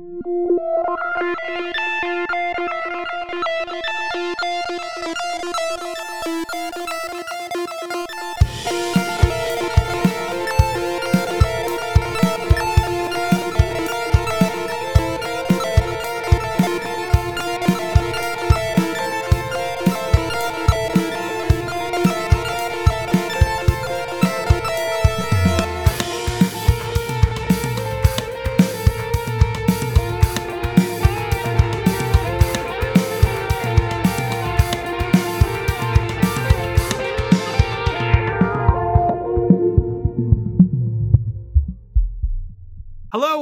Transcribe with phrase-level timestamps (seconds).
[0.00, 0.24] Thank
[2.58, 2.69] you.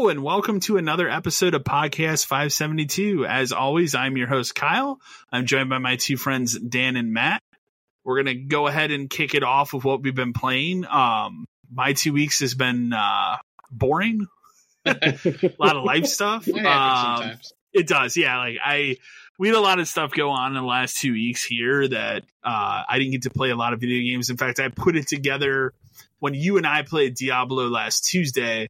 [0.09, 3.27] Hello and welcome to another episode of Podcast 572.
[3.27, 4.99] As always, I'm your host, Kyle.
[5.31, 7.43] I'm joined by my two friends, Dan and Matt.
[8.05, 10.87] We're going to go ahead and kick it off with what we've been playing.
[10.87, 13.37] Um, my two weeks has been uh,
[13.71, 14.27] boring.
[14.87, 15.19] a
[15.59, 16.49] lot of life stuff.
[16.49, 17.33] It Um,
[17.75, 18.39] it does, yeah.
[18.39, 18.97] Like I,
[19.39, 22.23] we had a lot of stuff go on in the last two weeks here that
[22.43, 24.31] uh, I didn't get to play a lot of video games.
[24.31, 25.75] In fact, I put it together
[26.19, 28.69] when you and I played Diablo last Tuesday.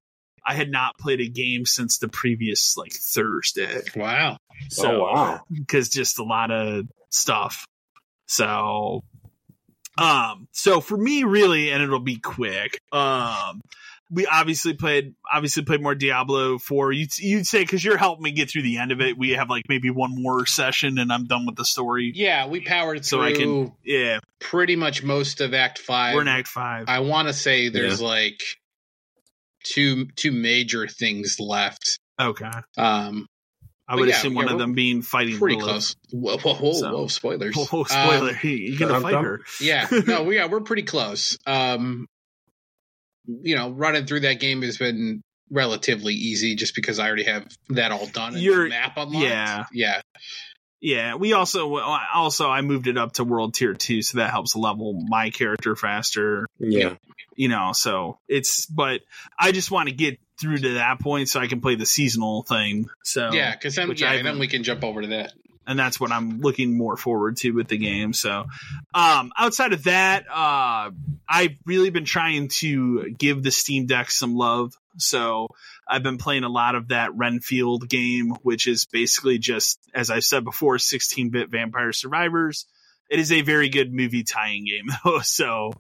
[0.49, 3.83] I had not played a game since the previous like Thursday.
[3.95, 4.39] Wow.
[4.71, 5.41] So, oh wow.
[5.53, 7.67] because just a lot of stuff.
[8.27, 9.03] So,
[9.97, 12.79] um, so for me, really, and it'll be quick.
[12.93, 13.61] Um,
[14.11, 16.93] we obviously played, obviously played more Diablo four.
[16.93, 19.19] You'd, you'd say because you're helping me get through the end of it.
[19.19, 22.13] We have like maybe one more session, and I'm done with the story.
[22.15, 26.15] Yeah, we powered So through I can- Yeah, pretty much most of Act Five.
[26.15, 26.87] we're in Act five.
[26.89, 28.41] I want to say there's like
[29.65, 31.99] two two major things left.
[32.21, 33.27] okay, Um,
[33.91, 35.71] I would yeah, assume yeah, one of them being fighting pretty Lilith.
[35.71, 35.97] close.
[36.13, 37.55] Whoa, whoa, whoa, So- whoa, spoilers.
[37.59, 38.31] Oh, oh, spoiler!
[38.31, 39.25] Um, you gonna fight dum.
[39.25, 39.41] her?
[39.61, 40.49] yeah, no, we are.
[40.49, 41.39] We're pretty close.
[41.47, 42.07] Um,
[43.27, 47.47] you know, running through that game has been relatively easy, just because I already have
[47.71, 48.35] that all done.
[48.35, 49.25] And You're- the map unlocked.
[49.25, 49.65] yeah.
[49.73, 50.01] yeah.
[50.81, 54.55] Yeah, we also also I moved it up to world tier two, so that helps
[54.55, 56.47] level my character faster.
[56.59, 56.95] Yeah.
[57.35, 59.01] You know, so it's but
[59.39, 62.43] I just want to get through to that point so I can play the seasonal
[62.45, 62.89] thing.
[63.03, 65.33] So Yeah, because then which yeah, I and then we can jump over to that.
[65.67, 68.13] and that's what I'm looking more forward to with the game.
[68.13, 68.47] So,
[68.95, 70.91] um, outside of that, uh,
[71.29, 74.75] I've really been trying to give the Steam Deck some love.
[74.97, 75.49] So
[75.89, 80.21] I've been playing a lot of that Renfield game, which is basically just, as I
[80.21, 82.67] said before, 16 bit Vampire Survivors.
[83.11, 85.21] It is a very good movie tying game though.
[85.21, 85.73] So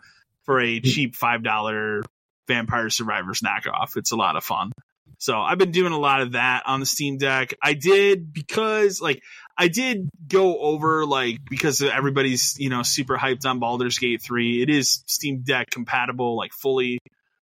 [0.45, 0.85] for a hmm.
[0.85, 2.03] cheap $5
[2.47, 4.73] Vampire Survivors knockoff, it's a lot of fun.
[5.19, 7.55] So I've been doing a lot of that on the Steam Deck.
[7.61, 9.21] I did because like
[9.57, 14.63] I did go over like because everybody's you know super hyped on Baldur's Gate 3.
[14.63, 17.01] It is Steam Deck compatible like fully,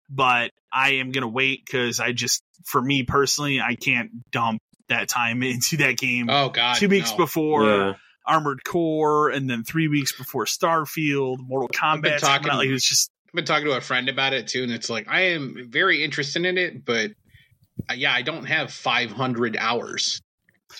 [0.08, 4.60] but I am going to wait cuz I just for me personally, I can't dump
[4.88, 7.16] that time into that game Oh God, 2 weeks no.
[7.18, 7.92] before yeah.
[8.26, 12.18] Armored Core and then 3 weeks before Starfield, Mortal I've been Kombat.
[12.20, 12.56] talking- out.
[12.58, 14.88] Like, it was just I've been talking to a friend about it too, and it's
[14.88, 17.10] like I am very interested in it, but
[17.90, 20.20] uh, yeah, I don't have 500 hours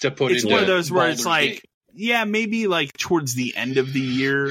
[0.00, 1.64] to put it's into one of those where it's Baldur's like Gate.
[1.94, 4.48] Yeah, maybe like towards the end of the year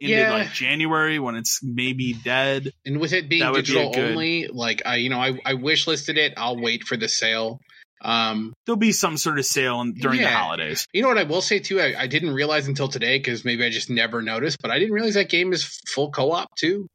[0.00, 0.32] into Yeah.
[0.32, 2.70] like January when it's maybe dead.
[2.84, 5.20] and with it being that would be a digital good- only, like I, you know,
[5.20, 6.34] I, I wish listed it.
[6.36, 7.60] I'll wait for the sale.
[8.02, 10.86] Um, There'll be some sort of sale in, during the holidays.
[10.92, 11.80] you know what I will say too?
[11.80, 14.92] I, I didn't realize until today because maybe I just never noticed, but I didn't
[14.94, 16.88] realize that game is full co-op too.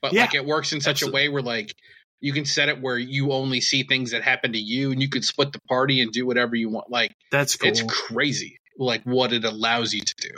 [0.00, 0.22] But Yeah.
[0.22, 1.20] like it works in such Absolutely.
[1.20, 1.74] a way where like
[2.20, 5.08] you can set it where you only see things that happen to you, and you
[5.10, 6.90] can split the party and do whatever you want.
[6.90, 7.68] Like That's cool.
[7.68, 10.30] it's crazy, like what it allows you to do.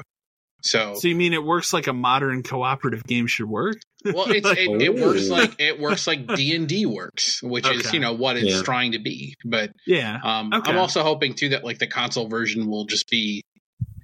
[0.62, 3.76] So, so you mean it works like a modern cooperative game should work?
[4.04, 7.92] well, it's, it, it works like it works like D and D works, which is
[7.92, 8.62] you know what it's Yeah.
[8.62, 9.36] trying to be.
[9.44, 10.18] But Yeah.
[10.22, 10.70] um, Okay.
[10.70, 13.44] I'm also hoping too that like the console version will just be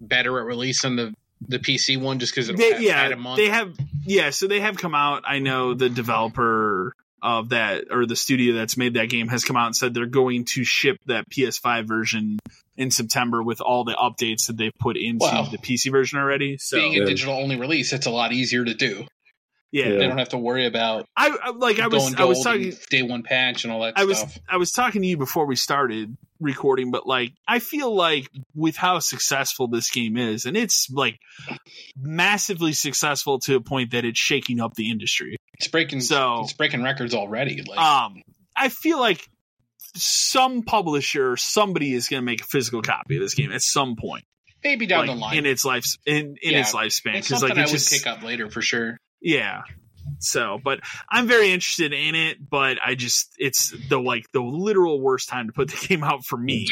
[0.01, 1.15] better at release than the
[1.47, 3.37] the PC one, just because it'll yeah, add a month.
[3.39, 5.25] they have yeah, so they have come out.
[5.27, 9.57] I know the developer of that or the studio that's made that game has come
[9.57, 12.39] out and said they're going to ship that PS5 version
[12.77, 15.49] in September with all the updates that they've put into Wow.
[15.51, 16.57] the PC version already.
[16.59, 17.05] So Being a Yeah.
[17.07, 19.07] digital only release, it's a lot easier to do.
[19.73, 22.73] yeah, They don't have to worry about I, I like I was I was talking
[22.91, 24.25] day one patch and all that I was.
[24.49, 28.77] I was talking to you before we started recording, but like I feel like with
[28.77, 31.19] how successful this game is, and it's like
[31.97, 35.37] massively successful to a point that it's shaking up the industry.
[35.59, 37.63] It's breaking So- it's breaking records already.
[37.63, 38.23] Like Um,
[38.57, 39.27] I feel like
[39.97, 43.97] some publisher, somebody is going to make a physical copy of this game at some
[43.97, 44.25] point,
[44.63, 45.39] maybe down like, the line.
[45.39, 47.15] in its life in in Yeah, its lifespan.
[47.15, 48.99] Because something like I it would just pick up later for sure.
[49.21, 49.63] yeah.
[50.19, 55.01] So, but I'm very interested in it, but I just it's the like the literal
[55.01, 56.69] worst time to put the game out for me.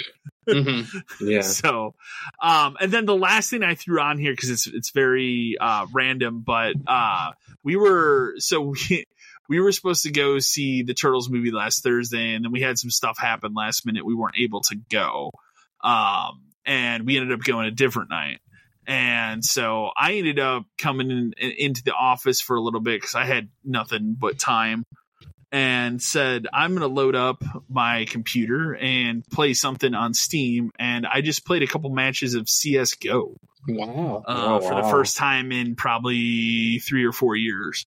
[0.48, 0.98] Mm-hmm.
[1.26, 1.40] Yeah.
[1.42, 1.94] So,
[2.42, 5.86] um, and then the last thing I threw on here because it's it's very uh,
[5.94, 7.30] random, but uh,
[7.64, 9.06] we were so we
[9.48, 12.78] we were supposed to go see the Turtles movie last Thursday, and then we had
[12.78, 14.04] some stuff happen last minute.
[14.04, 15.30] We weren't able to go,
[15.82, 18.40] um, and we ended up going a different night.
[18.86, 23.14] And so I ended up coming in, into the office for a little bit because
[23.14, 24.84] I had nothing but time
[25.52, 30.70] and said, I'm going to load up my computer and play something on Steam.
[30.78, 33.36] And I just played a couple matches of CSGO
[33.68, 34.24] Wow.
[34.26, 37.86] uh, Oh, for the first time in probably three or four years.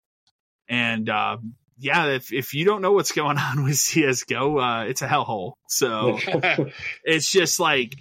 [0.71, 1.37] And uh,
[1.79, 5.55] yeah, if, if you don't know what's going on with CSGO, uh, it's a hellhole.
[5.69, 6.19] So
[7.05, 7.95] it's just like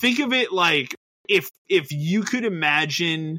[0.00, 0.94] think of it like
[1.28, 3.38] if if you could imagine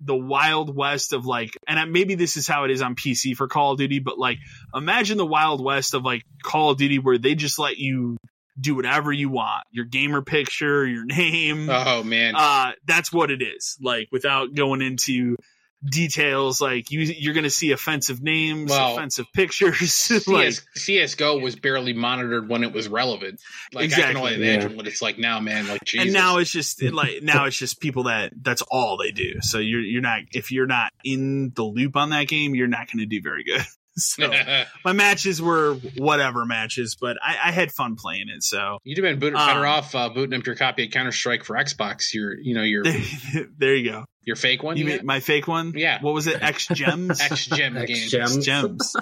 [0.00, 3.48] the wild west of like and maybe this is how it is on PC for
[3.48, 4.38] Call of Duty but like
[4.74, 8.16] imagine the wild west of like Call of Duty where they just let you
[8.58, 12.34] do whatever you want your gamer picture your name oh man.
[12.34, 15.36] uh that's what it is like without going into
[15.84, 21.56] details like you you're going to see offensive names Well, offensive pictures like CS:GO was
[21.56, 23.40] barely monitored when it was relevant.
[23.72, 24.14] Like I Exactly.
[24.14, 25.66] can only imagine what it's like now, man.
[25.68, 26.04] Like Jesus.
[26.06, 29.40] and now it's just it, like now it's just people that that's all they do.
[29.40, 32.86] So you're you're not if you're not in the loop on that game, you're not
[32.86, 33.62] going to do very good.
[33.96, 34.32] So
[34.84, 38.42] my matches were whatever matches, but I, I had fun playing it.
[38.44, 41.10] So You'd have been boot- Um, better off uh, booting up your copy of Counter
[41.12, 42.14] Strike for Xbox.
[42.14, 44.04] Your, you know, your there, there you go.
[44.30, 44.76] Your fake one.
[44.76, 45.72] You You mean my fake one?
[45.74, 45.98] Yeah.
[46.00, 46.40] What was it?
[46.42, 47.20] X gems.
[47.20, 48.08] X Gem X.
[48.08, 48.46] Gems.
[48.46, 48.96] gems.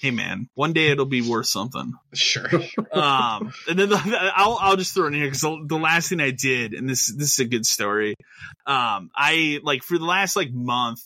[0.00, 1.92] Hey man, one day it'll be worth something.
[2.12, 2.48] Sure.
[2.92, 6.08] um, and then the, I'll I'll just throw it in here because the, the last
[6.08, 8.14] thing I did, and this this is a good story.
[8.66, 11.00] Um, I like for the last like month,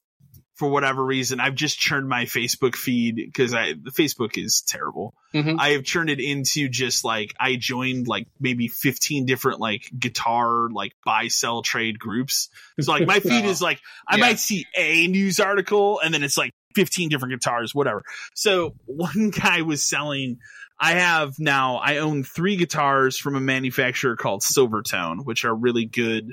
[0.55, 5.15] for whatever reason, I've just churned my Facebook feed because I the Facebook is terrible.
[5.35, 5.57] Mhm.
[5.59, 10.69] I have turned it into just like I joined like maybe fifteen different like guitar
[10.71, 12.51] like buy sell trade groups.
[12.81, 14.21] So like my feed is like I Yeah.
[14.21, 18.03] might see a news article and then it's like 15 different guitars, whatever.
[18.35, 20.39] So one guy was selling.
[20.81, 25.85] I have now, I own three guitars from a manufacturer called Silvertone, which are really
[25.85, 26.33] good.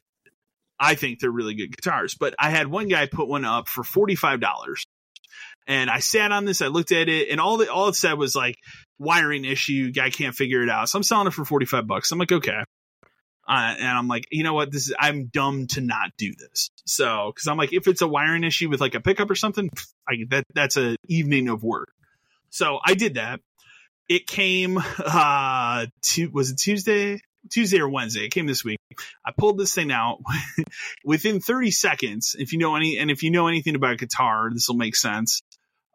[0.79, 3.83] I think they're really good guitars, but I had one guy put one up for
[3.83, 4.41] $45.
[5.67, 8.13] And I sat on this, I looked at it, and all the, all it said
[8.13, 8.55] was like
[8.97, 10.89] wiring issue, guy can't figure it out.
[10.89, 12.11] So I'm selling it for 45 bucks.
[12.11, 12.63] I'm like, okay.
[13.47, 14.71] Uh, and I'm like, you know what?
[14.71, 16.69] This is, I'm dumb to not do this.
[16.85, 19.69] So, cause I'm like, if it's a wiring issue with like a pickup or something,
[20.07, 21.89] I, that, that's a evening of work.
[22.51, 23.41] So I did that.
[24.07, 27.21] It came, uh, to, was it Tuesday?
[27.49, 28.25] Tuesday or Wednesday.
[28.25, 28.79] It came this week.
[29.25, 30.19] I pulled this thing out
[31.05, 32.35] within 30 seconds.
[32.37, 35.41] If you know any, and if you know anything about guitar, this will make sense.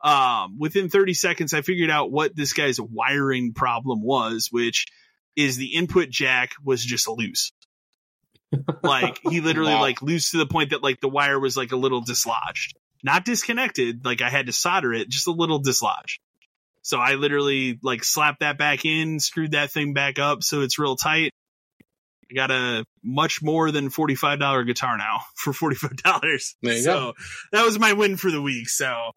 [0.02, 4.86] Um, within 30 seconds, I figured out what this guy's wiring problem was, which
[5.36, 7.52] is the input jack was just loose.
[8.82, 9.80] like he literally Wow.
[9.80, 13.24] like loose to the point that like the wire was like a little dislodged, not
[13.24, 14.04] disconnected.
[14.04, 16.20] Like I had to solder it, just a little dislodged.
[16.84, 20.78] So I literally like slapped that back in, screwed that thing back up so it's
[20.78, 21.32] real tight.
[22.30, 26.56] I got a much more than forty five dollar guitar now for forty five dollars.
[26.62, 27.12] There you so go.
[27.52, 28.68] that was my win for the week.
[28.68, 29.12] So,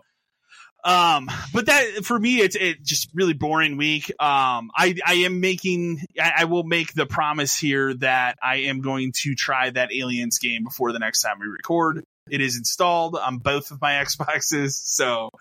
[0.86, 4.12] um, but that for me, it's it just really boring week.
[4.12, 8.80] Um, I I am making I, I will make the promise here that I am
[8.80, 12.02] going to try that Aliens game before the next time we record.
[12.30, 15.32] It is installed on both of my Xboxes, so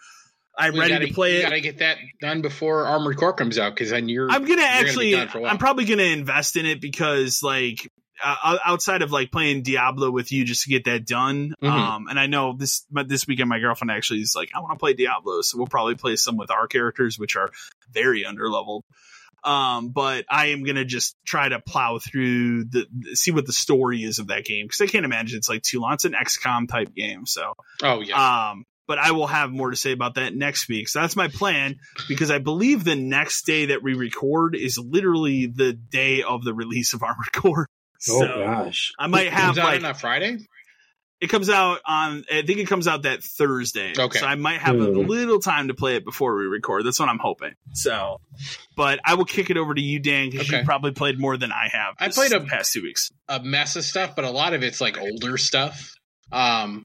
[0.59, 1.43] I'm We ready gotta, to play you it.
[1.43, 4.31] Gotta get that done before Armored Core comes out, because then you're.
[4.31, 5.11] I'm gonna be actually.
[5.13, 5.51] done for a while.
[5.51, 7.91] I'm probably gonna invest in it because, like,
[8.25, 11.55] uh, outside of like playing Diablo with you just to get that done.
[11.63, 11.69] Mhm.
[11.69, 14.73] Um, and I know this, but this weekend my girlfriend actually is like, I want
[14.73, 17.51] to play Diablo, so we'll probably play some with our characters, which are
[17.93, 18.83] very underleveled.
[19.45, 24.03] Um, but I am gonna just try to plow through the see what the story
[24.03, 25.93] is of that game because I can't imagine it's like too long.
[25.93, 28.49] It's an XCOM type game, so oh yeah.
[28.51, 30.89] um, but I will have more to say about that next week.
[30.89, 31.77] So that's my plan
[32.09, 36.55] because I believe the next day that we record is literally the day of the
[36.55, 37.67] release of Armored Core.
[38.11, 38.93] Oh gosh.
[38.99, 40.37] I might have comes out like on a Friday.
[41.21, 43.95] it comes out on I think it comes out that Thursday.
[43.99, 44.19] Okay.
[44.19, 45.07] So I might have a Hmm.
[45.09, 46.85] little time to play it before we record.
[46.85, 47.55] That's what I'm hoping.
[47.73, 48.21] So
[48.77, 50.59] but I will kick it over to you, Dan, because Okay.
[50.59, 51.95] you probably played more than I have.
[51.99, 53.11] I played a- past two weeks.
[53.29, 55.95] a mess of stuff, but a lot of it's like older stuff.
[56.31, 56.85] Um,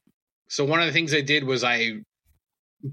[0.52, 2.02] so one of the things I did was I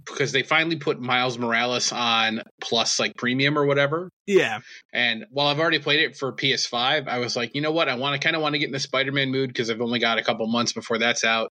[0.07, 4.11] because they finally put Miles Morales on Plus like premium or whatever.
[4.27, 4.61] Yeah.
[4.93, 7.89] And while I've already played it for PS5, I was like, you know what?
[7.89, 9.99] I want to kind of want to get in the Spider-Man mood because I've only
[9.99, 11.51] got a couple months before that's out.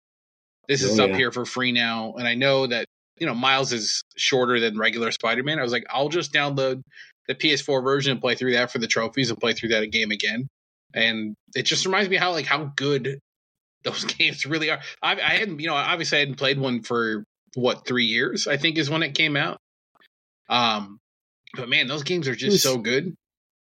[0.66, 1.16] This is Oh, up yeah.
[1.18, 2.86] here for free now, and I know that
[3.18, 5.60] you know Miles is shorter than regular Spider-Man.
[5.60, 6.82] I was like, I'll just download
[7.28, 10.10] the PS4 version and play through that for the trophies and play through that game
[10.10, 10.48] again.
[10.94, 13.20] And it just reminds me how like how good
[13.84, 14.80] those games really are.
[15.02, 17.24] I, I hadn't, you know, obviously I hadn't played one for
[17.54, 18.46] what three years.
[18.46, 19.58] I think is when it came out.
[20.48, 20.98] Um,
[21.54, 23.14] but man, those games are just was, so good.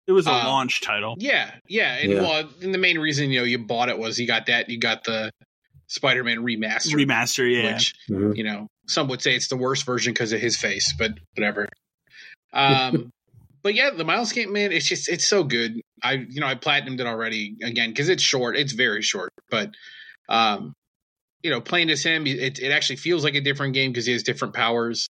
[0.08, 1.16] It was a uh, launch title.
[1.18, 2.22] Yeah, yeah, and yeah.
[2.22, 4.78] well, and the main reason you know you bought it was you got that you
[4.78, 5.32] got the
[5.88, 7.74] Spider-Man remaster, remaster, yeah.
[7.74, 8.34] Which mm-hmm.
[8.36, 11.68] you know some would say it's the worst version because of his face, but whatever.
[12.52, 13.12] Um,
[13.64, 15.80] but yeah, the Miles game, man, it's just it's so good.
[16.04, 18.58] I you know I platinumed it already again because it's short.
[18.58, 19.72] It's very short, but
[20.30, 20.74] um,
[21.42, 24.14] you know, playing as him, it it actually feels like a different game because he
[24.14, 25.08] has different powers.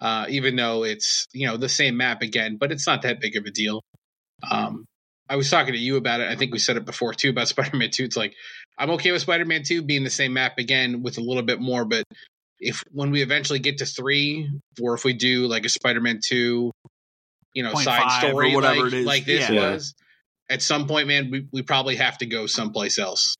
[0.00, 3.36] Uh, even though it's you know the same map again, but it's not that big
[3.36, 3.82] of a deal.
[4.48, 4.84] Um,
[5.28, 6.28] I was talking to you about it.
[6.28, 8.04] I think we said it before too about Spider-Man Two.
[8.04, 8.34] It's like
[8.76, 11.84] I'm okay with Spider-Man Two being the same map again with a little bit more,
[11.84, 12.04] but
[12.60, 14.50] if when we eventually get to three,
[14.80, 16.72] or if we do like a Spider-Man Two
[17.54, 19.72] you know side story whatever like, like this yeah.
[19.72, 19.94] was
[20.48, 23.36] at some point man we, we probably have to go someplace else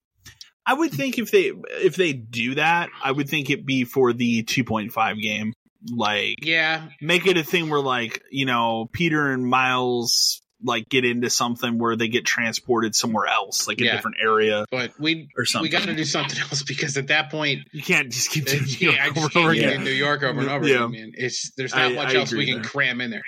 [0.69, 4.13] i would think if they if they do that i would think it be for
[4.13, 5.53] the 2.5 game
[5.91, 11.05] like yeah make it a thing where like you know peter and miles like get
[11.05, 14.67] into something where they get transported somewhere else, like a different area.
[14.71, 15.63] But we or something.
[15.63, 18.65] We got to do something else because at that point you can't just keep doing
[18.65, 20.77] New York just can't get New York over and over yeah.
[20.77, 20.91] again.
[20.91, 21.13] Man.
[21.15, 22.71] It's there's not I, much I else we can there.
[22.71, 23.25] cram in there.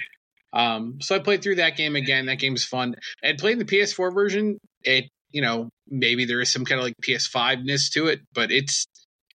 [0.53, 2.27] Um, so I played through that game again.
[2.27, 2.97] That game's fun.
[3.23, 6.95] And playing the PS4 version, it you know maybe there is some kind of like
[7.07, 8.87] PS5 ness to it, but it's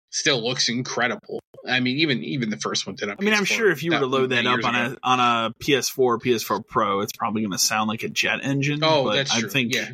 [0.09, 1.39] still looks incredible.
[1.67, 3.09] I mean, even even the first one did.
[3.09, 4.95] I mean, I'm sure if you were to load that up on ago.
[5.03, 8.79] a on a PS4, PS4 Pro, it's probably going to sound like a jet engine.
[8.83, 9.49] Oh, that's true.
[9.49, 9.89] I think, yeah.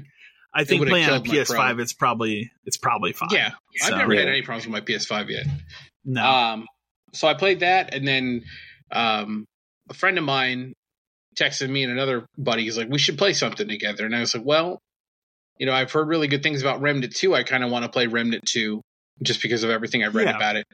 [0.53, 3.29] I think playing on a PS5, it's probably it's probably fine.
[3.31, 4.22] Yeah, so, I've never yeah.
[4.22, 5.46] had any problems with my PS5 yet.
[6.03, 6.25] No.
[6.25, 6.67] Um,
[7.13, 8.43] so I played that, and then
[8.91, 9.46] um,
[9.89, 10.74] a friend of mine
[11.39, 12.63] texted me and another buddy.
[12.63, 14.05] He's like, we should play something together.
[14.05, 14.81] And I was like, well,
[15.62, 17.36] you know, I've heard really good things about Remnant 2.
[17.36, 18.82] I kind of want to play Remnant 2
[19.22, 20.36] just because of everything I've read yeah.
[20.36, 20.65] about it.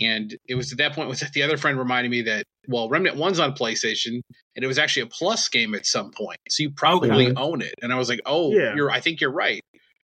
[0.00, 2.88] And it was at that point was that the other friend reminded me that well,
[2.88, 4.20] Remnant One's on PlayStation,
[4.54, 7.34] and it was actually a Plus game at some point, so you probably okay.
[7.36, 7.74] own it.
[7.82, 8.76] And I was like, oh, yeah.
[8.76, 9.64] you're, I think you're right.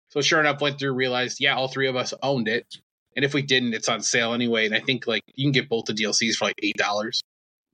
[0.10, 2.66] So sure enough, went through, realized, yeah, all three of us owned it,
[3.16, 4.66] and if we didn't, it's on sale anyway.
[4.66, 7.22] And I think like you can get both the DLCs for like eight dollars.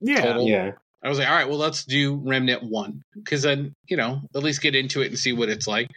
[0.00, 0.46] Yeah, total.
[0.46, 0.70] yeah.
[1.02, 4.42] I was like, all right, well, let's do Remnant One because then you know at
[4.44, 5.90] least get into it and see what it's like.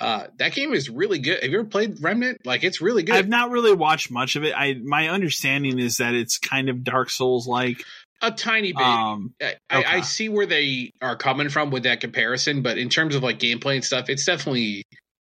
[0.00, 1.42] Uh, that game is really good.
[1.42, 2.44] Have you ever played Remnant?
[2.44, 3.14] Like, it's really good.
[3.14, 4.52] I've not really watched much of it.
[4.56, 7.82] I my understanding is that it's kind of Dark Souls like.
[8.20, 8.82] A tiny bit.
[8.84, 9.56] Um, I, okay.
[9.70, 13.22] I, I see where they are coming from with that comparison, but in terms of
[13.22, 14.84] like gameplay and stuff, it's definitely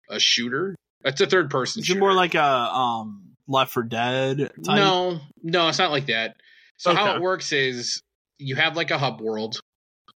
[0.10, 0.76] a shooter.
[1.04, 1.82] It's a third person.
[1.82, 4.40] Is it more like a um Left for Dead?
[4.40, 4.52] Type?
[4.66, 6.38] No, no, it's not like that.
[6.78, 7.00] So okay.
[7.00, 8.02] how it works is
[8.40, 9.60] you have like a hub world,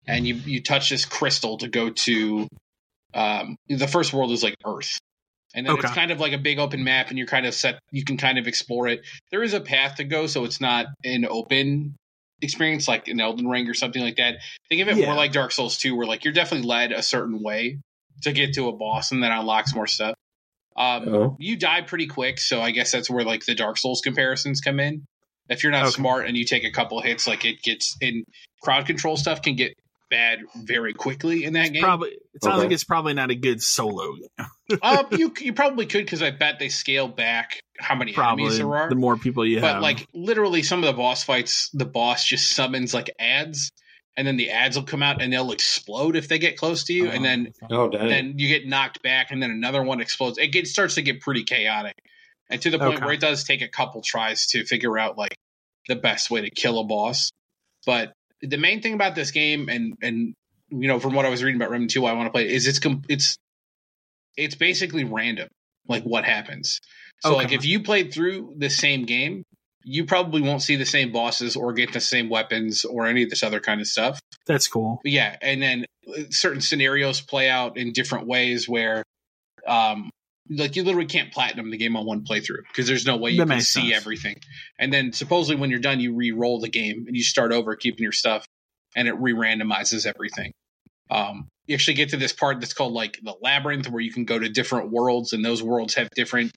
[0.07, 2.47] and you you touch this crystal to go to
[3.13, 4.97] um, the first world is like Earth.
[5.55, 5.87] And then okay.
[5.87, 7.79] it's kind of like a big open map, and you're kind of set.
[7.91, 9.01] You can kind of explore it.
[9.31, 11.95] There is a path to go, so it's not an open
[12.41, 14.35] experience like an Elden Ring or something like that.
[14.69, 15.07] Think of it yeah.
[15.07, 17.79] more like Dark Souls 2, where like you're definitely led a certain way
[18.21, 20.15] to get to a boss, and then unlocks more stuff.
[20.77, 21.35] Um, oh.
[21.39, 24.79] You die pretty quick, so I guess that's where like the Dark Souls comparisons come
[24.79, 25.05] in.
[25.49, 25.91] If you're not okay.
[25.91, 28.23] smart and you take a couple hits, like it gets in
[28.61, 29.73] crowd control stuff can get
[30.09, 31.83] bad very quickly in that it's game.
[31.83, 32.63] Probably it sounds okay.
[32.63, 34.79] like it's probably not a good solo game.
[34.81, 38.59] um, you you probably could because I bet they scale back how many probably, enemies
[38.59, 38.89] there are.
[38.89, 41.85] The more people you but have, but like literally some of the boss fights, the
[41.85, 43.71] boss just summons like ads.
[44.17, 46.93] And then the ads will come out and they'll explode if they get close to
[46.93, 50.37] you, and then oh, then you get knocked back, and then another one explodes.
[50.37, 51.93] It gets, starts to get pretty chaotic,
[52.49, 53.05] and to the point okay.
[53.05, 55.37] where it does take a couple tries to figure out like
[55.87, 57.31] the best way to kill a boss.
[57.85, 60.33] But the main thing about this game, and and
[60.69, 62.67] you know, from what I was reading about Remnant Two, I want to play is
[62.67, 63.37] it's it's
[64.37, 65.49] it's basically random,
[65.87, 66.79] like what happens.
[67.21, 67.37] So, okay.
[67.37, 69.43] like if you played through the same game,
[69.83, 73.29] you probably won't see the same bosses or get the same weapons or any of
[73.29, 74.19] this other kind of stuff.
[74.45, 75.01] That's cool.
[75.03, 79.03] Yeah, and then uh, certain scenarios play out in different ways where
[79.67, 80.09] um
[80.49, 83.45] like you literally can't platinum the game on one playthrough because there's no way you
[83.45, 83.95] that can see sense.
[83.95, 84.37] everything.
[84.79, 88.03] And then supposedly when you're done, you re-roll the game and you start over, keeping
[88.03, 88.45] your stuff,
[88.95, 90.51] and it re-randomizes everything.
[91.11, 94.25] Um, you actually get to this part that's called like the labyrinth, where you can
[94.25, 96.51] go to different worlds, and those worlds have different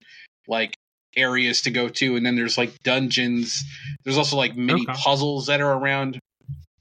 [0.48, 0.74] like
[1.16, 3.62] areas to go to, and then there's like dungeons.
[4.04, 4.98] There's also like mini okay.
[4.98, 6.18] puzzles that are around.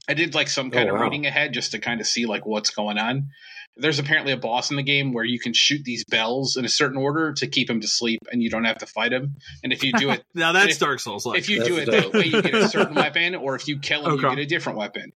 [0.08, 1.04] I did like some kind oh, of wow.
[1.04, 3.28] reading ahead just to kind of see like what's going on.
[3.76, 6.68] There's apparently a boss in the game where you can shoot these bells in a
[6.68, 9.36] certain order to keep him to sleep, and you don't have to fight him.
[9.64, 11.24] And if you do it, now that's if- Dark Souls.
[11.26, 12.12] Like if you That's do it dope.
[12.12, 14.46] that way, you get a certain weapon, or if you kill him, you get a
[14.46, 15.12] different weapon.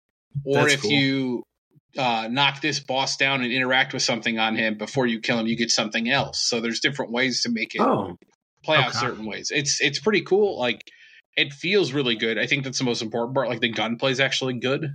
[0.44, 0.90] Or That's if cool.
[0.90, 1.42] you
[1.98, 5.46] uh, knock this boss down and interact with something on him before you kill him,
[5.46, 6.38] you get something else.
[6.40, 8.16] So there's different ways to make it Oh,
[8.64, 9.50] play out certain ways.
[9.54, 10.58] It's it's pretty cool.
[10.58, 10.80] Like
[11.36, 12.38] it feels really good.
[12.38, 13.48] I think that's the most important part.
[13.48, 14.94] Like the gunplay is actually good.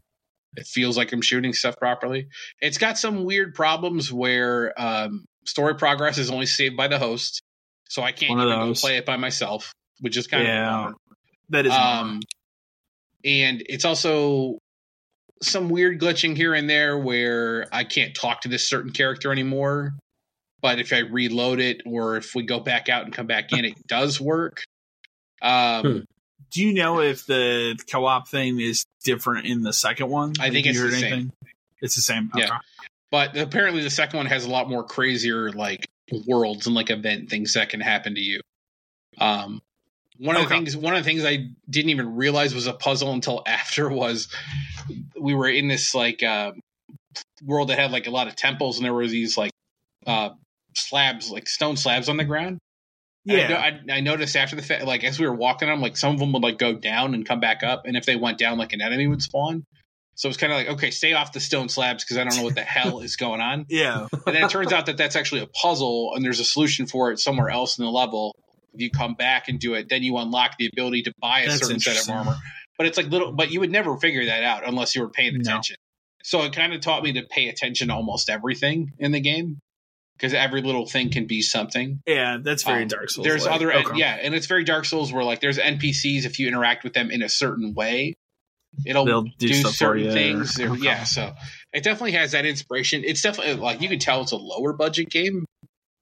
[0.55, 2.27] It feels like I'm shooting stuff properly.
[2.59, 7.41] It's got some weird problems where um, story progress is only saved by the host,
[7.87, 10.93] so I can't even go play it by myself, which is kind of yeah, bummer.
[11.49, 11.73] that is.
[11.73, 12.19] Um,
[13.23, 14.57] and it's also
[15.41, 19.93] some weird glitching here and there where I can't talk to this certain character anymore.
[20.61, 23.63] But if I reload it or if we go back out and come back in,
[23.63, 24.63] it does work.
[25.41, 25.99] Um, Hmm.
[26.51, 30.33] do you know if the co-op thing is different in the second one?
[30.39, 31.31] I think it's the same.
[31.81, 32.31] It's the same.
[32.35, 32.57] Yeah.
[33.11, 35.87] But apparently, the second one has a lot more crazier like
[36.27, 38.41] worlds and like event things that can happen to you.
[39.17, 39.61] Um,
[40.17, 43.11] one of the things, one of the things I didn't even realize was a puzzle
[43.13, 44.27] until after was
[45.19, 46.51] we were in this like uh,
[47.43, 49.51] world that had like a lot of temples and there were these like
[50.05, 50.31] uh,
[50.75, 52.59] slabs, like stone slabs on the ground.
[53.37, 53.57] Yeah.
[53.89, 56.19] I, I noticed after the fact, like as we were walking them, like some of
[56.19, 58.73] them would like go down and come back up, and if they went down, like
[58.73, 59.65] an enemy would spawn.
[60.15, 62.43] So it's kind of like, okay, stay off the stone slabs because I don't know
[62.43, 63.65] what the hell is going on.
[63.69, 64.07] yeah.
[64.27, 67.11] And then it turns out that that's actually a puzzle, and there's a solution for
[67.11, 68.35] it somewhere else in the level.
[68.73, 71.47] If you come back and do it, then you unlock the ability to buy a
[71.47, 72.35] That's certain set of armor.
[72.77, 75.33] But it's like little, but you would never figure that out unless you were paying
[75.35, 75.41] No.
[75.41, 75.77] attention.
[76.23, 79.59] So it kind of taught me to pay attention to almost everything in the game
[80.19, 82.01] because every little thing can be something.
[82.05, 83.25] Yeah, that's very Um, Dark Souls.
[83.25, 83.97] There's other, okay.
[83.97, 86.25] yeah, and it's very Dark Souls where like there's NPCs.
[86.25, 88.15] If you interact with them in a certain way,
[88.85, 90.59] it'll They'll do do, stuff certain you things.
[90.59, 90.81] Or, okay.
[90.83, 91.33] Yeah, so
[91.71, 93.03] it definitely has that inspiration.
[93.05, 95.45] It's definitely like you can tell it's a lower budget game,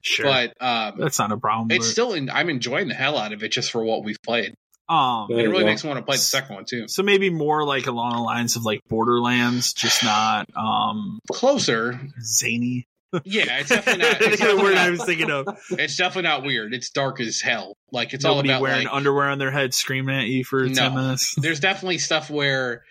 [0.02, 0.26] Sure.
[0.26, 1.70] but um, that's not a problem.
[1.72, 2.14] it's but, still.
[2.14, 4.54] In, I'm enjoying the hell out of it just for what we've played.
[4.90, 6.88] um, It really makes me want to play the second one too.
[6.88, 12.86] so maybe more like along the lines of like Borderlands, just not um Closer, zany.
[13.24, 13.60] Yeah.
[13.60, 14.12] It's definitely not.
[14.22, 15.48] It's That's the definitely word I was thinking of.
[15.72, 16.74] it's definitely not weird.
[16.74, 17.76] It's dark as hell.
[17.92, 20.64] Like it's Nobody all about wearing like underwear on their head, screaming at you for
[20.68, 20.74] No.
[20.74, 21.36] ten minutes.
[21.42, 22.84] there's definitely stuff where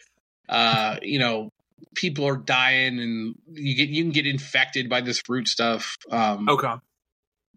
[0.49, 1.51] uh you know
[1.95, 6.49] people are dying and you get you can get infected by this root stuff um
[6.49, 6.73] Okay,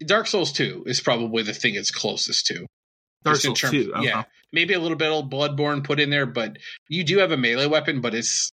[0.05, 2.65] dark souls 2 is probably the thing it's closest to
[3.23, 3.93] Dark Souls terms- two.
[3.93, 4.05] Okay.
[4.05, 7.37] yeah maybe a little bit of bloodborne put in there but you do have a
[7.37, 8.49] melee weapon but it's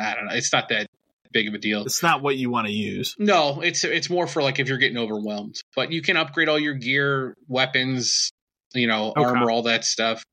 [0.00, 0.86] i don't know it's not that
[1.34, 3.14] big of a deal It's not what you want to use.
[3.18, 6.58] no it's it's more for like if you're getting overwhelmed but you can upgrade all
[6.58, 8.30] your gear weapons
[8.74, 9.22] you know Okay.
[9.24, 10.24] armor all that stuff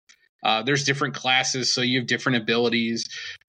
[0.43, 3.03] uh, there's different classes so you have different abilities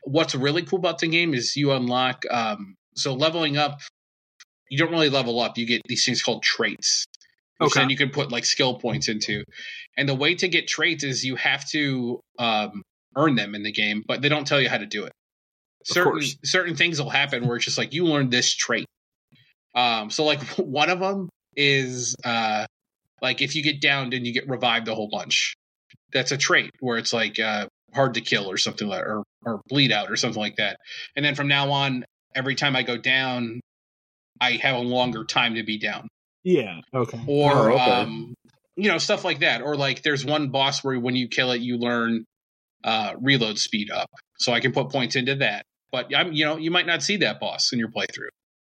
[0.05, 3.79] what's really cool about the game is you unlock um, so leveling up
[4.69, 7.05] you don't really level up you get these things called traits
[7.59, 7.81] which Okay.
[7.81, 9.45] then you can put like skill points into
[9.97, 12.83] and the way to get traits is you have to um,
[13.17, 15.13] earn them in the game but they don't tell you how to do it
[15.85, 16.37] certain course.
[16.45, 18.87] certain things will happen where it's just like you learn this trait
[19.75, 22.67] um, so like one of them is uh,
[23.21, 25.55] like if you get downed and you get revived a whole bunch.
[26.13, 29.61] That's a trait where it's like uh, hard to kill or something like or or
[29.69, 30.79] bleed out or something like that.
[31.17, 33.61] And then from now on, every time I go down,
[34.41, 36.09] I have a longer time to be down.
[36.45, 36.81] Yeah.
[36.95, 37.21] Okay.
[37.27, 37.91] Or Oh, okay.
[37.91, 38.35] um,
[38.77, 39.63] you know stuff like that.
[39.63, 42.25] Or like there's one boss where when you kill it, you learn
[42.85, 45.65] uh, reload speed up, so I can put points into that.
[45.93, 48.29] But I'm you know you might not see that boss in your playthrough.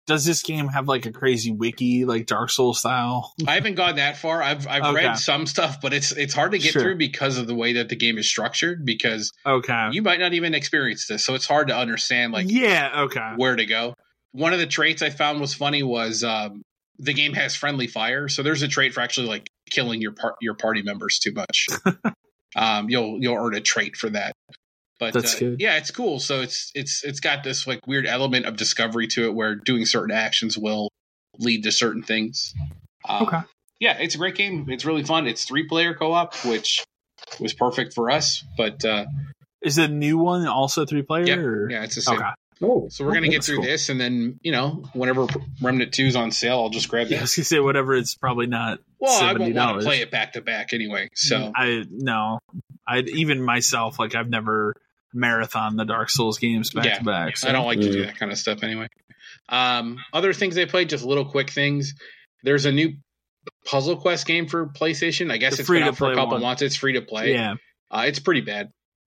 [0.08, 3.34] Does this game have like a crazy wiki, like Dark Souls style?
[3.48, 4.42] I haven't gone that far.
[4.42, 5.06] I've I've Okay.
[5.06, 6.82] read some stuff, but it's it's hard to get Sure.
[6.82, 8.84] through because of the way that the game is structured.
[8.84, 9.90] Because Okay.
[9.92, 13.04] you might not even experience this, so it's hard to understand like yeah.
[13.04, 13.34] Okay.
[13.38, 13.94] where to go.
[14.32, 16.64] One of the traits I found was funny was um,
[16.98, 20.34] the game has friendly fire, so there's a trait for actually like killing your part
[20.42, 21.68] your party members too much.
[22.56, 24.34] um, you'll you'll earn a trait for that.
[25.02, 25.56] But That's uh, good.
[25.60, 26.20] yeah, it's cool.
[26.20, 29.88] So it's it's it's got this like weird element of discovery to it, where doing
[29.88, 30.90] certain actions will
[31.40, 32.54] lead to certain things.
[33.10, 33.40] Um, Okay.
[33.80, 34.68] yeah, it's a great game.
[34.70, 35.26] It's really fun.
[35.26, 36.86] It's three player co op, which
[37.40, 38.44] was perfect for us.
[38.56, 39.06] But uh,
[39.64, 41.26] Is the new one also three player?
[41.26, 41.38] Yep.
[41.40, 42.18] or- yeah, it's the same.
[42.20, 42.30] Okay.
[42.64, 43.66] Oh, So we're gonna get through cool.
[43.66, 45.26] this, and then you know, whenever
[45.64, 47.22] Remnant Two is on sale, I'll just grab Yeah, I that.
[47.24, 47.96] was gonna say whatever.
[47.96, 48.82] It's probably not.
[49.00, 51.10] Well, I won't want to play it back to back anyway.
[51.16, 52.38] So I no.
[52.88, 54.76] I even myself like I've never
[55.13, 56.97] marathon the Dark Souls games back Yeah.
[57.00, 57.38] to back.
[57.38, 57.50] So.
[57.50, 58.06] I don't like to do Mm.
[58.08, 58.88] that kind of stuff anyway.
[59.50, 61.93] Um, other things they played, just little quick things.
[62.43, 62.93] There's a new
[63.65, 65.32] Puzzle Quest game for PlayStation.
[65.32, 66.41] I guess The it's been out for a couple one.
[66.41, 66.62] months.
[66.62, 67.34] It's free to play.
[67.34, 67.56] Yeah.
[67.89, 68.69] Uh, it's pretty bad.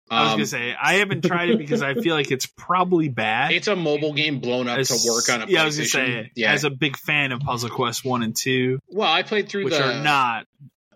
[0.10, 3.08] I was Um, gonna say I haven't tried it because I feel like it's probably
[3.10, 3.51] bad.
[3.53, 5.88] it's a mobile game blown up As- to work on a yeah, I was gonna
[5.88, 6.23] PlayStation.
[6.25, 6.51] say yeah.
[6.51, 9.73] as a big fan of Puzzle Quest one and two, well, I played through which
[9.73, 10.45] the are not,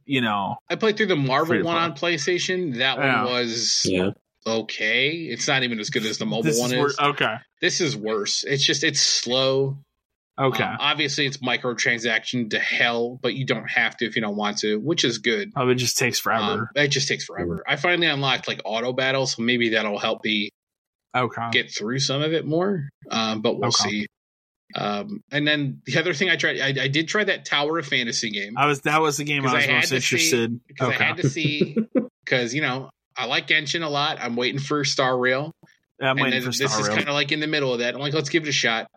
[0.06, 2.14] you know, I played through the Marvel one play.
[2.14, 2.78] on PlayStation.
[2.78, 3.24] That Yeah.
[3.24, 4.10] one was Yeah.
[4.48, 5.10] Okay.
[5.12, 7.00] It's not even as good as the mobile this one is is.
[7.00, 8.44] okay, This is worse.
[8.44, 9.78] It's just it's slow.
[10.40, 10.64] okay.
[10.64, 14.60] Um, obviously, it's microtransaction to hell, but you don't have to if you don't want
[14.60, 15.52] to, which is good.
[15.56, 16.44] oh, it just takes forever.
[16.44, 17.64] Um, it just takes forever.
[17.68, 20.50] I finally unlocked like auto battle, so maybe that'll help me
[21.16, 22.90] okay, get through some of it more.
[23.10, 23.90] Um, but we'll Okay.
[23.90, 24.08] see.
[24.76, 27.88] Um, and then the other thing I tried, I, I did try that Tower of
[27.88, 30.60] Fantasy game I was that was the game I was I most interested.
[30.68, 31.78] because okay, I had to see
[32.26, 34.18] because you know I like Genshin a lot.
[34.22, 35.52] I'm waiting for Star Rail.
[36.00, 37.80] I'm and waiting then for this Star is kind of like in the middle of
[37.80, 37.96] that.
[37.96, 38.88] I'm like, let's give it a shot.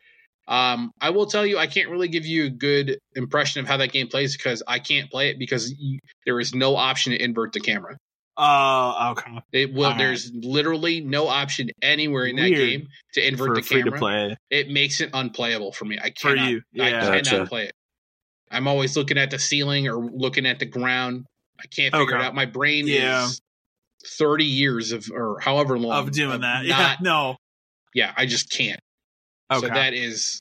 [0.47, 3.77] Um, I will tell you, I can't really give you a good impression of how
[3.79, 7.23] that game plays because I can't play it because you, there is no option to
[7.23, 7.97] invert the camera.
[8.37, 9.31] Oh, okay.
[9.53, 9.85] It will.
[9.85, 9.99] Alright.
[9.99, 13.99] There's literally no option anywhere in that game to invert For the free to camera.
[13.99, 14.37] play.
[14.51, 15.99] It makes it unplayable for me.
[15.99, 16.49] I For cannot.
[16.51, 17.01] you, I yeah.
[17.01, 17.47] cannot Gotcha.
[17.47, 17.73] play it.
[18.51, 21.27] I'm always looking at the ceiling or looking at the ground.
[21.61, 22.17] I can't figure Okay.
[22.17, 22.35] it out.
[22.35, 23.27] My brain Yeah.
[23.27, 23.41] is
[24.07, 26.97] 30 years of or however long Of doing that, Not, yeah.
[27.01, 27.37] No,
[27.95, 28.81] yeah, I just can't.
[29.51, 29.67] okay.
[29.67, 30.41] So that is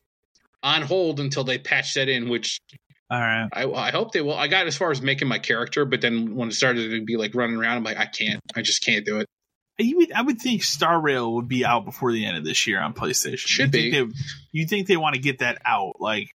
[0.63, 2.59] on hold until they patch that in, which
[3.09, 3.49] All right.
[3.51, 4.35] I, I hope they will.
[4.35, 7.17] I got as far as making my character, but then when it started to be
[7.17, 8.41] like running around, I'm like, I can't.
[8.55, 9.27] I just can't do it.
[9.77, 12.67] You would, I would think Star Rail would be out before the end of this
[12.67, 13.37] year on PlayStation.
[13.37, 13.91] Should you be.
[13.91, 14.19] Think they,
[14.51, 16.27] you think they want to get that out like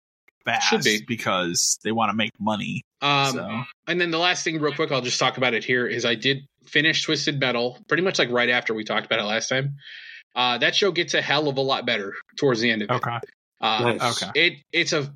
[0.46, 0.68] fast?
[0.68, 1.04] Should be.
[1.06, 2.82] because they want to make money.
[3.02, 5.86] Um, so And then the last thing, real quick, I'll just talk about it here.
[5.86, 9.24] Is I did finish Twisted Metal pretty much like right after we talked about it
[9.24, 9.76] last time.
[10.34, 12.94] Uh, that show gets a hell of a lot better towards the end of it.
[12.94, 13.18] okay,
[13.60, 14.22] Uh, Nice.
[14.22, 15.12] okay, It it's a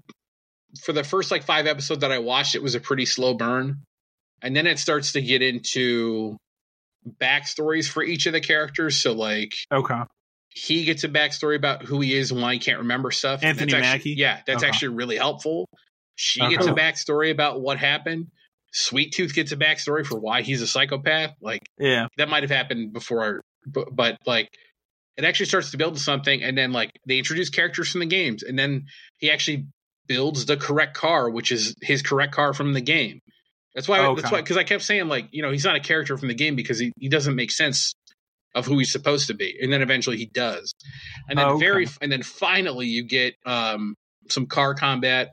[0.83, 3.83] for the first like five episodes that I watched, it was a pretty slow burn,
[4.43, 6.37] and then it starts to get into
[7.21, 8.97] backstories for each of the characters.
[8.97, 10.03] So like okay.
[10.51, 13.43] he gets a backstory about who he is and why he can't remember stuff.
[13.43, 14.21] Anthony that's actually- Mackie?
[14.21, 14.69] yeah, that's Okay.
[14.69, 15.67] actually really helpful.
[16.17, 16.57] She Okay.
[16.57, 18.29] gets a backstory about what happened.
[18.73, 21.35] Sweet Tooth gets a backstory for why he's a psychopath.
[21.41, 24.49] Like Yeah, that might have happened before, but, but like
[25.17, 28.07] it actually starts to build to something, and then like they introduce characters from the
[28.07, 28.87] games, and then
[29.19, 29.67] he actually
[30.07, 33.21] builds the correct car, which is his correct car from the game.
[33.75, 34.15] That's why.
[34.15, 36.35] That's why because I kept saying like you know he's not a character from the
[36.35, 37.95] game because he, he doesn't make sense
[38.55, 40.73] of who he's supposed to be, and then eventually he does,
[41.29, 41.59] and then Okay.
[41.59, 43.95] very and then finally you get um
[44.29, 45.33] some car combat,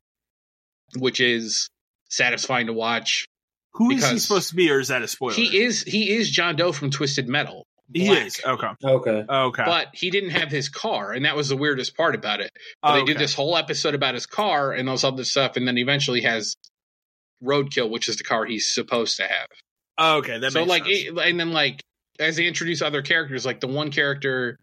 [0.97, 1.69] which is
[2.09, 3.25] satisfying to watch.
[3.73, 5.33] who is he supposed to be, or is that a spoiler?
[5.33, 7.65] He is he is John Doe from Twisted Metal.
[7.93, 8.41] He is.
[8.43, 9.25] Okay, Okay.
[9.29, 9.63] okay.
[9.63, 12.49] but he didn't have his car, and that was the weirdest part about it.
[12.81, 13.13] But they oh, okay.
[13.13, 16.21] did this whole episode about his car and all this other stuff, and then eventually
[16.21, 16.55] has
[17.43, 19.47] Roadkill, which is the car he's supposed to have.
[19.97, 20.97] Oh, okay, that so makes like, sense.
[21.09, 21.81] it, and then like
[22.19, 24.57] as they introduce other characters, like the one character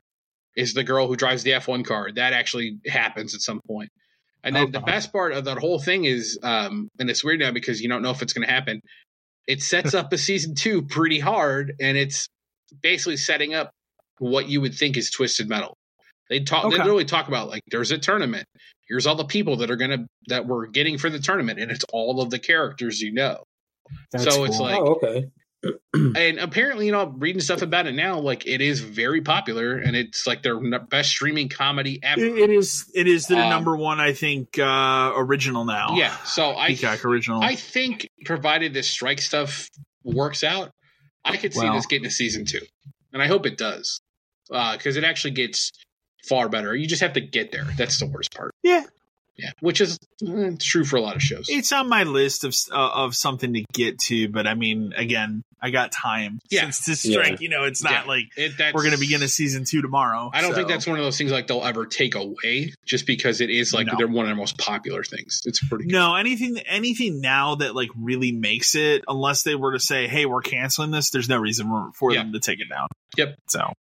[0.56, 2.10] is the girl who drives the F one car.
[2.12, 3.90] That actually happens at some point.
[4.44, 4.90] And then the Okay.
[4.92, 8.02] best part of that whole thing is, um, and it's weird now because you don't
[8.02, 8.80] know if it's going to happen.
[9.46, 12.26] It sets up a season two pretty hard, and it's
[12.82, 13.70] basically setting up
[14.18, 15.74] what you would think is Twisted Metal.
[16.30, 16.62] They talk.
[16.62, 16.76] They Okay.
[16.78, 18.46] literally talk about like there's a tournament.
[18.88, 21.84] Here's all the people that are gonna that we're getting for the tournament, and it's
[21.92, 23.42] all of the characters you know.
[24.12, 24.66] That's so it's cool.
[24.66, 25.28] like- oh, okay.
[25.94, 29.94] And apparently, you know, reading stuff about it now, like it is very popular, and
[29.94, 32.20] it's like their best streaming comedy ever.
[32.24, 32.90] It- is.
[32.94, 35.94] It is the Um, number one, I think, uh original now.
[35.96, 36.16] yeah.
[36.24, 37.42] So I Peacock original.
[37.42, 39.68] I think provided this strike stuff
[40.02, 40.70] works out,
[41.24, 42.60] I could see this getting a season two,
[43.12, 44.00] and I hope it does,
[44.48, 45.70] because it actually gets
[46.28, 46.74] far better.
[46.74, 47.64] You just have to get there.
[47.76, 48.52] That's the worst part.
[48.64, 48.84] Yeah.
[49.36, 51.46] Yeah, which is eh, true for a lot of shows.
[51.48, 55.42] it's on my list of uh, of something to get to, but I mean, again,
[55.60, 56.38] I got time.
[56.50, 56.62] Yeah.
[56.68, 57.36] Since this strike, Yeah.
[57.40, 58.02] you know, it's not Yeah.
[58.04, 60.30] like It, that's, we're going to begin a season two tomorrow.
[60.34, 63.40] I don't think that's one of those things like they'll ever take away, just because
[63.40, 63.94] it is like No.
[63.96, 65.40] they're one of their most popular things.
[65.46, 65.84] It's pretty.
[65.84, 65.92] Good.
[65.94, 70.26] No, anything anything now that like really makes it, unless they were to say, "Hey,
[70.26, 72.22] we're canceling this," there's no reason for Yeah.
[72.22, 72.88] them to take it down.
[73.16, 73.36] Yep.
[73.48, 73.72] So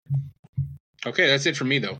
[1.06, 1.98] Okay, that's it for me though.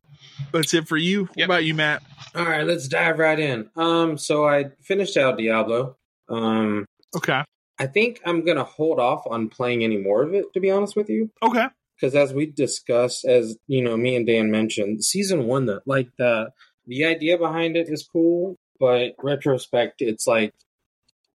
[0.53, 1.25] that's it for you.
[1.35, 2.03] What about you, Matt?
[2.35, 3.71] All right, let's dive right in.
[3.77, 5.97] Um, so I finished out Diablo.
[6.29, 7.43] Um, Okay.
[7.79, 10.95] I think I'm gonna hold off on playing any more of it, to be honest
[10.95, 11.67] with you, Okay.
[11.97, 16.09] because as we discussed, as you know, me and Dan mentioned, season one, the like
[16.19, 16.51] the
[16.87, 20.53] the idea behind it is cool, but retrospect, it's like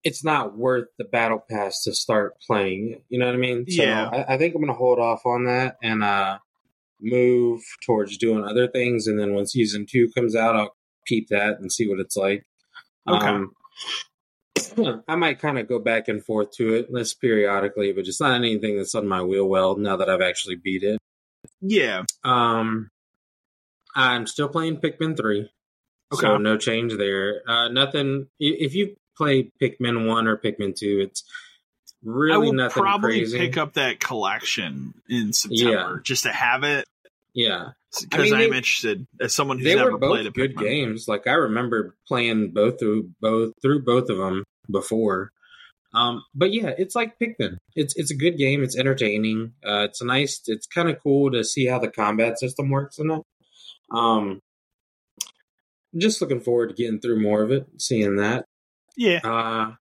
[0.04, 3.02] it's not worth the battle pass to start playing.
[3.08, 3.66] You know what I mean?
[3.70, 4.10] So Yeah.
[4.12, 6.40] I, I think I'm gonna hold off on that and uh
[7.00, 10.76] move towards doing other things, and then when season two comes out, I'll
[11.12, 12.46] peep that and see what it's like.
[13.08, 13.28] Okay.
[13.28, 13.52] Um,
[15.08, 18.34] I might kind of go back and forth to it less periodically, but it's not
[18.36, 20.98] anything that's on my wheel well now that I've actually beat it.
[21.60, 22.04] Yeah.
[22.24, 22.90] Um,
[23.96, 25.50] I'm still playing Pikmin three,
[26.14, 26.22] Okay.
[26.22, 27.42] so no change there.
[27.48, 28.28] Uh, nothing.
[28.40, 31.24] If you play Pikmin one or Pikmin two, it's
[32.04, 33.38] really I will nothing probably crazy.
[33.38, 36.86] pick up that collection in September just to have it
[37.34, 37.70] yeah,
[38.02, 40.60] because mean, I'm they- interested as someone who's never played a good Pikmin.
[40.62, 41.08] games.
[41.08, 45.32] Like I remember playing both through both through both of them before.
[45.94, 47.58] Um, but yeah, it's like Pikmin.
[47.76, 48.64] It's it's a good game.
[48.64, 49.54] It's entertaining.
[49.66, 50.42] Uh, it's nice.
[50.48, 53.22] It's kind of cool to see how the combat system works in it.
[53.94, 54.40] Um,
[55.98, 58.46] just looking forward to getting through more of it, seeing that.
[58.96, 59.20] Yeah.
[59.24, 59.74] Uh,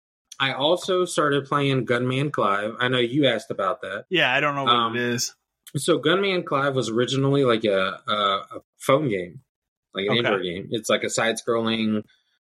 [0.40, 2.74] I also started playing Gunman Clive.
[2.78, 4.04] I know you asked about that.
[4.08, 5.34] Yeah, I don't know what Um, it is.
[5.76, 9.40] So Gunman Clive was originally like a, a, a phone game,
[9.94, 10.18] like an Okay.
[10.18, 10.68] Android game.
[10.70, 12.02] It's like a side-scrolling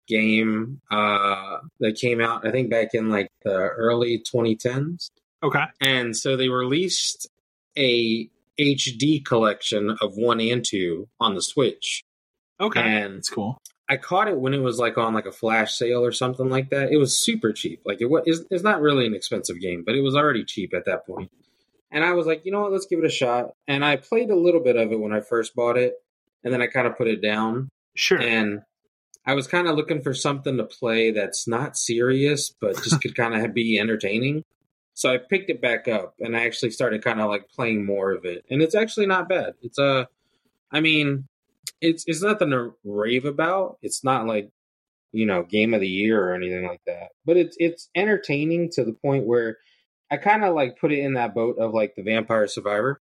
[0.07, 5.11] game uh, that came out, I think, back in like the early 2010s.
[5.43, 5.65] Okay.
[5.81, 7.29] And so they released
[7.77, 12.03] a HD collection of one and two on the Switch.
[12.61, 12.81] Okay.
[12.81, 13.59] And it's cool.
[13.89, 16.71] I caught it when it was like on like a flash sale or something like
[16.71, 16.91] that.
[16.91, 17.83] It was super cheap.
[17.85, 20.75] Like it was, it's, it's not really an expensive game, but it was already cheap
[20.75, 21.31] at that point.
[21.97, 23.53] And I was like, you know what, let's give it a shot.
[23.67, 25.95] And I played a little bit of it when I first bought it,
[26.45, 27.71] and then I kind of put it down.
[27.95, 28.21] Sure.
[28.21, 28.61] And
[29.25, 33.17] I was kind of looking for something to play that's not serious, but just could
[33.17, 34.45] kind of be entertaining.
[34.93, 38.13] So I picked it back up, and I actually started kind of like playing more
[38.13, 39.55] of it, and it's actually not bad.
[39.63, 40.07] It's a,
[40.71, 41.27] I mean,
[41.81, 43.79] it's it's nothing to rave about.
[43.81, 44.51] It's not like
[45.13, 48.85] you know game of the year or anything like that, but it's it's entertaining to
[48.85, 49.57] the point where
[50.11, 53.01] I kind of like put it in that boat of like the Vampire Survivor,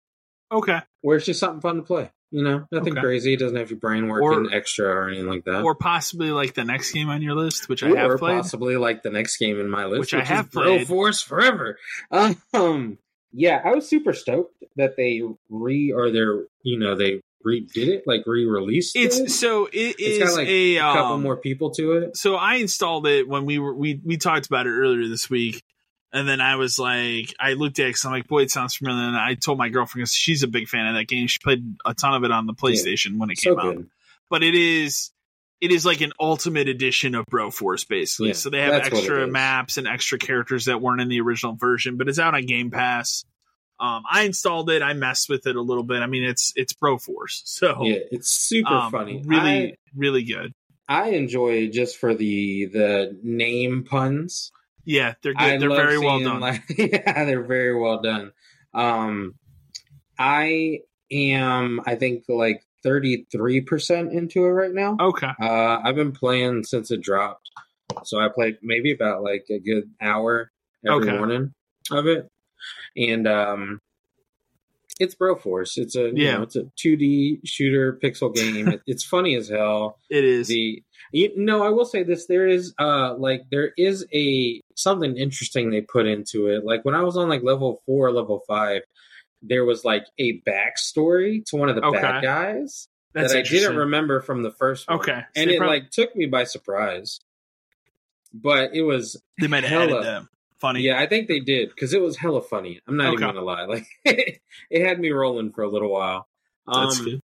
[0.51, 0.81] okay.
[1.03, 2.11] where it's just something fun to play.
[2.31, 3.01] You know, nothing Okay.
[3.01, 3.35] crazy.
[3.35, 5.63] It doesn't have your brain working extra or anything like that.
[5.63, 8.35] Or possibly like the next game on your list, which I or have played.
[8.35, 10.89] Or possibly like the next game in my list, Which I is have Bro played.
[10.89, 11.79] Force Forever.
[12.11, 12.99] Um,
[13.33, 18.03] yeah, I was super stoked that they re or they're you know they redid it,
[18.07, 19.13] like re-released it.
[19.31, 22.17] So it It's got like a, a couple um, more people to it.
[22.17, 25.63] so I installed it when we were we we talked about it earlier this week,
[26.15, 28.77] and then I was like, I looked at it because I'm like, boy, it sounds
[28.77, 29.09] familiar.
[29.09, 31.27] And I told my girlfriend because she's a big fan of that game.
[31.27, 33.85] She played a ton of it on the PlayStation when it So came out.
[34.31, 35.11] But it is
[35.61, 38.29] it is like an ultimate edition of Broforce, basically.
[38.29, 41.09] Yeah, so they have that's what it extra maps and extra characters that weren't in
[41.09, 43.25] the original version, but it's out on Game Pass.
[43.81, 44.83] Um, I installed it.
[44.83, 46.01] I messed with it a little bit.
[46.01, 49.21] I mean, it's it's Broforce, so Yeah, it's super um, funny.
[49.27, 50.53] Really, really good.
[50.89, 54.53] I, I enjoy just for the the name puns.
[54.85, 55.43] Yeah, they're good.
[55.43, 56.41] I they're very well done.
[56.41, 58.33] Like, yeah, they're very well done.
[58.75, 59.35] Um,
[60.19, 64.97] I am, I think, like thirty three percent into it right now.
[65.01, 65.31] okay.
[65.41, 67.51] Uh, I've been playing since it dropped,
[68.05, 70.51] so I played maybe about like a good hour
[70.87, 71.17] every Okay.
[71.17, 71.53] morning
[71.91, 72.29] of it,
[72.97, 73.81] and um,
[75.01, 75.77] it's Broforce.
[75.77, 76.11] It's a Yeah.
[76.15, 78.69] you know, it's a two D shooter pixel game.
[78.69, 80.49] It- it's funny as hell It is.
[80.49, 85.17] the you no i will say this there is uh like there is a something
[85.17, 88.83] interesting they put into it like when i was on like level four level five
[89.43, 92.01] there was like a backstory to one of the Okay.
[92.01, 95.59] bad guys That's that i didn't remember from the first one Okay, so and it
[95.59, 97.21] prob- like took me by surprise
[98.33, 100.29] but it was They might have added them.
[100.65, 100.81] Funny.
[100.81, 103.65] yeah i think they did because it was hella funny i'm not even gonna lie
[103.67, 104.41] like it
[104.87, 106.27] had me rolling for a little while
[106.67, 107.21] That's um, good.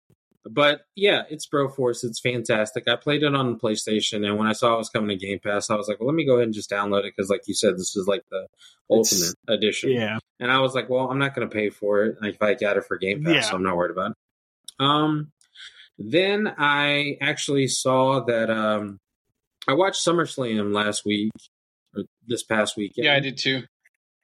[0.45, 2.03] but yeah, it's Broforce.
[2.03, 2.87] It's fantastic.
[2.87, 5.69] I played it on PlayStation, and when I saw it was coming to Game Pass,
[5.69, 7.53] I was like, well, let me go ahead and just download it because, like you
[7.53, 8.47] said, this is like the
[8.89, 9.91] It's- ultimate edition.
[9.91, 10.17] Yeah.
[10.39, 12.53] And I was like, well, I'm not going to pay for it like, if I
[12.55, 13.41] got it for Game Pass, Yeah.
[13.41, 14.17] so I'm not worried about it.
[14.79, 15.31] Um,
[15.97, 18.97] then I actually saw that um,
[19.67, 21.31] I watched SummerSlam last week
[22.27, 23.05] this past weekend.
[23.05, 23.63] Yeah, I did too.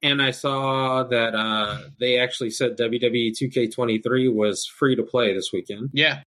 [0.01, 5.51] And I saw that uh, they actually said WWE 2K23 was free to play this
[5.51, 5.89] weekend.
[5.93, 6.21] Yeah,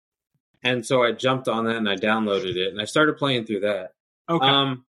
[0.64, 3.60] And so I jumped on that and I downloaded it and I started playing through
[3.60, 3.92] that.
[4.28, 4.46] Okay.
[4.46, 4.84] Um,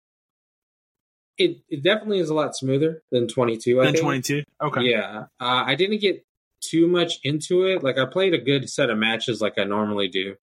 [1.37, 3.79] it it definitely is a lot smoother than 22.
[3.79, 4.03] I then think.
[4.03, 4.43] 22.
[4.61, 4.81] Okay.
[4.81, 6.25] Yeah, uh, I didn't get
[6.61, 7.83] too much into it.
[7.83, 10.35] Like I played a good set of matches, like I normally do.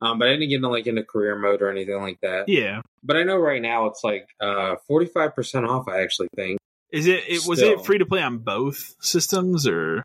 [0.00, 2.48] Um, but I didn't get into like into career mode or anything like that.
[2.48, 2.82] Yeah.
[3.02, 5.88] But I know right now it's like uh forty five percent off.
[5.88, 6.58] I actually think.
[6.92, 10.02] Is it, it was it free to play on both systems or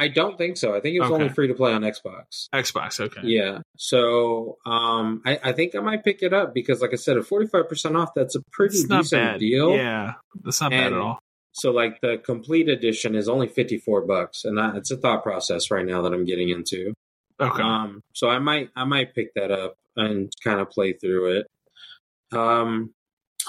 [0.00, 0.76] I don't think so.
[0.76, 1.22] I think it was Okay.
[1.22, 2.48] only free to play on Xbox.
[2.54, 3.00] Xbox?
[3.00, 3.22] Okay.
[3.24, 3.62] Yeah.
[3.76, 7.24] So um, I, I think I might pick it up because, like I said, at
[7.24, 9.40] forty five percent off, that's a pretty It's not decent bad.
[9.40, 9.74] deal.
[9.74, 10.12] Yeah.
[10.44, 11.18] That's not bad at all.
[11.52, 15.24] So like the complete edition is only fifty four bucks, and I, it's a thought
[15.24, 16.94] process right now that I'm getting into.
[17.40, 17.62] Okay.
[17.62, 21.46] Um, so I might I might pick that up and kind of play through it.
[22.36, 22.92] Um,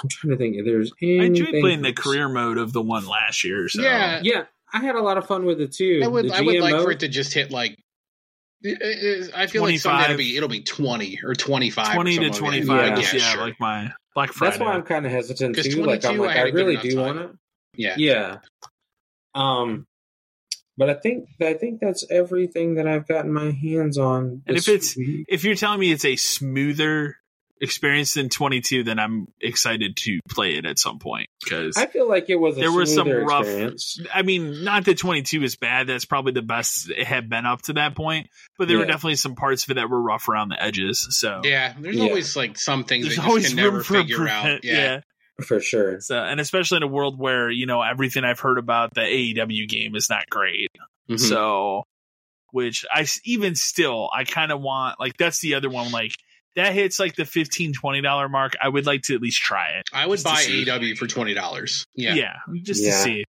[0.02, 1.22] I'm trying to think if there's anything.
[1.22, 1.46] I anything.
[1.48, 3.68] enjoyed playing the career mode of the one last year.
[3.68, 3.82] So.
[3.82, 4.22] Yeah.
[4.24, 6.02] Yeah, I had a lot of fun with it too.
[6.04, 7.78] I would I would like GMO for it to just hit like.
[8.62, 10.10] it- it- I feel like someday 25.
[10.10, 11.94] it'll be it'll be twenty or twenty five.
[11.94, 12.98] twenty to twenty five.
[12.98, 13.00] Yeah.
[13.00, 13.42] Yeah, yeah sure.
[13.42, 14.52] like my Black Friday.
[14.52, 15.84] That's why I'm kind of hesitant too.
[15.84, 17.32] Like I'm like I I, had a good really do want it.
[17.76, 17.96] yeah.
[17.98, 18.38] Yeah.
[19.36, 19.86] Um,
[20.80, 24.42] but I think I think that's everything that I've gotten my hands on.
[24.48, 25.26] And if it's- week.
[25.30, 27.18] if you're telling me it's a smoother
[27.62, 32.08] experience than 22, then I'm excited to play it at some point because I feel
[32.08, 34.00] like it was a there was some rough- experience.
[34.14, 35.88] I mean, not that 22 is bad.
[35.88, 38.30] That's probably the best it had been up to that point.
[38.58, 41.06] But there were definitely some parts of it that were rough around the edges.
[41.20, 42.04] So Yeah, there's Yeah.
[42.04, 44.56] always like some things there's that you always can room never for figure improvement.
[44.56, 44.64] out.
[44.64, 45.02] Yeah.
[45.42, 46.00] For sure.
[46.02, 49.68] So, and especially in a world where you know everything I've heard about the AEW
[49.68, 50.70] game is not great.
[51.10, 51.20] Mhm.
[51.20, 51.84] So,
[52.52, 56.12] which I even still I kind of want like that's the other one like
[56.56, 58.54] that hits like the 15 20 dollar mark.
[58.62, 59.86] I would like to at least try it.
[59.94, 60.66] I would buy see.
[60.66, 61.86] AEW for twenty dollars.
[61.96, 62.16] Yeah.
[62.16, 63.24] Yeah, just to see.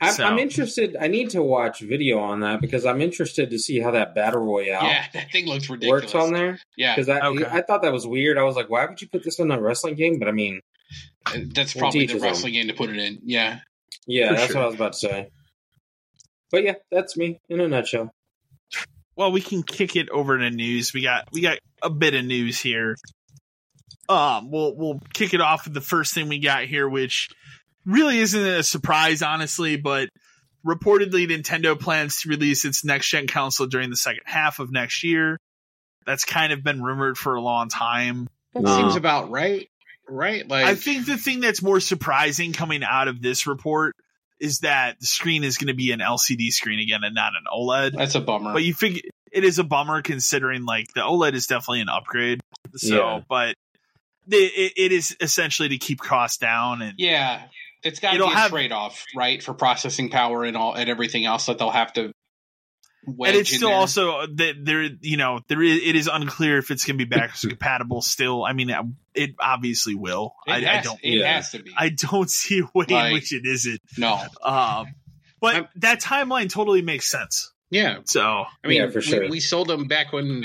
[0.00, 0.96] I'm, So- I'm interested.
[1.00, 4.40] I need to watch video on that because I'm interested to see how that battle
[4.44, 6.02] royale Yeah, that thing looks ridiculous.
[6.02, 6.58] works on there.
[6.76, 7.44] Yeah, Because I, Okay.
[7.44, 8.36] I thought that was weird.
[8.36, 10.18] I was like, why would you put this in a wrestling game?
[10.18, 10.60] But I mean,
[11.54, 13.20] that's probably the wrestling game to put it in.
[13.24, 13.60] Yeah.
[14.06, 14.56] yeah, For that's sure.
[14.56, 15.28] what I was about to say.
[16.50, 18.12] But yeah, that's me in a nutshell.
[19.16, 20.92] Well, we can kick it over to news.
[20.94, 22.96] We got we got a bit of news here.
[24.08, 27.28] Um, we'll we'll kick it off with the first thing we got here, which
[27.86, 30.08] really isn't a surprise, honestly, but
[30.66, 35.04] reportedly Nintendo plans to release its next gen console during the second half of next
[35.04, 35.38] year.
[36.06, 38.28] That's kind of been rumored for a long time.
[38.54, 39.68] That Uh, seems about right.
[40.08, 40.46] Right?
[40.48, 43.94] Like I think the thing that's more surprising coming out of this report
[44.40, 47.44] is that the screen is going to be an LCD screen again and not an
[47.52, 47.92] OLED.
[47.96, 48.52] that's a bummer.
[48.52, 52.40] But you figure it is a bummer considering like the OLED is definitely an upgrade.
[52.74, 53.20] So, Yeah.
[53.28, 53.54] but
[54.28, 57.42] it, it, it is essentially to keep costs down and yeah.
[57.84, 59.42] It's got to be a have- trade off, right?
[59.42, 62.12] For processing power and all and everything else that they'll have to wedge
[63.06, 63.78] and it's in still there.
[63.78, 67.08] also that there you know there is it is unclear if it's going to be
[67.08, 68.44] backwards compatible still.
[68.44, 68.76] I mean it,
[69.14, 70.34] it obviously will.
[70.46, 71.32] it, I, has, I don't it Yeah.
[71.34, 71.72] has to be.
[71.76, 73.80] I don't see a way in which it isn't.
[73.98, 74.14] no.
[74.42, 74.86] Um,
[75.40, 77.52] but I'm- that timeline totally makes sense.
[77.70, 77.98] Yeah.
[78.04, 78.22] So
[78.62, 79.20] I mean, Yeah, for sure.
[79.22, 80.44] we, we sold them back when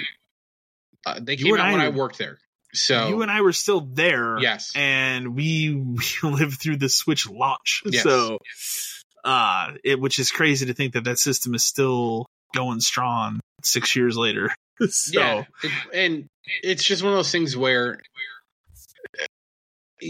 [1.06, 2.40] uh, they came and out I when I worked there.
[2.74, 4.38] So you and I were still there.
[4.40, 5.74] yes, and we
[6.24, 7.82] we lived through the Switch launch.
[7.86, 8.04] Yes.
[8.04, 8.40] So,
[9.24, 13.96] uh, it which is crazy to think that that system is still going strong six
[13.96, 14.50] years later.
[14.90, 16.28] so, yeah, it, and
[16.64, 18.00] it's just one of those things where,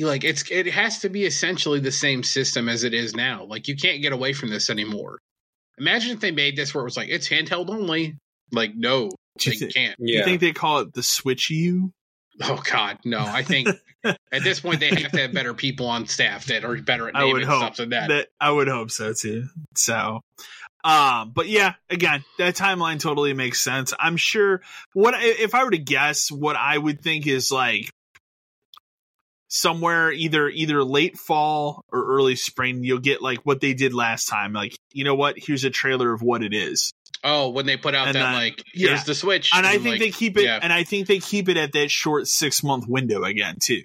[0.02, 3.46] like, it's it has to be essentially the same system as it is now.
[3.46, 5.20] Like, you can't get away from this anymore.
[5.78, 8.18] Imagine if they made this where it was like it's handheld only.
[8.52, 9.98] Like, no, do they you, can't.
[9.98, 11.92] do you think they call it the Switch U?
[12.44, 13.20] Oh God, no!
[13.20, 13.68] I think
[14.04, 17.16] at this point they have to have better people on staff that are better at
[17.16, 18.10] I would naming hope stuff than that.
[18.10, 19.46] that I would hope so too.
[19.76, 20.22] So,
[20.88, 23.94] um, but yeah, again, that timeline totally makes sense.
[24.00, 24.62] I'm sure.
[24.94, 26.32] What if I were to guess?
[26.32, 27.90] What I would think is like
[29.50, 32.86] somewhere either either late fall or early spring.
[32.86, 34.54] You'll get like what they did last time.
[34.54, 35.36] Like, you know what?
[35.38, 36.94] Here's a trailer of what it is.
[37.22, 39.04] Oh, when they put out And that then- like here's yeah.
[39.04, 40.60] the switch, and I think like, they keep it, yeah.
[40.62, 43.84] and I think they keep it at that short six month window again too,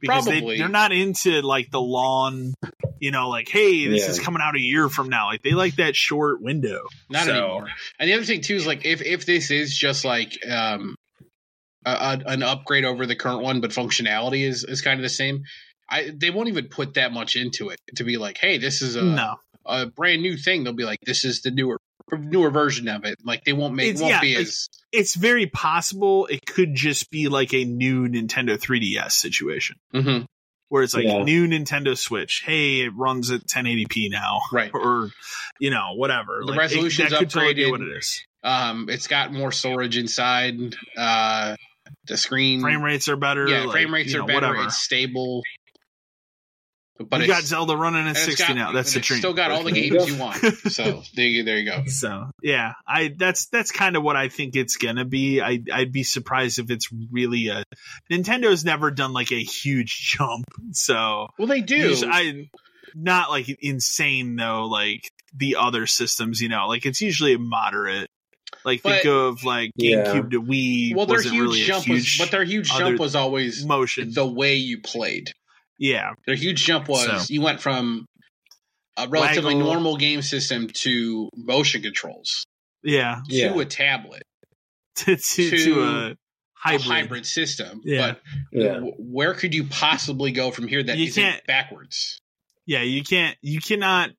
[0.00, 0.54] because Probably.
[0.56, 2.54] they they're not into like the lawn,
[2.98, 4.10] you know, like hey, this Yeah.
[4.10, 5.26] is coming out a year from now.
[5.26, 6.82] Like they like that short window.
[7.08, 7.68] not So- anymore.
[7.98, 10.94] And the other thing too is like if if this is just like um
[11.86, 15.08] a, a, an upgrade over the current one, but functionality is is kind of the
[15.08, 15.44] same.
[15.88, 18.96] I they won't even put that much into it to be like, hey, this is
[18.96, 20.62] a no, a brand new thing.
[20.64, 21.80] They'll be like, this is the newer
[22.18, 23.18] newer version of it.
[23.24, 26.74] Like they won't make It's- won't yeah, be it's- as it's very possible it could
[26.74, 29.76] just be like a new Nintendo 3DS situation.
[29.94, 30.24] Mhm,
[30.68, 31.22] Where it's like Yeah.
[31.24, 32.42] new Nintendo Switch.
[32.44, 34.70] Hey, it runs at 1080p now, right.
[34.74, 35.10] or
[35.58, 36.40] you know, whatever.
[36.40, 37.70] The Like, it- resolution's that could totally be upgraded.
[37.70, 38.24] what it is.
[38.42, 40.56] Um, it's got more storage inside.
[40.96, 41.56] Uh,
[42.06, 43.46] the screen Frame rates are better.
[43.48, 44.46] yeah, like, frame rates are know, better.
[44.48, 44.66] Whatever.
[44.68, 45.42] It's stable.
[47.08, 48.72] But you got Zelda running at and 60 got- now.
[48.72, 49.20] That's the it's dream.
[49.20, 50.36] Still got all the games you want.
[50.70, 51.84] So there you there you go.
[51.86, 55.40] So yeah, I that's that's kind of what I think it's gonna be.
[55.40, 57.64] I I'd be surprised if it's really a
[58.10, 60.44] Nintendo's never done like a huge jump.
[60.72, 61.76] So Well, they do.
[61.76, 62.50] usually- I
[62.94, 64.66] not like insane though.
[64.66, 68.08] Like the other systems, you know, like it's usually a moderate.
[68.64, 70.04] Like think of like Yeah.
[70.04, 70.94] GameCube to Wii.
[70.96, 74.12] well, their huge really jump huge was, but their huge jump was always motion.
[74.12, 75.32] the way you played.
[75.80, 77.32] Yeah, Their huge jump was So.
[77.32, 78.04] you went from
[78.96, 79.72] a relatively Waggle.
[79.72, 82.44] normal game system to motion controls
[82.84, 83.22] yeah.
[83.28, 83.52] Yeah.
[83.52, 84.22] to a tablet.
[84.96, 86.14] To to, to To- a
[86.54, 86.80] hybrid.
[86.82, 87.80] a hybrid system.
[87.84, 88.08] Yeah.
[88.12, 88.20] But
[88.52, 88.74] Yeah.
[88.74, 92.20] w- where could you possibly go from here that You can't- backwards?
[92.66, 93.36] Yeah, you can't.
[93.40, 94.10] You cannot.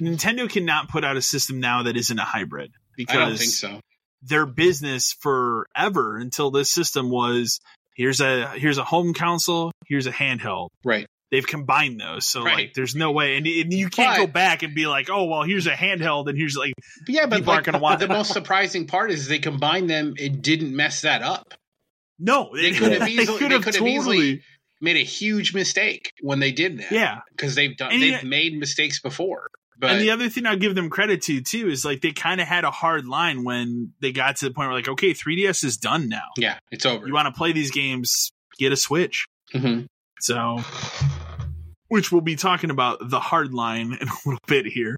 [0.00, 3.50] Nintendo cannot put out a system now that isn't a hybrid because I don't think
[3.50, 3.80] so.
[4.22, 7.60] their business forever until this system was
[8.00, 10.68] here's a here's a home console, here's a handheld.
[10.84, 11.06] Right.
[11.30, 12.54] They've combined those, so Right.
[12.54, 15.24] like there's no way, and, and you can't But- go back and be like, oh
[15.26, 16.72] well, here's a handheld, and here's like
[17.06, 20.14] yeah, but like, want the most surprising part is they combined them.
[20.16, 21.54] It didn't mess that up.
[22.18, 24.42] no, They could have easily- they could have easily-
[24.82, 26.90] Made a huge mistake when they did that.
[26.90, 27.18] yeah.
[27.36, 29.48] because they've done And they've yeah- made mistakes before.
[29.80, 32.40] But and the other thing I'll give them credit to too is like they kind
[32.40, 35.64] of had a hard line when they got to the point where like, okay, 3DS
[35.64, 36.28] is done now.
[36.36, 37.06] yeah, it's over.
[37.06, 39.26] You want to play these games, get a Switch.
[39.54, 39.86] Mhm.
[40.20, 40.60] So,
[41.88, 44.96] which we'll be talking about the hard line in a little bit here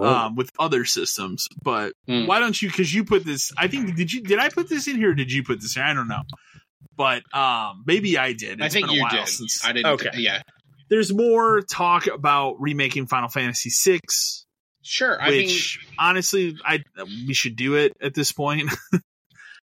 [0.00, 1.46] um, with other systems.
[1.62, 2.26] But Hmm.
[2.26, 2.68] why don't you?
[2.68, 3.52] Because you put this.
[3.56, 5.10] I think did you did I put this in here?
[5.10, 5.82] or Did you put this in?
[5.82, 6.22] I don't know.
[6.96, 8.60] But um, maybe I did.
[8.60, 9.28] I think been a you while did.
[9.28, 9.92] since- I didn't.
[9.92, 10.10] Okay.
[10.16, 10.42] Yeah,
[10.88, 14.00] There's more talk about remaking Final Fantasy VI,
[14.82, 15.20] sure.
[15.20, 16.82] I mean, which honestly, I
[17.26, 18.70] we should do it at this point.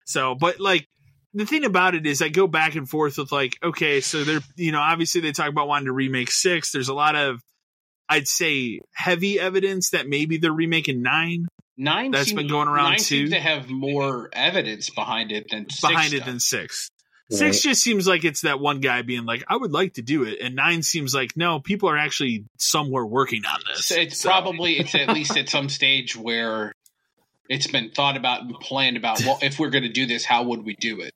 [0.06, 0.88] so, but like
[1.34, 4.42] the thing about it is, I go back and forth with like, okay, so they're
[4.56, 6.72] you know obviously they talk about wanting to remake six.
[6.72, 7.42] There's a lot of
[8.08, 11.48] I'd say heavy evidence that maybe they're remaking nine
[11.78, 12.12] nine.
[12.12, 13.04] that's seem- been going around nine too.
[13.04, 16.28] seems to have more evidence behind it than six behind it does.
[16.28, 16.90] than six.
[17.32, 17.40] Right.
[17.40, 20.24] Six just seems like it's that one guy being like, I would like to do
[20.24, 20.40] it.
[20.42, 23.88] And nine seems like, no, people are actually somewhere working on this.
[23.88, 26.72] So it's So- probably it's at least at some stage where
[27.50, 29.22] it's been thought about and planned about.
[29.22, 31.14] Well, if we're going to do this, how would we do it?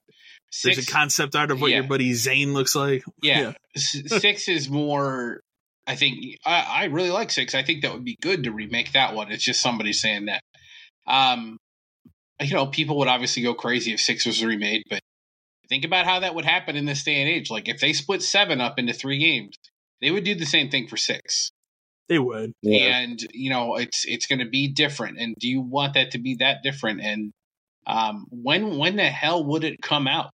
[0.64, 1.78] there's a concept art of what yeah.
[1.78, 3.04] your buddy Zane looks like.
[3.22, 5.40] yeah, S- six is more.
[5.86, 7.54] I think I, I really like six.
[7.54, 9.30] I think that would be good to remake that one.
[9.30, 10.42] It's just somebody saying that.
[11.06, 11.58] Um,
[12.40, 15.00] you know, people would obviously go crazy if six was remade, but
[15.70, 17.50] think about how that would happen in this day and age.
[17.50, 19.56] Like if they split seven up into three games,
[20.02, 21.52] they would do the same thing for six.
[22.10, 22.52] They would.
[22.60, 22.98] yeah.
[22.98, 26.18] and you know it's it's going to be different and do you want that to
[26.18, 27.30] be that different and
[27.86, 30.30] um when when the hell would it come out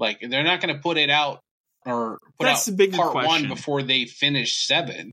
[0.00, 1.40] like they're not going to put it out
[1.84, 5.12] or put That's out the bigger part one before they finish seven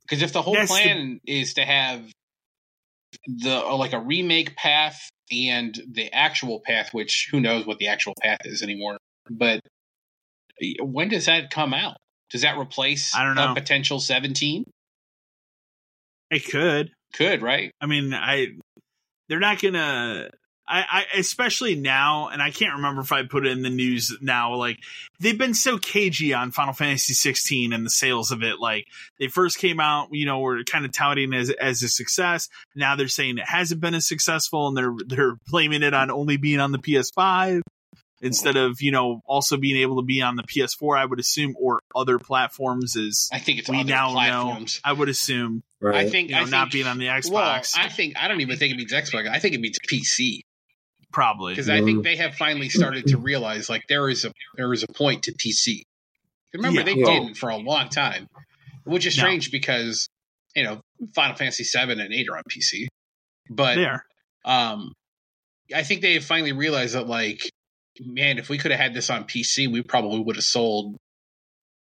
[0.00, 2.02] because if the whole That's the- plan is to have
[3.26, 8.14] the like a remake path and the actual path which who knows what the actual
[8.22, 8.98] path is anymore
[9.30, 9.60] but
[10.80, 11.96] when does that come out
[12.30, 13.54] does that replace I don't a know.
[13.54, 14.64] potential 17
[16.30, 16.90] It could.
[17.14, 18.48] could right I mean, I
[19.28, 20.30] they're not gonna.
[20.70, 24.16] I, I especially now, and I can't remember if I put it in the news
[24.20, 24.54] now.
[24.54, 24.78] Like
[25.18, 28.60] they've been so cagey on Final Fantasy 16 and the sales of it.
[28.60, 28.86] Like
[29.18, 32.48] they first came out, you know, were kind of touting as as a success.
[32.76, 36.36] Now they're saying it hasn't been as successful, and they're they're blaming it on only
[36.36, 37.62] being on the PS5
[38.22, 40.96] instead of you know also being able to be on the PS4.
[40.96, 42.94] I would assume or other platforms.
[42.94, 44.80] Is I think it's we other now platforms.
[44.84, 44.90] know.
[44.90, 46.06] I would assume right.
[46.06, 47.32] I think you know I think, not being on the Xbox.
[47.32, 49.28] Well, I think I don't even think it means Xbox.
[49.28, 50.42] I think it means PC
[51.12, 54.72] probably because I think they have finally started to realize like there is a there
[54.72, 55.82] is a point to PC.
[56.54, 56.84] Remember Yeah.
[56.86, 57.06] they Yeah.
[57.20, 58.26] didn't for a long time,
[58.84, 59.22] which is No.
[59.22, 60.08] strange because
[60.54, 60.80] you know
[61.14, 62.86] Final Fantasy seven and eight are on PC,
[63.48, 64.04] but there.
[64.44, 64.92] um,
[65.74, 67.40] I think they have finally realized that like
[68.00, 70.96] man, if we could have had this on PC, we probably would have sold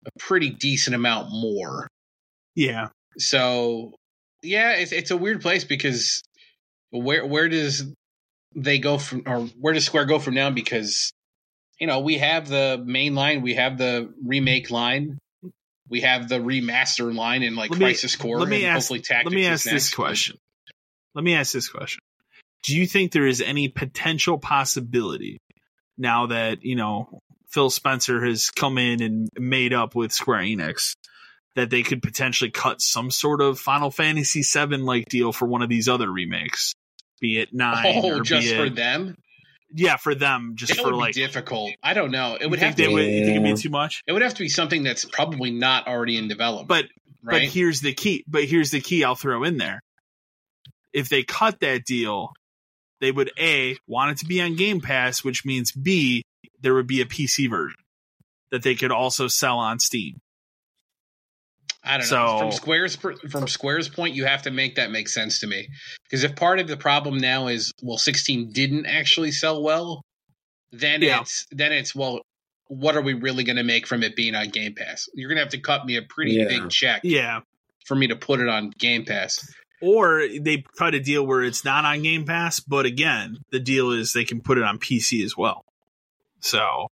[0.05, 1.87] a pretty decent amount more.
[2.55, 2.89] Yeah.
[3.17, 3.95] So
[4.43, 6.21] yeah, it's it's a weird place because
[6.91, 7.91] where where does
[8.55, 10.49] they go from or where does Square go from now?
[10.49, 11.11] Because
[11.79, 15.19] you know we have the main line, we have the remake line,
[15.89, 19.01] we have the remaster line, and like me- Crisis Core, let me and ask- hopefully
[19.01, 19.31] Tactics.
[19.31, 20.37] Let me ask this question.
[21.13, 21.99] Let me ask this question.
[22.63, 25.37] Do you think there is any potential possibility
[25.97, 30.93] now that, you know, Phil Spencer has come in and made up with Square Enix
[31.55, 35.61] that they could potentially cut some sort of Final Fantasy VII like deal for one
[35.61, 36.73] of these other remakes?
[37.21, 39.15] Be it nine Oh, or just be for it, them,
[39.77, 41.71] yeah, for them, just that for would like be difficult.
[41.83, 42.37] I don't know.
[42.39, 42.93] It would have they to.
[42.93, 44.03] would you think it'd be too much?
[44.07, 46.67] It would have to be something that's probably not already in development.
[46.67, 46.85] But
[47.23, 47.41] right?
[47.41, 48.23] But here's the key.
[48.27, 49.81] But here's the key I'll throw in there.
[50.93, 52.31] If they cut that deal,
[53.01, 56.23] they would A, want it to be on Game Pass, which means B,
[56.61, 57.79] there would be a PC version
[58.51, 60.21] that they could also sell on Steam.
[61.85, 62.39] I don't So- know.
[62.39, 65.67] From Square's from Square's point, you have to make that make sense to me.
[66.03, 70.03] Because if part of the problem now is well, 16 didn't actually sell well,
[70.71, 71.21] then Yeah.
[71.21, 72.21] it's then it's well,
[72.67, 75.07] what are we really going to make from it being on Game Pass?
[75.13, 76.47] You're going to have to cut me a pretty Yeah.
[76.47, 77.41] big check Yeah.
[77.85, 79.47] for me to put it on Game Pass.
[79.81, 83.91] Or they cut a deal where it's not on Game Pass, but again, the deal
[83.91, 85.63] is they can put it on PC as well.
[86.39, 86.87] So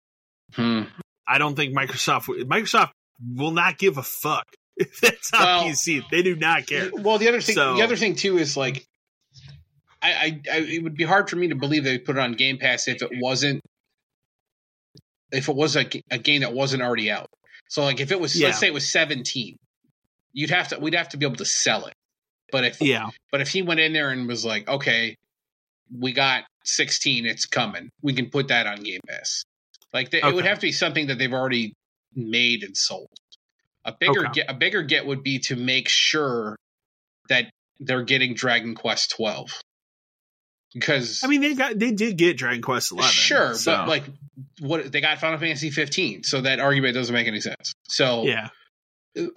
[0.54, 0.84] Hmm.
[1.26, 2.92] I don't think Microsoft Microsoft
[3.34, 4.46] will not give a fuck
[5.02, 6.02] that's on Well- PC.
[6.10, 6.90] They do not care.
[6.92, 8.84] Well, the other thing, So- the other thing too is like,
[10.00, 12.34] I, I, I, it would be hard for me to believe they put it on
[12.34, 13.62] Game Pass if it wasn't,
[15.32, 17.28] if it was a game that wasn't already out.
[17.68, 18.46] So, like, if it was, Yeah.
[18.46, 19.56] let's say it was seventeen,
[20.32, 21.94] you'd have to, we'd have to be able to sell it.
[22.50, 25.16] But if, Yeah, but if he went in there and was like, okay,
[25.94, 29.42] we got sixteen, it's coming, we can put that on Game Pass.
[29.92, 31.74] Like, they, it would have to be something that they've already
[32.14, 33.08] made and sold.
[33.88, 34.32] A bigger Okay.
[34.34, 36.56] get, a bigger get would be to make sure
[37.30, 39.62] that they're getting Dragon Quest twelve.
[40.74, 43.10] Because I mean they got they did get Dragon Quest Eleven.
[43.10, 44.04] sure, so, but like
[44.60, 47.72] what they got Final Fantasy fifteen, so that argument doesn't make any sense.
[47.88, 48.48] So yeah,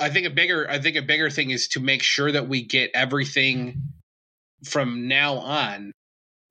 [0.02, 2.64] I think a bigger I think a bigger thing is to make sure that we
[2.64, 3.94] get everything
[4.66, 5.94] from now on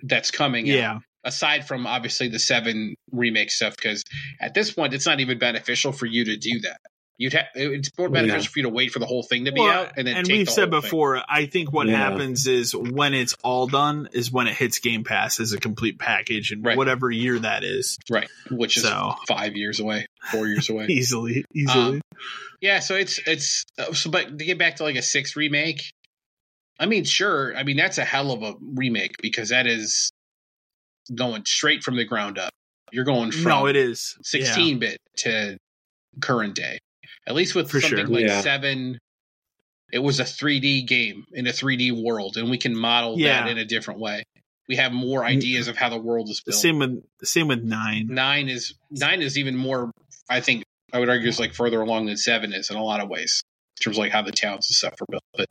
[0.03, 4.03] that's coming out yeah, aside from obviously the seven remake stuff because
[4.41, 6.79] at this point it's not even beneficial for you to do that
[7.21, 8.23] you'd have it's more Yeah.
[8.23, 10.17] beneficial for you to wait for the whole thing to be Well, out and then
[10.17, 10.89] and take we've the said whole thing.
[10.89, 11.23] before.
[11.29, 11.97] I think what Yeah.
[11.99, 15.99] happens is when it's all done is when it hits Game Pass as a complete
[15.99, 16.79] package, and Right.
[16.79, 17.99] whatever year that is.
[18.11, 21.97] right which is So five years away four years away easily, easily.
[21.97, 22.01] Um,
[22.63, 25.83] yeah so it's it's uh, so but to get back to like a six remake
[26.79, 30.11] i mean sure i mean that's a hell of a remake because that is
[31.15, 32.51] going straight from the ground up
[32.93, 35.57] you're going from no, it is 16 bit to
[36.21, 36.79] current day.
[37.31, 38.09] At least with For something sure.
[38.09, 38.41] like Yeah.
[38.41, 38.99] 7
[39.93, 43.43] it was a 3D game in a 3D world and we can model Yeah.
[43.45, 44.25] that in a different way.
[44.69, 46.59] We have more ideas of how the world is built.
[46.59, 48.09] same with the same with nine.
[48.11, 49.91] 9 is 9 is even more
[50.29, 53.01] I think I would argue is like further along than 7 is in a lot
[53.01, 53.43] of ways.
[53.79, 55.23] In terms of like how the towns and stuff are built.
[55.37, 55.47] But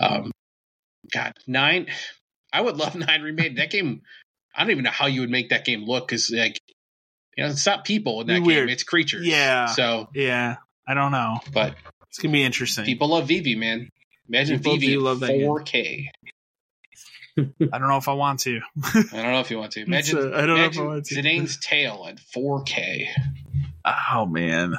[0.00, 0.30] um
[1.12, 1.86] god, 9
[2.52, 3.56] I would love 9 remade.
[3.56, 4.02] That game
[4.54, 6.58] I don't even know how you would make that game look cuz like
[7.36, 8.66] you know, it's not people in that Weird.
[8.66, 9.24] game; it's creatures.
[9.24, 9.66] Yeah.
[9.66, 10.56] So, Yeah,
[10.86, 11.38] I don't know.
[11.52, 11.74] but
[12.08, 12.84] It's gonna be interesting.
[12.84, 13.88] People love Vivi, man.
[14.28, 15.46] Imagine People Vivi love that game.
[15.46, 16.06] 4K.
[17.38, 18.60] I don't know if I want to.
[18.84, 19.82] I don't know if you want to.
[19.86, 21.14] Imagine, uh, I don't know if I imagine want to.
[21.14, 23.06] Zidane's tail at 4K.
[24.12, 24.74] Oh man.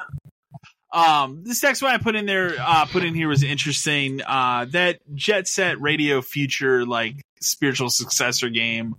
[0.94, 4.22] Um, this next one I put in there, uh, put in here was interesting.
[4.22, 8.96] Uh, that Jet Set Radio Future like spiritual successor game,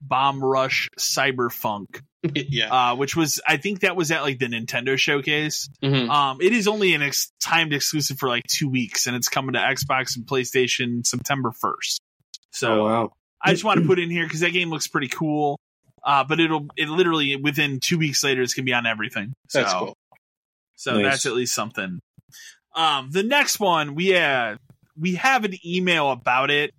[0.00, 2.00] Bomb Rush Cyberfunk,
[2.34, 2.72] yeah.
[2.92, 5.68] uh, which was I think that was at like the Nintendo showcase.
[5.82, 6.08] Mhm.
[6.08, 9.52] Um, it is only an ex- timed exclusive for like two weeks, and it's coming
[9.54, 12.00] to Xbox and PlayStation September first.
[12.50, 13.12] So oh wow.
[13.42, 15.58] I just want to put it in here because that game looks pretty cool.
[16.02, 19.32] Uh, but it'll it literally within two weeks later it's gonna be on everything.
[19.48, 19.96] So, That's cool.
[20.76, 21.04] So Nice.
[21.12, 22.00] that's at least something.
[22.74, 24.56] Um, the next one we uh,
[24.98, 26.72] we have an email about it.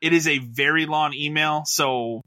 [0.00, 2.22] It is a very long email, so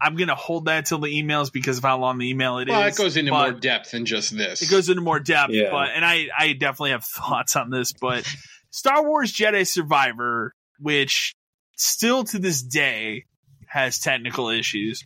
[0.00, 2.72] I'm gonna hold that till the emails because of how long the email it is.
[2.72, 4.62] well, it goes into more depth than just this.
[4.62, 5.70] it goes into more depth, Yeah.
[5.70, 8.24] but and I I definitely have thoughts on this, but
[8.70, 11.34] Star Wars Jedi Survivor, which
[11.76, 13.24] still to this day
[13.66, 15.04] has technical issues,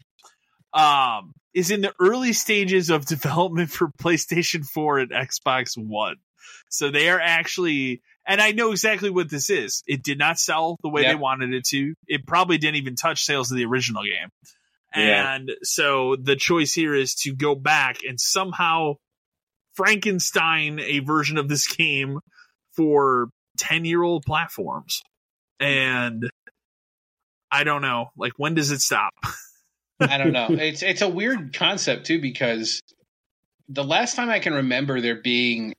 [0.72, 6.16] um, is in the early stages of development for PlayStation 4 and Xbox One.
[6.68, 9.82] So they are actually and I know exactly what this is.
[9.86, 11.10] It did not sell the way Yep.
[11.12, 11.94] they wanted it to.
[12.08, 14.30] It probably didn't even touch sales of the original game.
[14.94, 15.34] Yeah.
[15.34, 18.94] And so the choice here is to go back and somehow
[19.74, 22.20] Frankenstein a version of this game
[22.76, 23.28] for
[23.58, 25.02] 10 year old platforms.
[25.60, 26.28] And
[27.50, 29.12] I don't know, like when does it stop?
[30.00, 30.48] I don't know.
[30.50, 32.80] It's it's a weird concept too because
[33.68, 35.72] the last time I can remember there being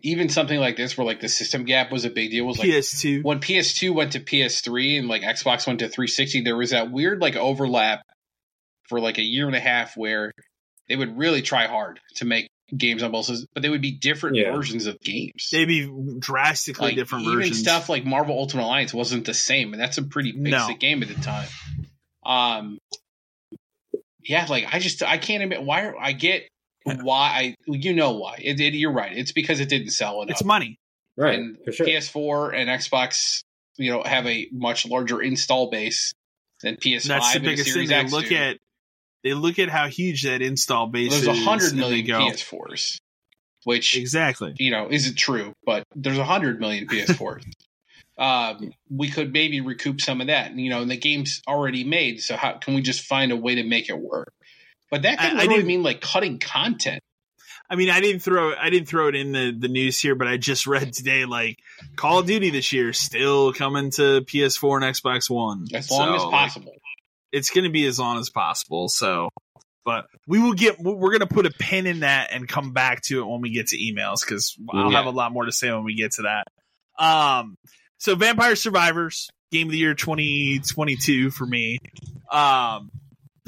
[0.00, 2.68] even something like this where like the system gap was a big deal was like
[2.68, 3.22] PS2.
[3.24, 7.20] when PS2 went to PS3 and like Xbox went to 360, there was that weird
[7.20, 8.02] like overlap
[8.88, 10.32] for like a year and a half where
[10.88, 13.92] they would really try hard to make games on both sides, but they would be
[13.92, 14.52] different Yeah.
[14.52, 15.48] versions of games.
[15.50, 17.58] They'd be drastically Like, different even versions.
[17.60, 20.74] stuff like Marvel Ultimate Alliance wasn't the same, and that's a pretty basic No.
[20.78, 21.48] game at the time.
[22.24, 22.78] Um,
[24.22, 26.46] yeah, like I just I can't admit why are- I get
[27.02, 29.16] why I you know why it, it, you're right.
[29.16, 30.32] It's because it didn't sell enough.
[30.32, 30.78] it's money.
[31.16, 31.38] Right.
[31.38, 31.86] and sure.
[31.86, 33.42] PS4 and Xbox,
[33.76, 36.12] you know, have a much larger install base
[36.62, 37.88] than PS5 That's the and the biggest thing.
[37.88, 38.36] They X look do.
[38.36, 38.58] at
[39.24, 41.28] they look at how huge that install base There's is.
[41.28, 42.98] a hundred and they million go, PS4s,
[43.64, 44.54] which Exactly.
[44.58, 47.44] you know isn't true, but there's a hundred million PS4s.
[48.16, 50.50] um, we could maybe recoup some of that.
[50.52, 53.36] And you know, and the game's already made, so how can we just find a
[53.36, 54.32] way to make it work?
[54.90, 57.02] But that I- can I literally didn't- mean like cutting content.
[57.70, 60.26] I mean, I didn't throw I didn't throw it in the, the news here, but
[60.26, 61.58] I just read today like
[61.96, 66.14] Call of Duty this year still coming to PS4 and Xbox One As long So,
[66.14, 66.72] as like, possible.
[67.30, 68.88] it's going to be as long as possible.
[68.88, 69.28] So,
[69.84, 70.80] But we will get.
[70.80, 73.66] We're gonna put a pin in that and come back to it when we get
[73.68, 74.96] to emails because I'll Yeah.
[74.96, 76.44] have a lot more to say when we get to that.
[77.02, 77.56] Um,
[77.98, 81.78] so Vampire Survivors game of the year 2022 for me.
[82.30, 82.90] Um,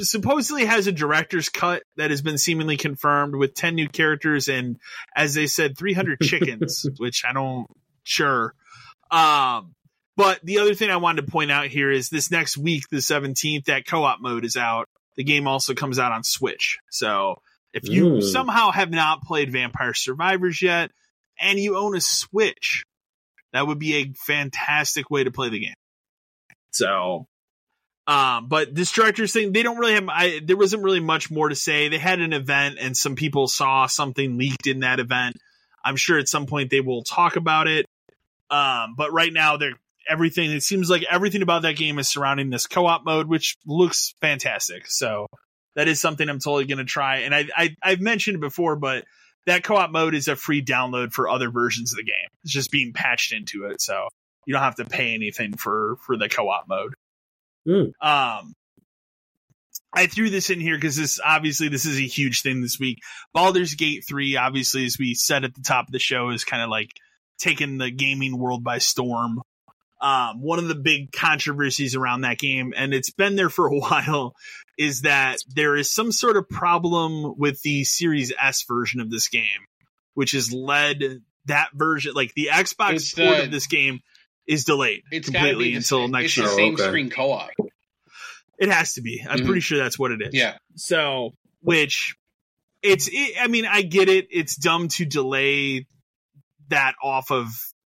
[0.05, 4.78] supposedly has a director's cut that has been seemingly confirmed with 10 new characters and
[5.14, 7.66] as they said 300 chickens which i don't
[8.03, 8.55] sure.
[9.11, 9.72] Um
[10.16, 12.98] but the other thing i wanted to point out here is this next week the
[12.98, 14.86] 17th that co-op mode is out.
[15.16, 16.78] The game also comes out on switch.
[16.90, 17.36] So
[17.72, 18.22] if you Mm.
[18.22, 20.90] somehow have not played vampire survivors yet
[21.38, 22.84] and you own a switch
[23.53, 25.74] that would be a fantastic way to play the game.
[26.72, 27.26] So
[28.07, 30.09] um, but this director's thing, they don't really have.
[30.09, 31.88] I there wasn't really much more to say.
[31.88, 35.36] They had an event, and some people saw something leaked in that event.
[35.84, 37.86] I'm sure at some point they will talk about it.
[38.51, 39.78] Um, but right now, they're
[40.09, 40.51] everything.
[40.51, 44.86] It seems like everything about that game is surrounding this co-op mode, which looks fantastic.
[44.88, 45.26] So
[45.76, 47.18] that is something I'm totally going to try.
[47.18, 49.05] And I, I I've mentioned it before, but
[49.46, 52.28] that co-op mode is a free download for other versions of the game.
[52.42, 54.09] It's just being patched into it, so
[54.46, 56.94] you don't have to pay anything for for the co-op mode.
[57.67, 57.91] Hmm.
[58.01, 58.55] Um,
[59.93, 62.99] I threw this in here because this obviously this is a huge thing this week.
[63.35, 66.63] Baldur's Gate three, obviously, as we said at the top of the show, is kind
[66.63, 66.91] of like
[67.39, 69.43] taking the gaming world by storm.
[70.01, 73.75] Um, one of the big controversies around that game, and it's been there for a
[73.79, 74.35] while,
[74.79, 79.29] is that there is some sort of problem with the Series S version of this
[79.29, 79.67] game,
[80.15, 81.03] which has led
[81.47, 84.01] that version, like the Xbox It's port the- of this game,
[84.51, 86.46] is delayed It's got to completely the, until same- next it's year.
[86.46, 86.82] the Oh, same okay.
[86.88, 87.51] screen co-op.
[88.59, 89.24] It has to be.
[89.26, 89.46] I'm Mhm.
[89.46, 90.34] pretty sure that's what it is.
[90.34, 92.14] Yeah, So, which
[92.82, 94.28] it's, it, I mean, I get it.
[94.30, 95.86] It's dumb to delay
[96.68, 97.46] that off of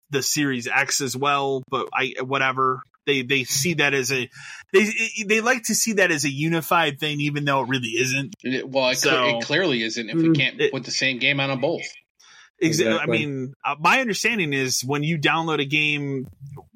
[0.09, 2.81] the Series X as well, but I, whatever.
[3.05, 4.27] They, they see that as a,
[4.73, 4.89] they,
[5.27, 8.33] they like to see that as a unified thing, even though it really isn't.
[8.41, 11.19] It- well, it, So- it clearly isn't if we Mm, can't it- put the same
[11.19, 11.83] game out on both.
[12.63, 16.27] Exa- I mean, uh, my understanding is when you download a game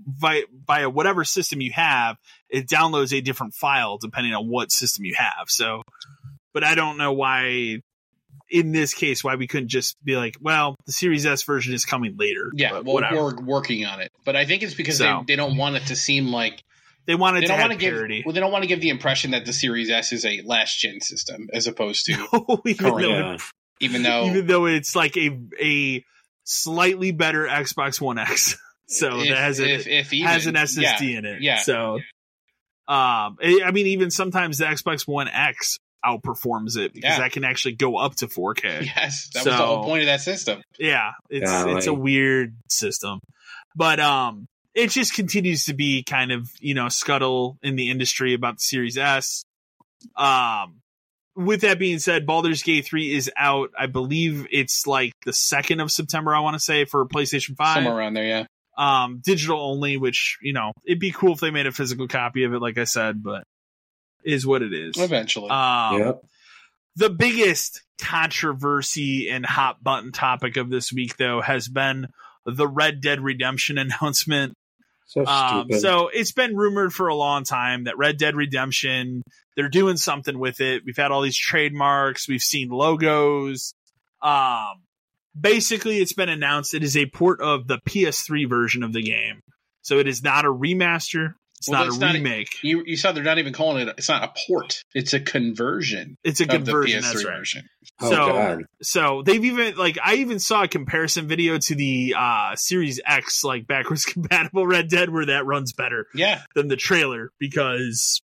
[0.05, 2.17] via, via whatever system you have,
[2.49, 5.49] it downloads a different file depending on what system you have.
[5.49, 5.81] So,
[6.53, 7.81] but I don't know why,
[8.49, 11.85] in this case, why we couldn't just be like, well, the Series S version is
[11.85, 12.51] coming later.
[12.53, 13.15] Yeah, but well, whatever.
[13.23, 15.23] we're working on it, but I think it's because So.
[15.25, 16.61] they, they don't want it to seem like
[17.05, 18.23] they wanted they to don't have want to give parity.
[18.25, 20.77] well they don't want to give the impression that the Series S is a last
[20.79, 22.11] gen system as opposed to
[22.65, 23.07] even, Correct.
[23.07, 23.37] Yeah.
[23.79, 26.03] It, even though even though it's like a a
[26.43, 28.57] slightly better Xbox One X.
[28.91, 31.41] So if, that has a, if, if even, has an SSD yeah, in it.
[31.43, 31.57] yeah.
[31.57, 31.97] So,
[32.87, 37.19] um, I I mean, even sometimes the Xbox One X outperforms it because Yeah.
[37.19, 38.85] that can actually go up to 4K.
[38.95, 40.63] yes, that was the whole So- point of that system.
[40.79, 41.75] Yeah, it's Golly.
[41.75, 43.19] it's a weird system,
[43.75, 48.33] but um, it just continues to be kind of you know scuttle in the industry
[48.33, 49.43] about the Series S.
[50.15, 50.81] Um,
[51.39, 53.71] with that being said, Baldur's Gate three is out.
[53.77, 56.35] I believe it's like the second of September.
[56.35, 58.45] I want to say for PlayStation Five Somewhere around there, yeah.
[58.77, 62.43] um digital only which you know it'd be cool if they made a physical copy
[62.43, 63.43] of it like i said but
[64.23, 65.49] is what it is Eventually.
[65.49, 66.21] um Yep.
[66.95, 72.07] the biggest controversy and hot button topic of this week though has been
[72.45, 74.53] the red dead redemption announcement
[75.09, 79.23] So um, so it's been rumored for a long time that Red Dead Redemption,
[79.55, 80.83] they're doing something with it.
[80.85, 83.73] We've had all these trademarks, we've seen logos.
[84.21, 84.83] Um,
[85.39, 89.41] basically, it's been announced it is a port of the PS3 version of the game.
[89.81, 91.33] So it is not a remaster.
[91.59, 92.47] It's Well, not a not- remake.
[92.63, 93.93] you you saw they're not even calling it.
[93.97, 94.81] It's not a port.
[94.93, 97.01] It's a conversion it's a of the conversion.
[97.01, 97.35] PS3 That's right.
[97.37, 97.69] version.
[98.01, 98.63] oh so- god.
[98.81, 103.43] So they've even like I even saw a comparison video to the uh Series X
[103.43, 108.21] like backwards compatible Red Dead where that runs better Yeah, than the trailer because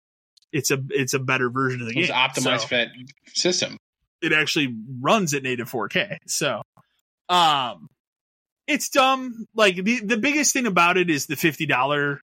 [0.52, 2.04] it's a it's a better version of the game.
[2.04, 2.18] it's game.
[2.18, 2.88] optimized So for that
[3.32, 3.76] system.
[4.22, 6.18] it actually runs at native 4K.
[6.28, 6.62] So,
[7.28, 7.88] um,
[8.68, 9.46] it's dumb.
[9.54, 12.20] Like the the biggest thing about it is the fifty dollar.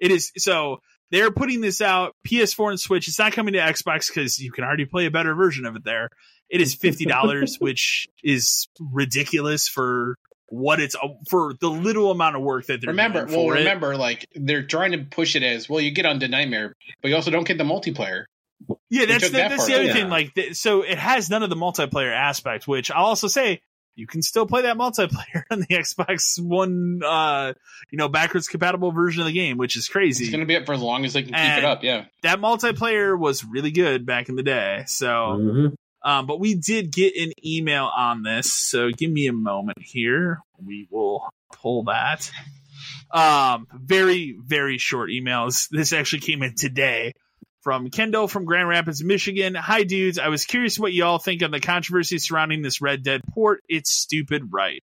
[0.00, 0.80] It is so
[1.10, 3.08] they're putting this out PS4 and Switch.
[3.08, 5.84] It's not coming to Xbox because you can already play a better version of it
[5.84, 6.08] there.
[6.48, 10.16] It is fifty dollars, which is ridiculous for
[10.48, 13.56] what it's uh, for the little amount of work that they're Remember, doing well, for
[13.56, 13.60] it.
[13.60, 15.80] remember, like they're trying to push it as well.
[15.80, 18.24] You get Undead Nightmare, but you also don't get the multiplayer.
[18.90, 19.94] Yeah, that's the, that that's part the other out.
[19.94, 20.08] thing.
[20.10, 23.60] Like, th- so it has none of the multiplayer aspect, which I'll also say
[23.94, 27.52] you can still play that multiplayer on the Xbox One, uh,
[27.90, 30.24] you know, backwards compatible version of the game, which is crazy.
[30.24, 31.82] It's going to be up for as long as they can keep it up.
[31.82, 34.84] Yeah, that multiplayer was really good back in the day.
[34.86, 35.74] So, Mhm.
[36.02, 40.40] um, but we did get an email on this, so give me a moment here.
[40.64, 42.30] We will pull that.
[43.12, 45.68] Um, very very short emails.
[45.68, 47.12] This actually came in today.
[47.62, 49.54] From Kendall from Grand Rapids, Michigan.
[49.54, 50.18] Hi, dudes.
[50.18, 53.62] I was curious what you all think on the controversy surrounding this Red Dead port.
[53.68, 54.82] It's stupid, right?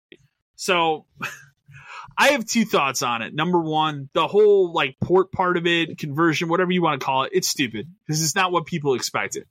[0.55, 1.05] So,
[2.17, 3.33] I have two thoughts on it.
[3.33, 7.23] Number one, the whole like port part of it, conversion, whatever you want to call
[7.23, 9.45] it, it's stupid because it's not what people expected,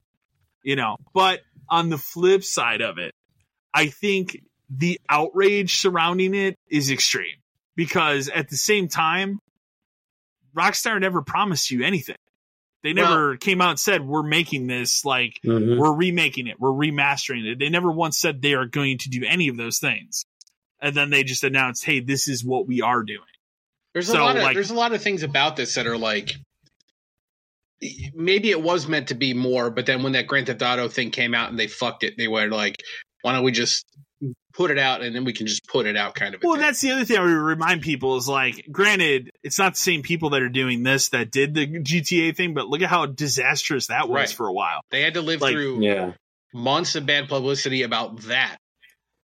[0.63, 0.97] you know.
[1.13, 3.15] But on the flip side of it,
[3.75, 7.37] I think the outrage surrounding it is extreme
[7.75, 9.39] because at the same time,
[10.57, 12.17] Rockstar never promised you anything.
[12.83, 15.79] They never came out and said, we're making this, like, Mhm.
[15.79, 17.59] we're remaking it, we're remastering it.
[17.59, 20.25] They never once said they are going to do any of those things.
[20.81, 23.21] And then they just announced, hey, this is what we are doing.
[23.95, 25.99] There's So, a lot of like- there's a lot of things about this that are
[25.99, 26.35] like
[28.15, 31.11] maybe it was meant to be more, but then when that Grand Theft Auto thing
[31.11, 32.81] came out and they fucked it, they were like,
[33.23, 33.85] why don't we just
[34.55, 36.61] put it out and then we can just put it out kind of Well, thing.
[36.63, 40.03] that's the other thing I would remind people is like, granted, it's not the same
[40.03, 43.87] people that are doing this that did the GTA thing, but look at how disastrous
[43.89, 44.29] that was Right.
[44.31, 44.81] for a while.
[44.91, 46.13] they had to live like- through Yeah.
[46.53, 48.59] months of bad publicity about that.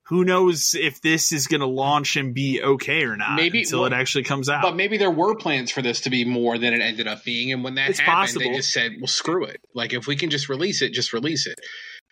[0.09, 3.79] Who knows if this is going to launch and be okay or not Maybe- until
[3.81, 4.61] well, it actually comes out.
[4.61, 7.51] But maybe there were plans for this to be more than it ended up being,
[7.51, 8.41] and when that It's happened, possible.
[8.51, 9.59] they just said, "Well, screw it.
[9.73, 11.55] Like if we can just release it, just release it."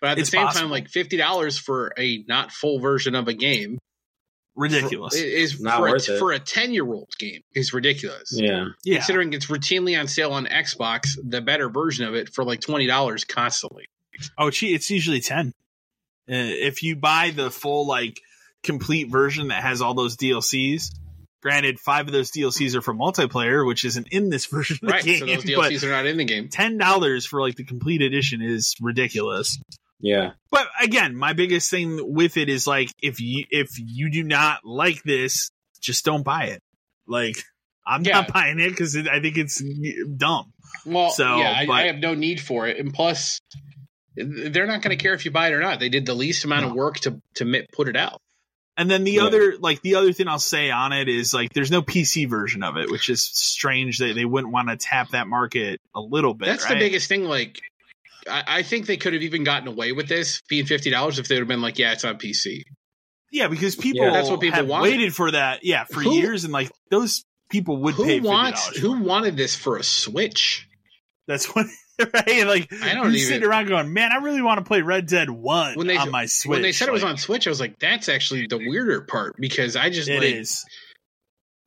[0.03, 0.63] But at the same possible.
[0.63, 3.77] time, like fifty dollars for a not full version of a game
[4.55, 5.15] Ridiculous.
[5.15, 6.19] is Not for a, it.
[6.19, 8.29] for a ten year old game is ridiculous.
[8.33, 8.65] Yeah.
[8.83, 8.97] yeah.
[8.97, 12.85] Considering it's routinely on sale on Xbox, the better version of it for like twenty
[12.85, 13.85] dollars constantly.
[14.37, 15.47] Oh, gee, it's usually 10.
[15.47, 15.51] Uh,
[16.27, 18.19] if you buy the full, like,
[18.61, 20.91] complete version that has all those DLCs,
[21.41, 25.03] granted, five of those DLCs are for multiplayer, which isn't in this version of Right.
[25.03, 25.35] the So game.
[25.37, 26.47] those but DLCs are not in the game.
[26.49, 29.59] $10 for, like, the complete edition is ridiculous.
[30.03, 30.31] Yeah.
[30.51, 34.59] But again, my biggest thing with it is like if you if you do not
[34.65, 35.49] like this,
[35.81, 36.61] just don't buy it.
[37.07, 37.37] Like
[37.87, 38.13] I'm Yeah.
[38.21, 39.63] not buying it because I think it's
[40.17, 40.51] dumb.
[40.85, 43.39] Well, So, yeah, I, but- I have no need for it, and plus,
[44.15, 45.79] they're not going to care if you buy it or not.
[45.79, 48.21] They did the least amount of work to to mi- put it out.
[48.75, 49.23] And then the Yeah.
[49.25, 52.63] other like the other thing I'll say on it is like there's no PC version
[52.63, 56.33] of it, which is strange that they wouldn't want to tap that market a little
[56.33, 56.47] bit.
[56.47, 57.23] That's the biggest thing.
[57.25, 57.59] Like,
[58.29, 61.27] I, I think they could have even gotten away with this being fifty dollars if
[61.27, 62.63] they would have been like, "Yeah, it's on PC."
[63.31, 64.11] Yeah, because people Yeah.
[64.11, 64.83] That's what people have wanted.
[64.91, 65.63] waited for that.
[65.65, 68.77] Yeah, for Who- years, and like those people would pay Who fifty wants?
[68.77, 70.67] Who wanted this for a Switch?
[71.27, 71.65] That's what
[71.99, 72.45] right.
[72.45, 75.29] Like I don't even- sitting around going, man, I really want to play Red Dead
[75.29, 76.49] One When they- on my Switch.
[76.49, 79.35] when they said it was on Switch, I was like, "That's actually the weirder part,"
[79.39, 80.65] because I just it like is.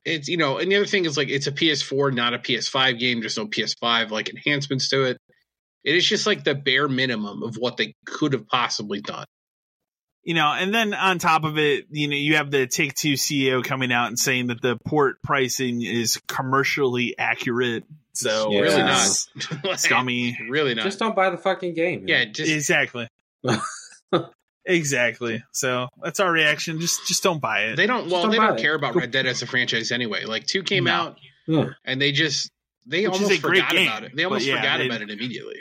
[0.05, 0.59] it's you know.
[0.59, 3.21] And the other thing is like it's a PS4, not a PS5 game.
[3.21, 5.19] There's no PS5 like enhancements to it.
[5.87, 9.25] It is just like the bare minimum of what they could have possibly done.
[10.25, 13.13] you know, and then on top of it, you know, you have the Take Two
[13.15, 17.85] CEO coming out and saying that the port pricing is commercially accurate.
[18.15, 18.61] So Yeah.
[18.61, 19.09] Really not.
[19.65, 20.37] Like, scummy.
[20.51, 20.83] Really not.
[20.83, 22.05] Just don't buy the fucking game.
[22.09, 22.33] yeah, man.
[22.35, 23.07] just exactly.
[24.65, 25.45] exactly.
[25.53, 26.81] So that's our reaction.
[26.81, 27.77] Just just don't buy it.
[27.77, 28.11] they don't.
[28.11, 28.63] Well, don't they don't it.
[28.63, 30.25] care about Red Dead as a franchise anyway.
[30.25, 30.93] Like two came No.
[30.93, 31.71] out Yeah.
[31.85, 32.51] and they just
[32.87, 34.13] they Which almost forgot game, about it.
[34.15, 35.61] They almost yeah, forgot they- about it immediately.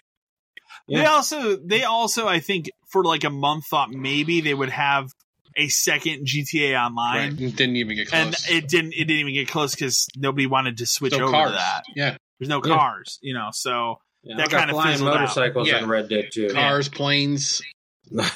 [0.87, 5.09] They also they also I think for like a month thought maybe they would have
[5.57, 6.85] a second GTA Right.
[6.85, 7.29] Online.
[7.39, 8.93] It Didn't even get And it didn't.
[8.93, 11.51] It didn't even get close because nobody wanted to switch no over cars.
[11.51, 11.83] to that.
[11.95, 12.75] Yeah, There's no Yeah.
[12.75, 13.49] cars, you know.
[13.53, 15.19] So Yeah, That kinda flying fizzled out.
[15.21, 15.79] motorcycles Yeah.
[15.79, 16.49] in Red Dead too.
[16.49, 17.61] cars, planes.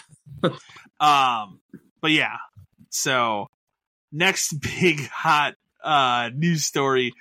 [1.00, 1.60] Um,
[2.02, 2.38] but yeah.
[2.90, 3.48] So
[4.12, 7.14] next big hot uh news story.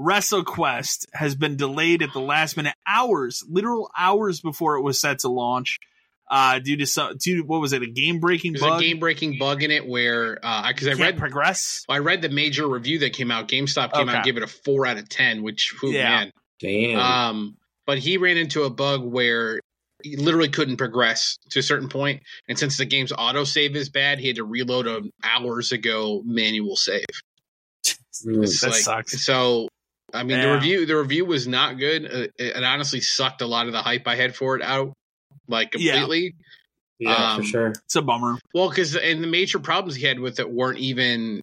[0.00, 5.20] WrestleQuest has been delayed at the last minute, hours, literal hours before it was set
[5.20, 5.78] to launch,
[6.30, 8.80] uh, due to some, due to what was it, a game breaking bug?
[8.80, 11.84] a game breaking bug in it where uh, because I read progress.
[11.88, 13.46] I read the major review that came out.
[13.48, 14.16] GameSpot came out Okay.
[14.16, 16.08] and gave it a four out of ten, which who Yeah.
[16.08, 16.32] man.
[16.60, 16.98] Damn.
[16.98, 19.60] Um, but he ran into a bug where
[20.02, 24.18] he literally couldn't progress to a certain point, and since the game's autosave is bad,
[24.18, 27.04] he had to reload an hours ago manual save.
[28.26, 28.42] Mm.
[28.44, 29.24] It's That sucks.
[29.24, 29.68] So,
[30.14, 32.04] I mean, the review the review was not good.
[32.04, 34.92] Uh, it, it honestly sucked a lot of the hype I had for it out,
[35.48, 36.36] like completely.
[36.98, 37.66] yeah, um, for sure.
[37.68, 38.38] It's a bummer.
[38.54, 41.40] Well, because and the major problems he had with it weren't even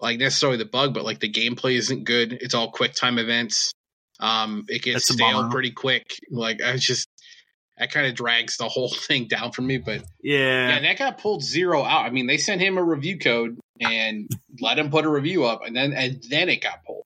[0.00, 2.32] like necessarily the bug, but like the gameplay isn't good.
[2.32, 3.72] It's all quick time events.
[4.20, 5.50] Um, it gets stale bummer.
[5.50, 6.14] pretty quick.
[6.30, 7.08] Like I just
[7.80, 9.78] that kind of drags the whole thing down for me.
[9.78, 10.68] But Yeah.
[10.68, 12.04] yeah, that got pulled zero out.
[12.04, 15.62] I mean, they sent him a review code and let him put a review up,
[15.66, 17.02] and then and then it got pulled.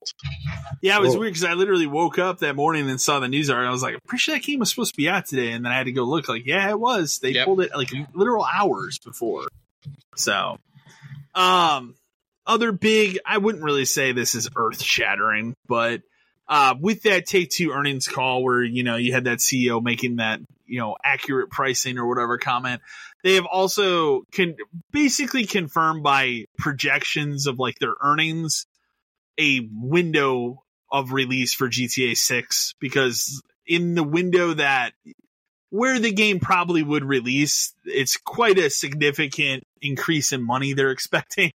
[0.81, 1.21] Yeah, it was Whoa.
[1.21, 3.69] weird because I literally woke up that morning and saw the news article.
[3.69, 5.51] I was like, I'm pretty sure that game was supposed to be out today.
[5.51, 7.17] And then I had to go look, like, yeah, it was.
[7.19, 7.45] They Yep.
[7.45, 9.47] pulled it like literal hours before.
[10.15, 10.57] So,
[11.33, 11.95] um,
[12.45, 16.01] other big, I wouldn't really say this is earth shattering, but
[16.47, 20.17] uh, with that Take Two earnings call, where you know you had that CEO making
[20.17, 22.81] that you know accurate pricing or whatever comment,
[23.23, 24.55] they have also can
[24.91, 28.67] basically confirmed by projections of like their earnings
[29.37, 34.93] a window of release for GTA 6 because in the window that
[35.69, 41.51] where the game probably would release, it's quite a significant increase in money they're expecting.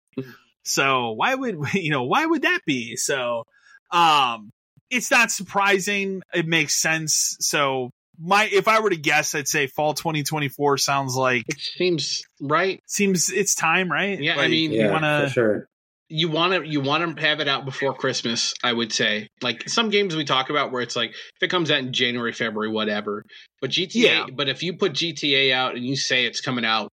[0.63, 2.95] So why would you know why would that be?
[2.97, 3.45] So
[3.91, 4.51] um
[4.91, 6.21] it's not surprising.
[6.33, 7.37] It makes sense.
[7.39, 7.89] So
[8.19, 12.79] my if I were to guess, I'd say fall 2024 sounds like It seems right.
[12.87, 14.19] seems it's time, right?
[14.19, 15.65] Yeah, I Like, mean, you wanna for sure.
[16.13, 18.53] You want to you want to have it out before Christmas.
[18.61, 21.71] I would say, like some games we talk about where it's like if it comes
[21.71, 23.23] out in January, February, whatever.
[23.61, 24.25] But GTA, Yeah.
[24.33, 26.89] but if you put GTA out and you say it's coming out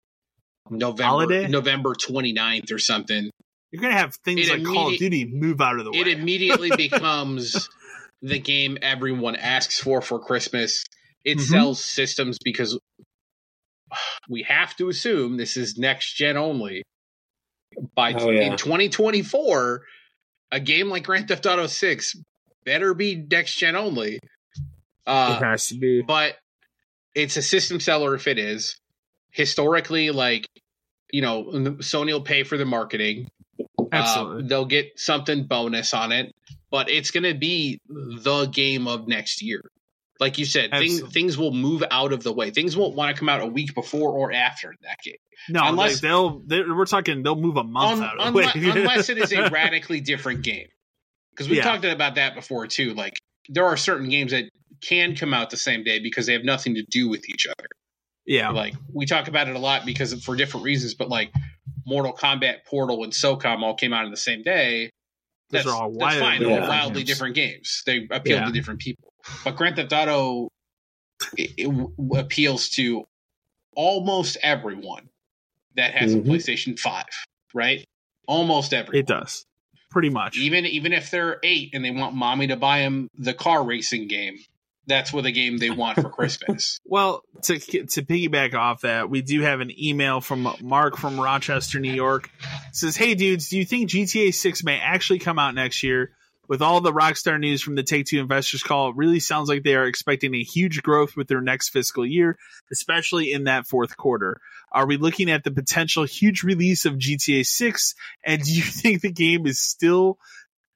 [0.70, 1.48] November Holiday?
[1.48, 3.32] November 29th or something,
[3.72, 5.98] you're gonna have things It like Call of Duty move out of the way.
[5.98, 7.68] it immediately becomes
[8.28, 10.84] the game everyone asks for for Christmas.
[11.24, 11.42] It Mhm.
[11.42, 12.78] sells systems because
[14.30, 16.84] we have to assume this is next gen only.
[17.96, 18.42] By Oh, yeah.
[18.52, 19.84] in 2024,
[20.52, 22.16] a game like Grand Theft Auto 6
[22.66, 24.20] better be next gen only.
[25.06, 26.02] Uh, has to be.
[26.02, 26.36] but
[27.16, 28.78] it's a system seller if it is.
[29.32, 30.48] Historically, like
[31.12, 31.46] you know,
[31.80, 33.28] Sony will pay for the marketing.
[33.92, 34.44] Absolutely.
[34.44, 36.34] Uh, they'll get something bonus on it,
[36.72, 39.62] but it's going to be the game of next year.
[40.20, 42.50] Like you said, things things will move out of the way.
[42.50, 45.14] Things won't want to come out a week before or after that game,
[45.48, 48.40] no, unless- like they'll they we're talking they'll move a month Un- out of the
[48.40, 48.48] way.
[48.56, 50.66] unless, unless it is a radically different game.
[51.32, 51.64] Because we Yeah.
[51.64, 52.96] talked about that before too.
[52.96, 53.14] Like
[53.50, 54.46] there are certain games that
[54.82, 57.68] can come out the same day because they have nothing to do with each other.
[58.26, 58.50] yeah.
[58.50, 61.32] Like we talk about it a lot because of, for different reasons, but like
[61.86, 64.90] Mortal Kombat, Portal, and SOCOM all came out on the same day.
[65.50, 66.40] Those That's, are all that's wildly fine.
[66.44, 67.10] They're all wildly games.
[67.10, 67.84] different games.
[67.86, 68.46] They appeal Yeah.
[68.46, 69.14] to different people.
[69.44, 70.50] But Grand Theft Auto
[71.38, 73.08] it, it appeals to
[73.76, 75.10] almost everyone
[75.76, 76.20] that has Mhm.
[76.20, 77.06] a PlayStation Five,
[77.54, 77.88] right?
[78.28, 79.00] Almost everyone.
[79.00, 79.46] It does.
[79.90, 80.38] Pretty much.
[80.38, 84.08] Even even if they're eight and they want mommy to buy them the car racing
[84.08, 84.38] game,
[84.88, 86.80] that's what the game they want for Christmas.
[86.90, 91.80] Well, to to piggyback off that, we do have an email from Mark from Rochester,
[91.80, 92.30] New York.
[92.70, 96.12] It says, "Hey dudes, do you think GTA 6 may actually come out next year?
[96.48, 99.64] With all the Rockstar news from the Take Two investors call, it really sounds like
[99.64, 102.38] they are expecting a huge growth with their next fiscal year,
[102.72, 104.40] especially in that fourth quarter.
[104.72, 107.96] Are we looking at the potential huge release of GTA 6?
[108.26, 110.20] And do you think the game is still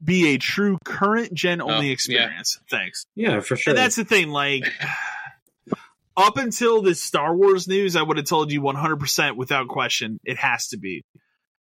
[0.03, 1.93] be a true current gen oh, only Oh, yeah.
[1.93, 2.59] experience?
[2.69, 3.71] Thanks." Yeah, for sure.
[3.71, 4.63] And that's the thing, like
[6.17, 10.37] up until this Star Wars news, I would have told you 100% without question it
[10.37, 11.03] has to be.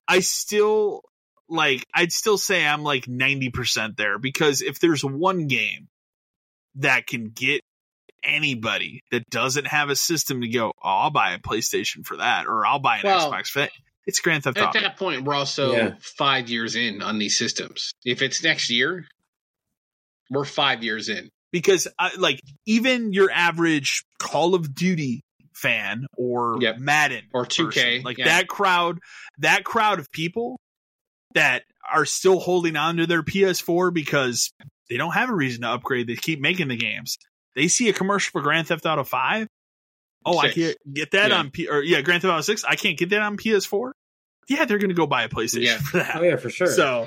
[0.07, 1.03] I still
[1.49, 5.89] like I'd still say I'm like 90% there because if there's one game
[6.77, 7.63] that can get
[8.23, 12.47] anybody that doesn't have a system to go, oh, I'll buy a PlayStation for that
[12.47, 13.71] or I'll buy an Well, Xbox for that.
[14.09, 14.65] It's Grand Theft Auto.
[14.67, 14.81] At Auto.
[14.81, 15.95] that point, we're also Yeah.
[16.01, 17.93] five years in on these systems.
[18.05, 19.07] If it's next year,
[20.31, 21.31] we're five years in.
[21.53, 25.23] because I, like even your average Call of Duty
[25.55, 26.79] fan or Yep.
[26.79, 28.25] Madden Or 2K, person, like yeah.
[28.27, 28.99] that crowd,
[29.39, 30.59] that crowd of people
[31.35, 34.53] that are still holding on to their PS4 because
[34.91, 36.07] they don't have a reason to upgrade.
[36.07, 37.17] They keep making the games.
[37.55, 39.49] They see a commercial for Grand Theft Auto Five.
[40.25, 41.39] Oh, I can't get that Yeah.
[41.39, 42.65] on P or yeah, Grand Theft Auto Six.
[42.65, 43.93] I can't get that on PS4.
[44.49, 45.79] Yeah, they're gonna go buy a PlayStation Yeah.
[45.79, 46.17] for that.
[46.17, 46.67] oh yeah, for sure.
[46.69, 47.07] So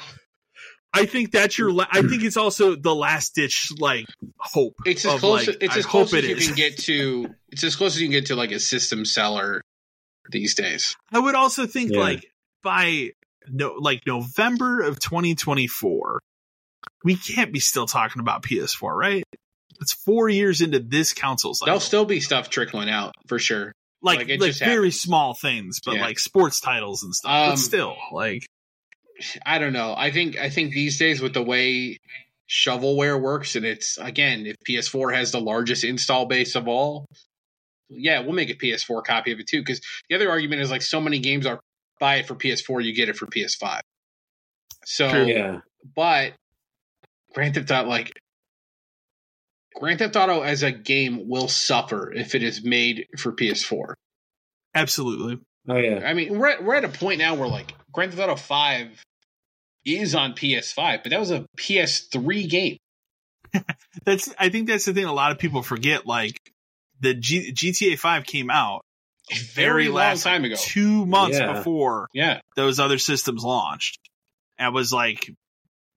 [0.93, 1.72] I think that's your.
[1.72, 4.07] La- I think it's also the last ditch like
[4.38, 4.76] hope.
[4.86, 5.47] It's as of, close.
[5.47, 6.47] like, it's I as close as you is.
[6.47, 7.28] can get to.
[7.49, 9.62] It's as close as you can get to like a system seller
[10.30, 10.95] these days.
[11.12, 11.99] I would also think Yeah.
[11.99, 12.26] like
[12.64, 13.12] by
[13.47, 16.20] no like November of 2024,
[17.03, 19.24] we can't be still talking about PS4, right?
[19.82, 21.65] It's four years into this console cycle.
[21.65, 23.71] There'll still be stuff trickling out for sure.
[24.03, 24.99] like like, like, very happens.
[25.01, 26.05] small things, but Yeah.
[26.05, 27.32] like sports titles and stuff.
[27.32, 28.45] Um, but still, like
[29.45, 29.93] I don't know.
[29.95, 30.38] I think.
[30.38, 31.97] I think these days with the way
[32.49, 37.05] shovelware works, and it's again, if PS4 has the largest install base of all,
[37.89, 39.61] yeah, we'll make a PS4 copy of it too.
[39.61, 41.59] Because the other argument is like so many games are
[41.99, 43.79] buy it for PS4, you get it for PS5.
[44.86, 45.25] So True.
[45.27, 45.59] yeah,
[45.95, 46.34] but
[47.36, 48.11] Grand Theft Auto, like
[49.80, 53.93] Grand Theft Auto as a game will suffer if it is made for PS4.
[54.76, 55.39] absolutely.
[55.69, 58.22] oh yeah, I mean, we're at, we're at a point now where like Grand Theft
[58.30, 59.01] Auto Five
[59.86, 62.78] is on PS5, but that was a PS3 game.
[64.05, 66.05] That's I think that's the thing a lot of people forget.
[66.05, 66.38] Like
[67.01, 68.82] the G- GTA 5 came out
[69.32, 70.55] A very very long last time ago.
[70.57, 71.53] two months Yeah.
[71.53, 73.97] before Yeah, those other systems launched.
[74.57, 75.30] And it was like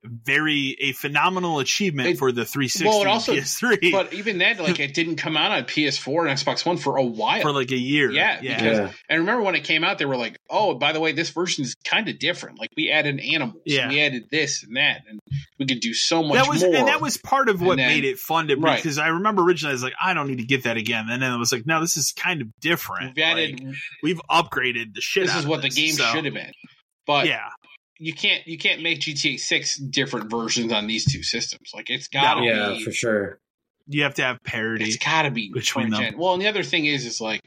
[0.05, 4.59] very a phenomenal achievement It- for the 360 well, it also- PS3 But even then,
[4.59, 7.41] like it didn't come out on PS4 and Xbox One for a while.
[7.43, 8.11] for like a year.
[8.11, 8.57] Yeah, yeah.
[8.57, 8.91] because- Yeah.
[9.09, 11.65] and remember when it came out, they were like, "Oh, by the way, this version
[11.65, 12.59] is kind of different.
[12.59, 13.89] Like we added animals, Yeah.
[13.89, 15.21] we added this and that, and
[15.59, 17.89] we could do so much that was more." and that was part of what then-
[17.89, 18.77] made it fun to Right.
[18.77, 21.23] because I remember originally I was like I don't need to get that again and
[21.23, 23.61] then I was like no this is kind of different We've added.
[23.65, 26.35] Like, we've upgraded the shit this out is of what the game so, should have
[26.35, 26.53] been,
[27.07, 27.49] but yeah
[27.99, 31.71] you can't you can't make GTA Six different versions on these two systems.
[31.75, 32.47] Like it's gotta No.
[32.47, 32.85] Yeah, be.
[32.85, 33.39] for sure.
[33.87, 36.13] you have to have parity It's gotta be between current them.
[36.13, 36.19] gen.
[36.19, 37.41] Well, and the other thing is, is like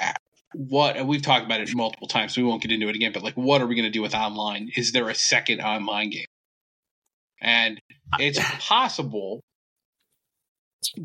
[0.00, 0.14] ah,
[0.54, 3.12] what we've talked about it multiple times, so we won't get into it again.
[3.12, 4.70] But like, what are we going to do with online?
[4.76, 6.24] Is there a second online game?
[7.40, 7.80] And
[8.18, 9.40] it's possible,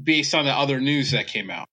[0.04, 1.68] based on the other news that came out,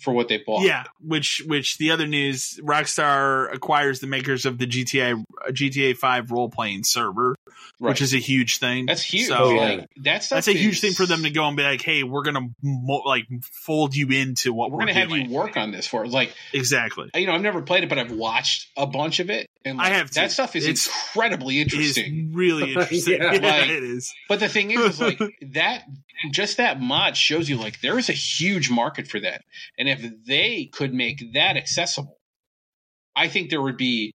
[0.00, 0.62] for what they bought.
[0.62, 6.30] yeah which which the other news Rockstar acquires the makers of the GTA GTA 5
[6.30, 7.36] role playing server
[7.78, 7.90] right.
[7.90, 9.28] which is a huge thing that's huge.
[9.28, 9.60] So, yeah.
[9.60, 12.02] Like that stuff that's a huge thing for them to go and be like hey
[12.02, 13.26] we're gonna mo- like
[13.64, 15.30] fold you into what We're we're, gonna have doing.
[15.30, 18.12] you work on this for like exactly you know I've never played it, but I've
[18.12, 20.20] watched a bunch of it, and I like, have too.
[20.20, 22.32] that stuff is It's- incredibly it is interesting.
[22.34, 23.32] really interesting Yeah.
[23.42, 25.18] yeah, it is But the thing is, is like
[25.52, 25.84] that,
[26.30, 29.42] just that mod shows you like there is a huge market for that,
[29.78, 32.16] and if they could make that accessible,
[33.16, 34.12] I think there would be,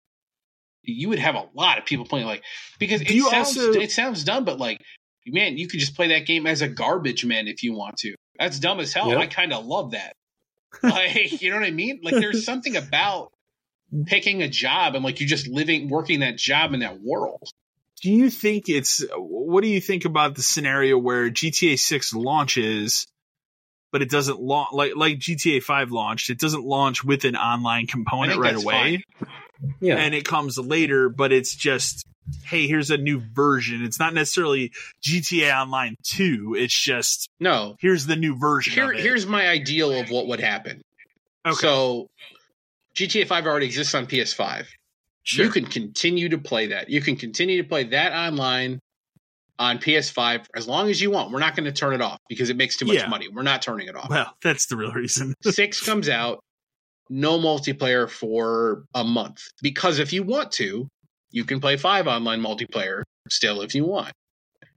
[0.85, 2.43] you would have a lot of people playing like
[2.79, 4.79] because it sounds also- it sounds dumb, but like
[5.27, 8.15] man, you could just play that game as a garbage man if you want to.
[8.39, 9.09] That's dumb as hell.
[9.09, 9.19] Yep.
[9.19, 10.13] I kind of love that.
[10.83, 12.01] Like you know what I mean?
[12.03, 13.31] Like there's something about
[14.07, 17.49] picking a job and like you just living working that job in that world.
[18.03, 23.07] do you think it's what do you think about the scenario where GTA 6 launches
[23.93, 27.87] but it doesn't launch like like GTA 5 launched it doesn't launch with an online
[27.87, 29.05] component right away
[29.81, 29.97] Yeah.
[29.97, 32.05] and it comes later but it's just
[32.45, 34.73] hey here's a new version it's not necessarily
[35.07, 39.03] GTA Online 2 it's just No, here's the new version here of it.
[39.03, 40.83] here's my ideal of what would happen.
[41.47, 42.09] okay So
[42.97, 44.67] GTA 5 already exists on PS5.
[45.25, 45.45] sure.
[45.47, 46.89] You can continue to play that.
[46.91, 48.79] You can continue to play that online
[49.59, 51.31] on PS5 as long as you want.
[51.31, 53.09] We're not going to turn it off because it makes too much Yeah.
[53.09, 53.29] money.
[53.29, 54.09] We're not turning it off.
[54.11, 56.41] well that's the real reason 6 comes out,
[57.11, 59.43] no multiplayer for a month.
[59.63, 60.89] Because if you want to,
[61.31, 64.13] you can play 5 online multiplayer still if you want.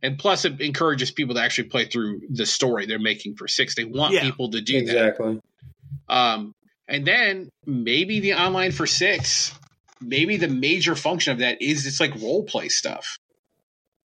[0.04, 3.76] And plus, it encourages people to actually play through the story they're making for 6.
[3.76, 4.22] They want Yeah.
[4.22, 4.82] people to do that.
[4.82, 5.40] exactly.
[6.10, 6.54] Um,
[6.88, 9.54] and then maybe the online for six,
[10.02, 13.18] maybe the major function of that is it's like role play stuff.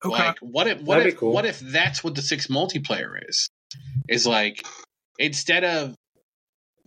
[0.04, 1.32] okay Like what if what That'd if cool.
[1.32, 3.48] what if that's what the six multiplayer is?
[4.08, 4.66] Is like
[5.18, 5.94] instead of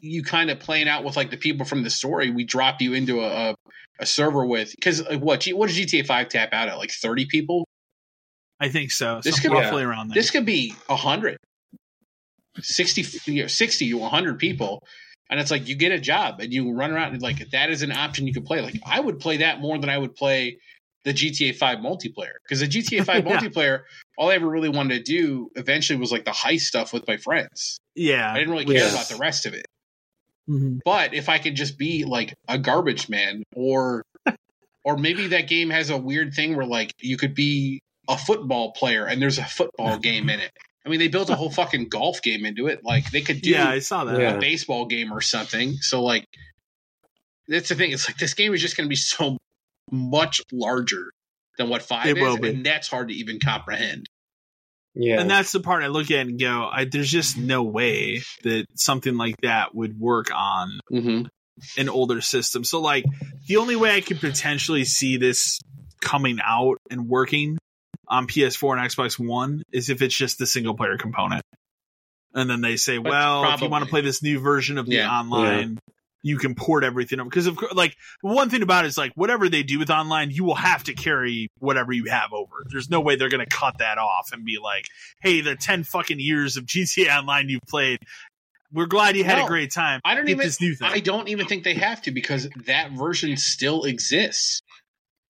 [0.05, 2.93] you kind of playing out with like the people from the story, we drop you
[2.93, 3.55] into a a,
[3.99, 6.91] a server with because like, what G- what does GTA Five tap out at like
[6.91, 7.65] thirty people?
[8.59, 11.37] I think so This so could- roughly around there This could be a hundred.
[12.61, 14.81] 60, you know, 60 to 100 people.
[15.29, 17.81] And it's like you get a job and you run around and like that is
[17.81, 18.61] an option you can play.
[18.61, 20.57] Like I would play that more than I would play
[21.03, 22.35] the GTA 5 multiplayer.
[22.47, 23.37] Because the GTA 5 Yeah.
[23.37, 23.79] multiplayer,
[24.17, 27.17] all I ever really wanted to do eventually was like the heist stuff with my
[27.17, 27.77] friends.
[27.95, 28.93] yeah I didn't really care Yes.
[28.93, 29.65] about the rest of it.
[30.49, 30.79] Mhm.
[30.85, 34.03] But if I could just be like a garbage man or
[34.83, 38.71] or maybe that game has a weird thing where like you could be a football
[38.73, 40.51] player and there's a football game in it.
[40.85, 42.83] I mean, they built a whole fucking golf game into it.
[42.83, 44.35] Like they could do yeah I saw that Yeah.
[44.35, 45.73] a baseball game or something.
[45.81, 46.25] So like
[47.47, 47.91] that's the thing.
[47.91, 49.37] It's like this game is just going to be so
[49.91, 51.11] much larger
[51.57, 52.49] than what five It is, will be.
[52.49, 54.07] and that's hard to even comprehend.
[54.95, 55.19] Yeah.
[55.19, 58.65] And that's the part I look at and go, I, there's just no way that
[58.75, 61.25] something like that would work on Mm-hmm.
[61.77, 62.63] an older system.
[62.63, 63.05] So, like,
[63.47, 65.59] the only way I could potentially see this
[66.01, 67.57] coming out and working
[68.07, 71.41] on PS4 and Xbox One is if it's just the single player component.
[72.33, 74.95] And then they say, well, if you want to play this new version of the
[74.95, 75.09] Yeah.
[75.09, 75.79] online,
[76.25, 77.29] you can port everything over.
[77.29, 80.31] Because, of course, like, one thing about it is, like, whatever they do with online,
[80.31, 82.65] you will have to carry whatever you have over.
[82.67, 84.85] There's no way they're going to cut that off and be like,
[85.21, 87.99] hey, the 10 fucking years of GTA Online you've played,
[88.73, 90.01] we're glad you had No, a great time.
[90.03, 90.45] I don't Get even.
[90.47, 90.89] this new thing.
[90.91, 94.61] I don't even think they have to because that version still exists.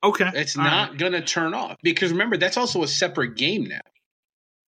[0.02, 0.32] okay.
[0.34, 0.98] It's All not right.
[0.98, 3.82] going to turn off because remember that's also a separate game now.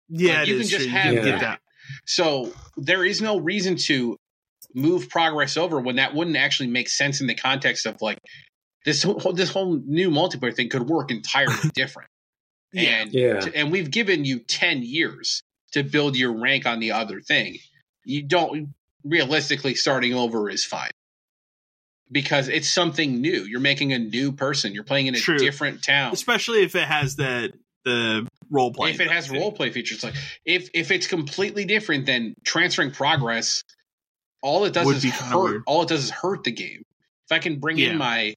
[0.08, 0.92] Yeah, Like, it you can is just true.
[0.92, 1.32] have you can that.
[1.32, 1.60] get that.
[2.06, 4.18] So there is no reason to
[4.74, 8.18] move progress over when that wouldn't actually make sense in the context of like
[8.86, 12.10] this whole, this whole new multiplayer thing could work entirely different.
[12.74, 12.82] Yeah.
[12.82, 13.46] And yeah.
[13.54, 15.42] and we've given you 10 years
[15.74, 17.58] to build your rank on the other thing.
[18.06, 20.92] You don't realistically starting over is fine.
[22.12, 23.44] Because it's something new.
[23.44, 24.74] You're making a new person.
[24.74, 25.38] You're playing in a True.
[25.38, 26.12] different town.
[26.12, 27.54] Especially if it has that
[27.86, 28.92] the role play.
[28.92, 30.16] if it has role play features, like
[30.46, 33.64] if if it's completely different than transferring progress,
[34.42, 35.64] all it does Would is be hurt.
[35.68, 36.84] All it does is hurt the game.
[37.26, 37.92] If I can bring Yeah.
[37.92, 38.34] in my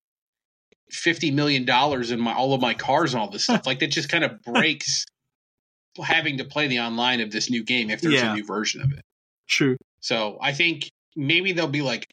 [0.91, 3.89] fifty million dollars in my all of my cars and all this stuff, like that
[3.89, 5.07] just kind of breaks
[6.03, 8.33] having to play the online of this new game if there's Yeah.
[8.33, 9.03] a new version of it.
[9.49, 9.77] True.
[10.01, 12.09] So I think maybe they'll be like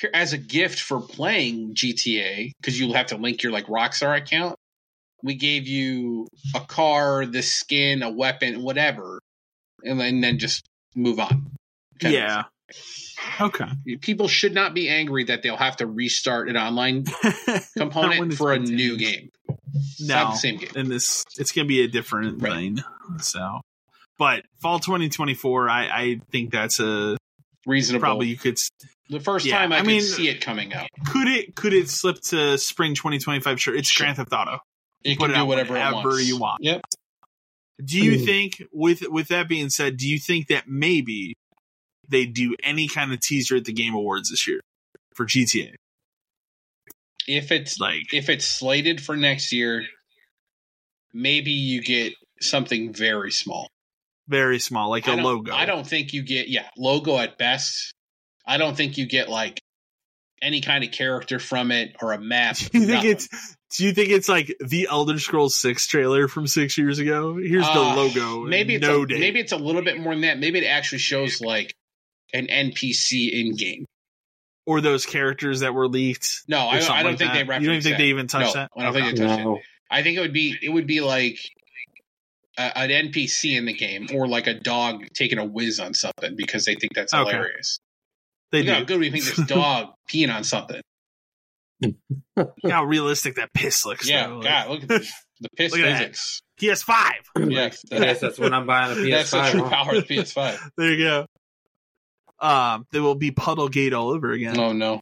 [0.00, 4.16] here as a gift for playing GTA because you'll have to link your like Rockstar
[4.16, 4.56] account.
[5.22, 9.20] We gave you a car, the skin, a weapon, whatever,
[9.84, 10.64] and then, and then just
[10.96, 11.52] move on.
[12.00, 12.44] Yeah.
[13.40, 13.66] Okay.
[14.00, 17.04] people should not be angry that they'll have to restart an online
[17.76, 18.76] component for a continues.
[18.80, 19.28] new game.
[19.74, 20.70] It's No, not the same game.
[20.76, 22.52] and this it's gonna be a different Right.
[22.54, 22.78] thing.
[23.20, 23.60] So,
[24.18, 27.16] but fall 2024, I I think that's a
[27.66, 28.00] Reasonable.
[28.00, 28.58] probably you could
[29.08, 30.88] the first yeah, time I, I could mean- see it coming out.
[31.06, 33.60] could it could it slip to spring 2025?
[33.60, 34.04] Sure, it's Sure.
[34.04, 34.58] Grand Theft Auto.
[35.04, 36.26] It put can it do out whatever it whenever wants.
[36.28, 36.62] you want.
[36.64, 36.80] Yep.
[37.84, 38.24] Do you Hmm.
[38.24, 41.34] think with with that being said, do you think that maybe
[42.08, 44.60] they do any kind of teaser at the Game Awards this year
[45.14, 45.74] for GTA?
[47.28, 49.84] If it's Like, if it's slated for next year,
[51.12, 53.68] maybe you get something very small.
[54.28, 55.52] very small, like a logo.
[55.52, 57.92] I don't think you get yeah logo at best.
[58.46, 59.60] I don't think you get like
[60.40, 62.56] any kind of character from it or a map.
[62.72, 63.10] Do you think nothing.
[63.10, 63.28] it's
[63.76, 67.36] do you think it's like the Elder Scrolls Six trailer from six years ago?
[67.36, 68.40] Here's the Uh, logo.
[68.42, 69.20] maybe it's no a, date.
[69.20, 70.38] maybe it's a little bit more than that.
[70.38, 71.72] Maybe it actually shows like
[72.32, 73.84] an NPC in game.
[74.66, 76.42] or those characters that were leaked.
[76.48, 77.34] No, I, I don't like think that.
[77.34, 77.98] they reference You don't think that.
[78.02, 78.70] they even touched No, that?
[78.76, 79.62] I don't think they touched it.
[79.90, 81.38] I think it would be it would be like
[82.58, 86.36] a, an NPC in the game or like a dog taking a whiz on something
[86.36, 87.30] because they think that's Okay.
[87.30, 87.78] hilarious.
[88.52, 90.80] They Look how good we think this dog peeing on something.
[92.36, 94.08] Look how realistic that piss looks.
[94.08, 94.42] Yeah, though.
[94.42, 94.98] God, look at the,
[95.40, 96.40] the piss Look at physics.
[96.60, 97.10] PS5.
[97.50, 99.10] Yeah, Yes, that's when I'm buying a PS5.
[99.10, 99.68] that's the true huh?
[99.70, 100.58] power of the PS5.
[100.76, 101.26] There you go.
[102.42, 104.58] Um, there will be Puddlegate all over again.
[104.58, 105.00] Oh no,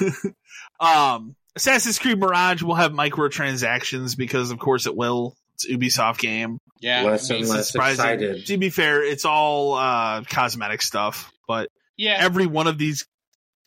[0.80, 5.34] Um, Assassin's Creed Mirage will have microtransactions because, of course, it will.
[5.54, 6.58] It's Ubisoft game.
[6.80, 8.04] yeah, Less and it's- less Surprising.
[8.04, 8.46] excited.
[8.46, 12.16] To be fair, it's all uh, cosmetic stuff, but yeah.
[12.18, 13.04] every one of these,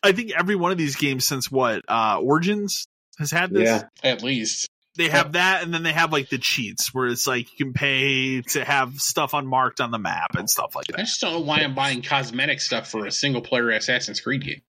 [0.02, 2.86] I think every one of these games since what uh, Origins
[3.18, 3.68] has had this.
[3.68, 3.84] Yeah.
[4.02, 7.50] At least They have that, and then they have like the cheats where it's like
[7.58, 11.00] you can pay to have stuff unmarked on the map and stuff like that.
[11.00, 14.44] I just don't know why I'm buying cosmetic stuff for a single player Assassin's Creed
[14.44, 14.62] game.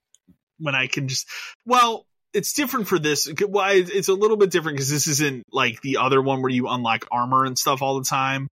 [0.58, 1.28] When I can just,
[1.66, 3.32] well, it's different for this.
[3.48, 6.68] Well, it's a little bit different because this isn't like the other one where you
[6.70, 8.48] unlock armor and stuff all the time.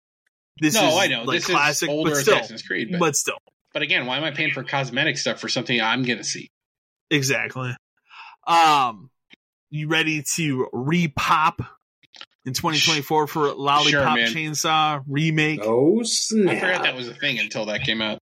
[0.60, 3.00] This no, is I know like this classic, is older but still, Assassin's Creed, but,
[3.00, 3.38] but still,
[3.72, 6.48] but again, why am I paying for cosmetic stuff for something I'm gonna see?
[7.10, 7.74] exactly.
[8.46, 9.10] Um,
[9.70, 11.58] you ready to repop
[12.44, 14.26] in 2024 for Lollipop Sure.
[14.26, 15.60] Chainsaw remake?
[15.62, 16.56] Oh snap!
[16.56, 18.18] I forgot that was a thing until that came out.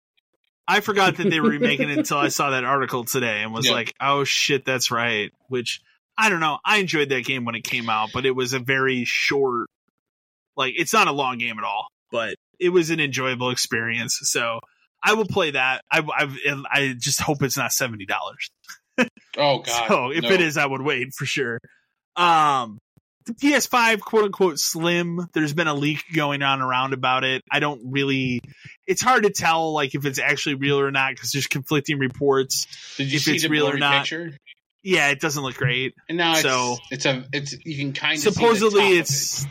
[0.67, 3.67] I forgot that they were remaking it until I saw that article today and was
[3.67, 3.73] Yeah.
[3.73, 5.31] like, oh shit, that's right.
[5.49, 5.81] Which
[6.17, 6.59] I don't know.
[6.65, 9.67] I enjoyed that game when it came out, but it was a very short,
[10.57, 14.21] like, it's not a long game at all, but it was an enjoyable experience.
[14.23, 14.61] So
[15.03, 15.83] I will play that.
[15.91, 18.07] I, I, I just hope it's not $70.
[19.37, 19.89] Oh god.
[19.89, 20.31] so if no.
[20.31, 21.59] it is, I would wait for sure.
[22.17, 22.79] Um,
[23.27, 27.43] the PS5 quote unquote slim, there's been a leak going on around about it.
[27.51, 28.41] I don't really,
[28.87, 32.67] it's hard to tell like if it's actually real or not because there's conflicting reports.
[32.97, 34.37] did you if see it's the real or blurry not, picture?
[34.83, 35.95] Yeah, it doesn't look great.
[36.09, 39.47] And now So- it's a it's you can kind of Supposedly see it's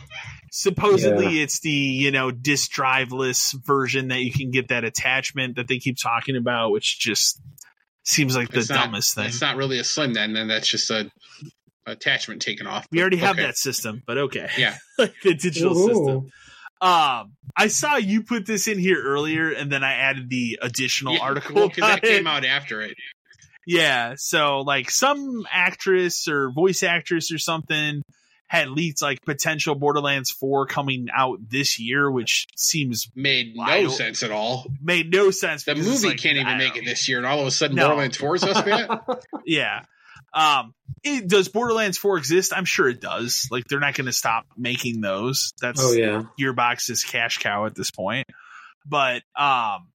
[0.52, 5.66] supposedly it's the, you know, disk driveless version that you can get that attachment that
[5.66, 7.40] they keep talking about, which just
[8.04, 9.26] seems like the It's not- dumbest thing.
[9.26, 11.10] It's not really a slim then, then that's just a
[11.86, 12.86] attachment taken off.
[12.90, 13.46] We already have Okay.
[13.46, 14.48] that system, but okay.
[14.56, 14.76] Yeah.
[14.98, 15.88] like the digital Ooh.
[15.88, 16.32] system.
[16.80, 21.14] Um, I saw you put this in here earlier, and then I added the additional
[21.14, 21.54] Yeah, article.
[21.54, 22.96] well, 'cause that came out after it.
[23.66, 28.02] Yeah, so like some actress or voice actress or something
[28.54, 33.90] had leaked like potential Borderlands 4 coming out this year, which seems Made no don't-
[33.90, 34.66] sense at all.
[34.82, 35.64] made no sense.
[35.64, 37.76] The movie like, can't even make don't- it this year, and all of a sudden
[37.76, 37.86] No.
[37.88, 39.24] Borderlands 4 is supposed to be out?
[39.46, 39.80] Yeah.
[40.32, 40.74] Um,
[41.04, 42.52] it, does Borderlands 4 exist?
[42.56, 43.46] I'm sure it does.
[43.52, 45.52] Like they're not going to stop making those.
[45.60, 46.22] That's Oh yeah.
[46.40, 48.26] Gearbox's cash cow at this point.
[48.84, 49.86] But um,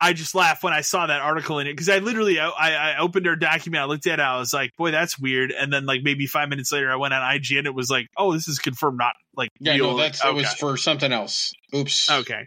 [0.00, 2.98] I just laughed when I saw that article in it because I literally I, I
[2.98, 5.50] opened their document, I looked at it, I was like, boy, that's weird.
[5.52, 8.06] And then like maybe five minutes later, I went on IGN, and it was like,
[8.16, 9.92] oh, this is confirmed, not like Yeah, real.
[9.92, 10.30] no, that's okay.
[10.30, 11.52] it was for something else.
[11.74, 12.10] Oops.
[12.10, 12.46] okay.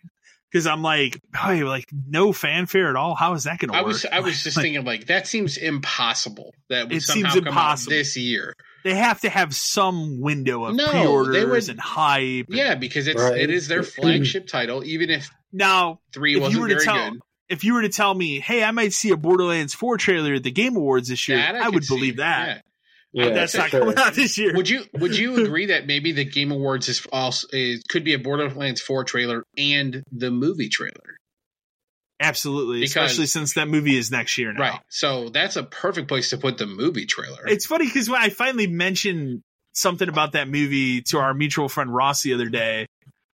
[0.52, 3.16] because I'm like, hey, like no fanfare at all.
[3.16, 3.88] How is that going to I work?
[3.88, 7.34] was I was just Like, thinking like that seems impossible that would It somehow seems
[7.46, 7.94] come impossible.
[7.94, 8.54] out this year.
[8.84, 12.46] they have to have some window of No, they pre-orders would- and hype.
[12.48, 13.42] and- Yeah, because it's Right.
[13.42, 16.86] it is their flagship title, even if Now, three If you wasn't were to very
[16.86, 17.20] tell- good.
[17.50, 20.44] If you were to tell me, hey, I might see a Borderlands 4 trailer at
[20.44, 21.96] the Game Awards this year, That I, could would see.
[21.96, 22.64] believe that.
[23.12, 23.80] Yeah, That's not sure.
[23.80, 24.56] coming out this year.
[24.56, 28.14] Would you would you agree that maybe the Game Awards is also is, could be
[28.14, 31.18] a Borderlands 4 trailer and the movie trailer?
[32.22, 34.60] Absolutely, Because- especially since that movie is next year now.
[34.60, 34.80] Right.
[34.90, 37.48] So that's a perfect place to put the movie trailer.
[37.48, 39.42] It's funny because when I finally mentioned
[39.74, 42.88] something about that movie to our mutual friend Ross the other day,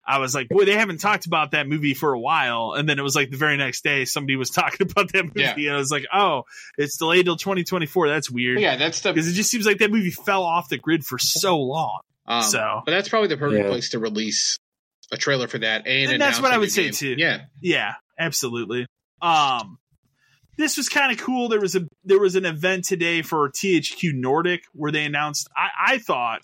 [0.05, 2.73] I was like, boy, they haven't talked about that movie for a while.
[2.73, 5.41] And then it was like the very next day, somebody was talking about that movie.
[5.41, 5.53] Yeah.
[5.57, 6.43] And I was like, oh,
[6.77, 8.07] it's delayed till 2024.
[8.09, 8.59] That's weird.
[8.59, 11.17] yeah, that's the Because it just seems like that movie fell off the grid for
[11.17, 12.01] so long.
[12.27, 13.69] um, so- but that's probably the perfect Yeah.
[13.69, 14.57] place to release
[15.11, 16.93] a trailer for that and, And that's what I would say, game.
[16.93, 17.15] too.
[17.17, 17.41] Yeah.
[17.61, 18.85] Yeah, absolutely.
[19.21, 19.77] Um,
[20.57, 21.49] this was kind of cool.
[21.49, 25.49] There was a there was an event today for THQ Nordic where they announced.
[25.55, 26.41] I, I thought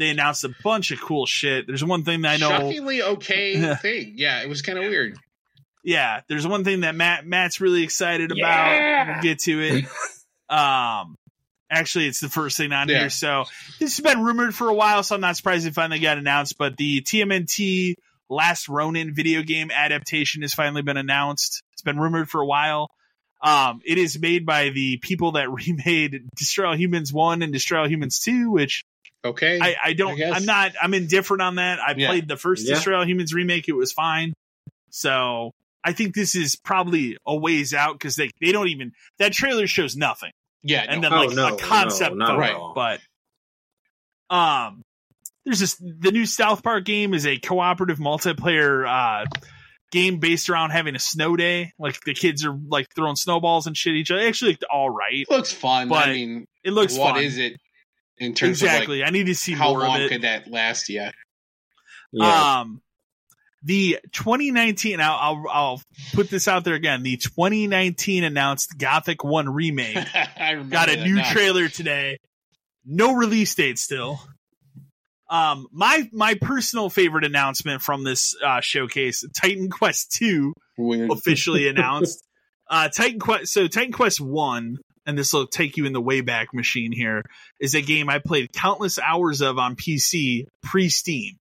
[0.00, 1.66] they announced a bunch of cool shit.
[1.66, 2.48] There's one thing that I know.
[2.48, 4.14] Shockingly okay thing.
[4.16, 5.16] Yeah, it was kind of weird.
[5.84, 8.38] Yeah, there's one thing that Matt Matt's really excited about.
[8.40, 9.12] Yeah.
[9.14, 9.84] We'll get to it.
[10.50, 11.14] Um,
[11.70, 12.98] actually, it's the first thing on Yeah.
[13.02, 13.10] here.
[13.10, 13.44] So
[13.78, 16.58] this has been rumored for a while, so I'm not surprised it finally got announced.
[16.58, 17.94] But the TMNT
[18.28, 21.62] Last Ronin video game adaptation has finally been announced.
[21.74, 22.90] It's been rumored for a while.
[23.42, 27.82] Um, it is made by the people that remade Destroy All Humans One and Destroy
[27.82, 28.82] All Humans Two, which
[29.24, 29.58] Okay.
[29.60, 30.20] I, I don't.
[30.20, 30.72] I I'm not.
[30.80, 31.78] I'm indifferent on that.
[31.78, 32.08] I Yeah.
[32.08, 32.74] played the first Yeah.
[32.74, 33.68] Destroy All Humans remake.
[33.68, 34.32] It was fine.
[34.90, 35.52] So
[35.84, 39.66] I think this is probably a ways out because they they don't even that trailer
[39.66, 40.32] shows nothing,
[40.62, 40.84] yeah.
[40.88, 41.10] and no.
[41.10, 42.42] then Oh, like no, a concept no, not photo.
[42.42, 42.72] at all.
[42.74, 43.00] But
[44.34, 44.82] um,
[45.44, 49.26] there's this the new South Park game is a cooperative multiplayer uh
[49.90, 51.72] game based around having a snow day.
[51.78, 54.20] Like the kids are like throwing snowballs and shit at each other.
[54.22, 55.26] It actually looked all right.
[55.28, 55.88] It looks fun.
[55.88, 57.24] But I mean, It looks what fun.
[57.24, 57.60] is it
[58.20, 59.02] in terms exactly.
[59.02, 60.08] of I need to see how more long of it.
[60.10, 60.88] could that last?
[60.88, 61.10] Yeah.
[62.12, 62.60] Yeah.
[62.60, 62.82] Um,
[63.62, 65.00] the 2019.
[65.00, 65.82] I'll, I'll I'll
[66.14, 67.02] put this out there again.
[67.02, 71.32] The 2019 announced Gothic One remake I got a new now.
[71.32, 72.18] trailer today.
[72.84, 74.20] No release date still.
[75.28, 81.10] Um, my my personal favorite announcement from this uh, showcase: Titan Quest Two Weird.
[81.10, 82.26] officially announced.
[82.68, 83.52] Uh, Titan Quest.
[83.52, 86.92] So Titan Quest One, and this will take you in the Wayback Machine.
[86.92, 87.22] Here
[87.58, 91.36] is a game I played countless hours of on PC pre Steam.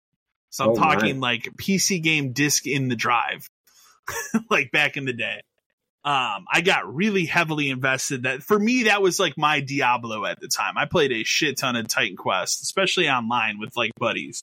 [0.51, 3.47] So I'm Oh, talking like PC game disc in the drive,
[4.51, 5.41] like back in the day.
[6.05, 8.23] Um, I got really heavily invested.
[8.23, 10.79] That for me, that was like my Diablo at the time.
[10.79, 14.43] I played a shit ton of Titan Quest, especially online with like buddies.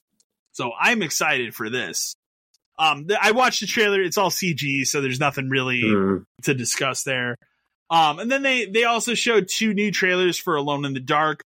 [0.52, 2.14] So I'm excited for this.
[2.78, 4.00] Um, th- I watched the trailer.
[4.02, 6.24] It's all CG, so there's nothing really Mm.
[6.42, 7.36] to discuss there.
[7.90, 11.44] Um, and then they they also showed two new trailers for Alone in the Dark,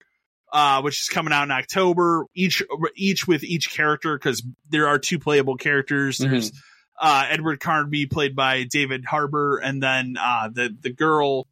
[0.52, 2.24] uh, which is coming out in October.
[2.34, 2.62] Each
[2.96, 6.18] each with each character because there are two playable characters.
[6.18, 6.52] There's
[7.00, 11.46] uh, Edward Carnby played by David Harbour, and then uh, the the girl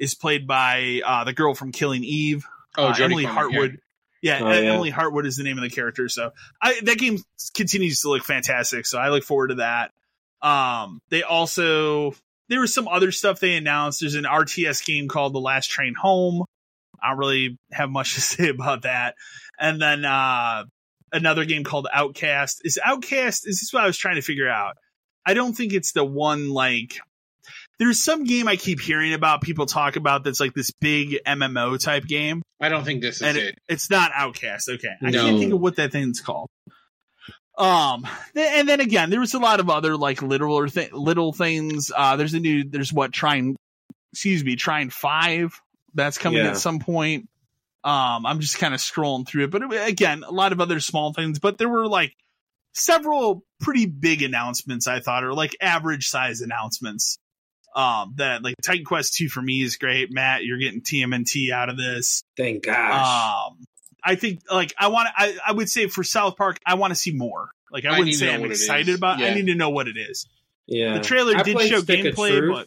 [0.00, 2.44] is played by uh, the girl from Killing Eve,
[2.76, 3.24] Oh, uh, Emily.
[3.24, 3.78] Hartwood.
[4.20, 4.72] Yeah, Oh, E- yeah.
[4.72, 6.08] Emily Hartwood is the name of the character.
[6.08, 7.18] So I, that game
[7.54, 8.86] continues to look fantastic.
[8.86, 9.92] So I look forward to that.
[10.42, 12.14] Um, they also
[12.48, 14.00] there was some other stuff they announced.
[14.00, 16.44] There's an RTS game called The Last Train Home.
[17.02, 19.14] I don't really have much to say about that.
[19.58, 20.64] And then uh,
[21.12, 22.60] another game called Outcast.
[22.64, 23.46] Is Outcast?
[23.46, 24.76] Is this what I was trying to figure out?
[25.26, 26.98] I don't think it's the one like.
[27.78, 31.82] There's some game I keep hearing about people talk about that's like this big MMO
[31.82, 33.42] type game I don't think this is and it.
[33.48, 34.68] it, it's not Outcast.
[34.68, 35.24] Okay, I No.
[35.24, 36.48] can't think of what that thing's called.
[37.56, 41.32] Um, and then again, there was a lot of other like literal or th- little
[41.32, 41.92] things.
[41.94, 43.54] Uh, there's a new, there's what Trine,
[44.12, 45.60] excuse me, trying five
[45.94, 46.50] that's coming Yeah.
[46.50, 47.28] at some point.
[47.84, 50.80] Um, I'm just kind of scrolling through it, but it- again, a lot of other
[50.80, 51.38] small things.
[51.38, 52.12] But there were like
[52.72, 54.86] several pretty big announcements.
[54.88, 57.18] I thought, or like average size announcements.
[57.76, 60.12] Um, that like Titan Quest two for me is great.
[60.12, 62.22] Matt, you're getting TMNT out of this.
[62.36, 63.48] Thank gosh.
[63.50, 63.64] Um,
[64.04, 65.12] I think like I want to.
[65.22, 67.48] I, I would say for South Park, I want to see more.
[67.70, 68.96] Like I I wouldn't need say I'm excited is.
[68.96, 69.22] about.
[69.22, 70.28] I need to know what it is.
[70.66, 70.94] yeah.
[70.98, 72.66] The trailer I did show Stick of gameplay, Truth, but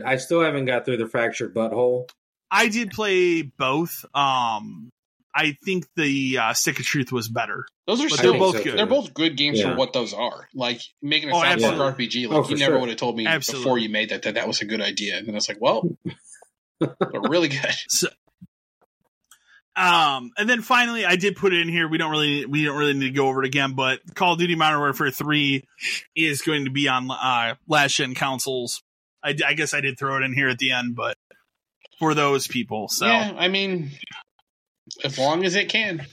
[0.00, 2.08] but I still haven't got through the Fractured But Whole.
[2.50, 4.04] I did play both.
[4.14, 4.90] Um,
[5.32, 7.66] I think the uh, Stick of Truth was better.
[7.86, 8.76] Those are still they're both good.
[8.78, 9.70] They're both good games Yeah.
[9.72, 10.48] for what those are.
[10.54, 11.96] Like making a Oh, South Park.
[11.98, 12.26] RPG.
[12.28, 12.80] Like Oh, you never sure.
[12.80, 13.64] would have told me Absolutely.
[13.64, 15.18] before you made that that that was a good idea.
[15.18, 15.88] And then I was like, well,
[16.80, 17.60] they're really good.
[18.04, 18.08] Uh,
[19.80, 21.88] Um, and then finally, I did put it in here.
[21.88, 24.38] We don't really, we don't really need to go over it again, but Call of
[24.38, 25.64] Duty Modern Warfare 3
[26.14, 28.82] is going to be on, uh, last gen consoles.
[29.22, 31.16] I, I guess I did throw it in here at the end, but
[31.98, 32.88] for those people.
[32.88, 33.90] So, Yeah, I mean,
[35.02, 36.06] as long as it can.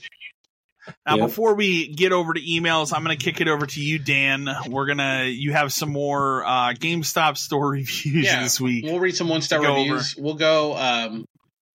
[1.06, 1.26] now Yep.
[1.28, 4.48] before we get over to emails, I'm going to kick it over to you, Dan.
[4.68, 8.84] We're going to, you have some more, uh, GameStop store reviews Yeah, this week.
[8.86, 10.14] We'll read some one star To go reviews.
[10.16, 10.74] We'll go.
[10.74, 11.26] Um,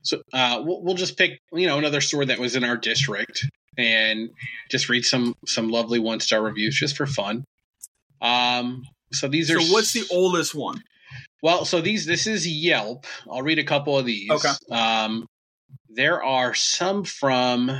[0.02, 3.46] so uh, we'll, we'll just pick you know another store that was in our district
[3.78, 4.30] and
[4.70, 7.44] just read some some lovely one star reviews just for fun.
[8.20, 9.60] Um, so these are.
[9.60, 10.82] So what's the oldest one?
[11.42, 13.06] well, so these this is Yelp.
[13.30, 14.30] I'll read a couple of these.
[14.30, 14.52] Okay.
[14.70, 15.26] Um,
[15.88, 17.70] there are some from.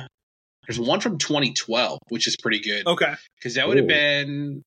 [0.69, 3.15] There's one from 2012, which is pretty good Okay.
[3.37, 4.63] because that would have been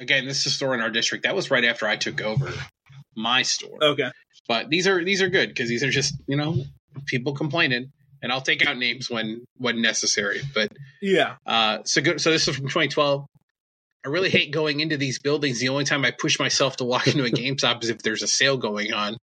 [0.00, 0.26] again.
[0.26, 1.24] This is a store in our district.
[1.24, 2.52] That was right after I took over
[3.16, 3.78] my store.
[3.80, 4.10] Okay.
[4.48, 6.56] But these are these are good because these are just you know
[7.06, 7.90] people complaining,
[8.22, 10.40] and I'll take out names when when necessary.
[10.54, 11.36] But Yeah.
[11.46, 12.20] uh, so good.
[12.20, 13.26] So this is from 2012.
[14.06, 15.58] I really hate going into these buildings.
[15.60, 18.28] The only time I push myself to walk into a GameStop is if there's a
[18.28, 19.16] sale going on.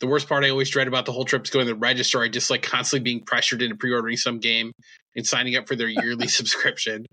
[0.00, 2.22] The worst part I always dread about the whole trip is going to the register.
[2.22, 4.72] I just like constantly being pressured into pre-ordering some game
[5.14, 7.04] and signing up for their yearly subscription.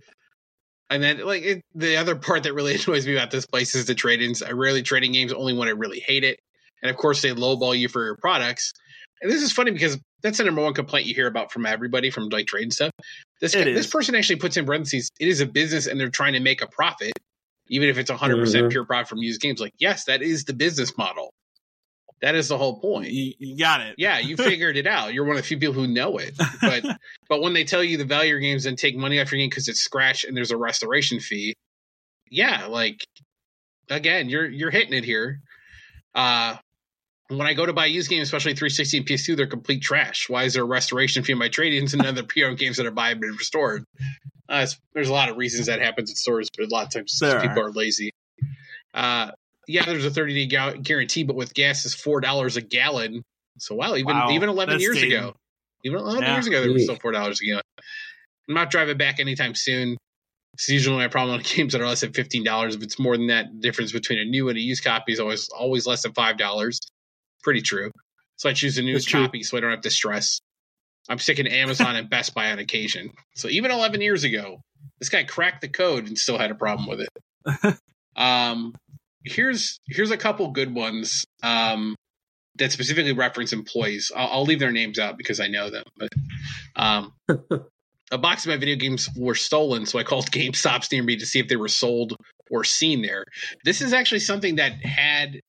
[0.90, 3.86] And then, like it, the other part that really annoys me about this place is
[3.86, 4.42] the trade-ins.
[4.42, 6.40] I rarely trade in games only when I really hate it,
[6.82, 8.72] and of course they lowball you for your products.
[9.22, 12.10] And this is funny because that's the number one complaint you hear about from everybody
[12.12, 12.92] from like trade and stuff.
[13.42, 13.92] This It this is.
[13.92, 16.68] person actually puts in parentheses, it is a business and they're trying to make a
[16.68, 17.14] profit,
[17.70, 18.70] even if it's 100% Mhm.
[18.72, 19.60] pure profit from used games.
[19.60, 21.32] Like, yes, that is the business model.
[22.22, 23.12] That is the whole point.
[23.12, 23.94] You, you got it.
[24.00, 25.14] Yeah, you figured it out.
[25.14, 26.34] You're one of the few people who know it.
[26.62, 26.84] But
[27.30, 29.38] but when they tell you the value of your games and take money off your
[29.40, 31.54] game because it's scratched and there's a restoration fee,
[32.32, 33.04] yeah, like
[33.90, 35.42] again, you're you're hitting it here.
[36.16, 36.58] Uh
[37.30, 40.30] when I go to buy used games, especially 360 and PS2, they're complete trash.
[40.30, 42.92] Why is there a restoration fee on my trade-ins and other pre-owned games that are
[42.92, 43.84] bought and been restored?
[44.48, 47.18] Uh, there's a lot of reasons that happens at stores, but a lot of times
[47.20, 48.12] There people are lazy.
[48.94, 49.32] Uh,
[49.68, 53.22] yeah, there's a 30 day gu- guarantee, but with gas is four dollars a gallon.
[53.58, 55.12] So wow, even Wow, even 11 that's years dated.
[55.12, 55.34] ago,
[55.84, 56.34] even 11 Yeah.
[56.34, 56.84] years ago, they were Eek.
[56.84, 57.64] still four dollars a gallon.
[58.48, 59.98] I'm not driving back anytime soon.
[60.54, 62.76] It's usually my problem on games that are less than fifteen dollars.
[62.76, 65.20] If it's more than that, the difference between a new and a used copy is
[65.20, 66.80] always always less than five dollars.
[67.44, 67.92] Pretty true.
[68.38, 69.26] So I choose a true.
[69.26, 70.40] copy so I don't have to stress.
[71.10, 73.12] I'm sticking to Amazon and Best Buy on occasion.
[73.36, 74.62] So even 11 years ago,
[75.00, 77.78] this guy cracked the code and still had a problem with it.
[78.16, 78.76] um,
[79.24, 81.96] here's here's a couple good ones um,
[82.56, 84.12] that specifically reference employees.
[84.16, 85.86] I'll, I'll leave their names out because I know them.
[85.98, 86.10] But
[86.76, 87.14] um,
[88.12, 91.26] a box of my video games were stolen, so I called GameStops near me to
[91.26, 92.16] see if they were sold
[92.50, 93.24] or seen there.
[93.64, 95.40] This is actually something that had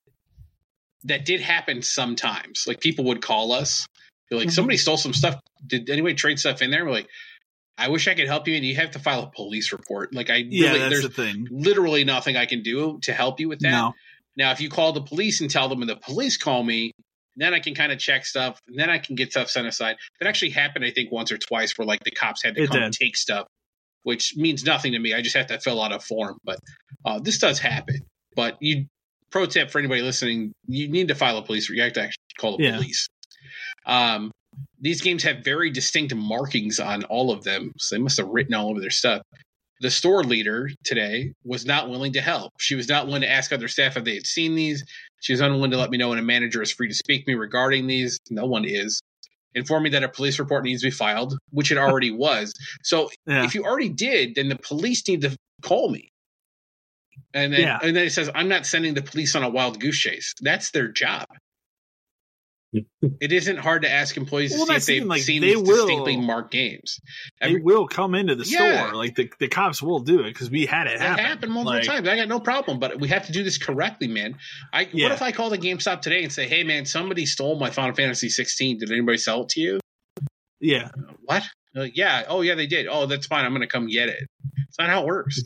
[1.05, 2.65] that did happen sometimes.
[2.66, 3.87] Like people would call us,
[4.31, 4.53] like, Mhm.
[4.53, 5.41] somebody stole some stuff.
[5.66, 6.85] Did anybody trade stuff in there?
[6.85, 7.09] We're like,
[7.77, 10.12] I wish I could help you, and you have to file a police report.
[10.12, 11.47] Like I Yeah, really, that's there's the thing.
[11.51, 13.70] literally nothing I can do to help you with that.
[13.70, 13.95] No.
[14.37, 16.93] Now, if you call the police and tell them and the police call me,
[17.37, 19.97] then I can kind of check stuff, and then I can get stuff sent aside.
[20.19, 22.66] That actually happened, I think, once or twice, where like the cops had to It
[22.66, 22.83] come did.
[22.83, 23.47] and take stuff,
[24.03, 25.15] which means nothing to me.
[25.15, 26.39] I just have to fill out a form.
[26.43, 26.59] But
[27.05, 28.01] uh, this does happen.
[28.35, 28.87] But you,
[29.31, 31.69] pro tip for anybody listening, you need to file a police.
[31.69, 32.77] You have to actually call the Yeah.
[32.77, 33.09] police.
[33.87, 34.31] Um,
[34.81, 38.55] these games have very distinct markings on all of them, so they must have written
[38.55, 39.23] all over their stuff
[39.81, 42.53] the store leader today was not willing to help.
[42.59, 44.85] She was not willing to ask other staff if they had seen these.
[45.21, 47.31] She was unwilling to let me know when a manager is free to speak to
[47.31, 48.19] me regarding these.
[48.31, 49.01] No one is.
[49.55, 52.53] Inform me that a police report needs to be filed, which it already was.
[52.83, 53.45] So Yeah.
[53.45, 56.09] if you already did, then the police need to call me.
[57.35, 57.78] And then, Yeah.
[57.82, 60.35] and then it says, I'm not sending the police on a wild goose chase.
[60.40, 61.27] That's their job.
[62.73, 65.40] it isn't hard to ask employees Well, to see if that's the they've like, seen
[65.40, 67.01] they these will- distinctly marked games.
[67.40, 68.89] they will come into the Yeah.
[68.89, 68.95] store.
[68.95, 71.24] Like the, the cops will do it because we had it It happen.
[71.24, 72.07] happened multiple Like, times.
[72.07, 74.36] I got no problem, but we have to do this correctly, man.
[74.73, 75.05] I Yeah.
[75.07, 77.95] what if I call the GameStop today and say, "Hey, man, somebody stole my Final
[77.95, 78.78] Fantasy 16.
[78.81, 79.81] Did anybody sell it to you?"
[80.61, 80.90] Yeah.
[81.23, 81.45] What?
[81.74, 82.24] Like, yeah.
[82.28, 82.86] Oh, yeah, they did.
[82.86, 83.45] Oh, that's fine.
[83.47, 84.27] I'm going to come get it.
[84.69, 85.40] It's not how it works.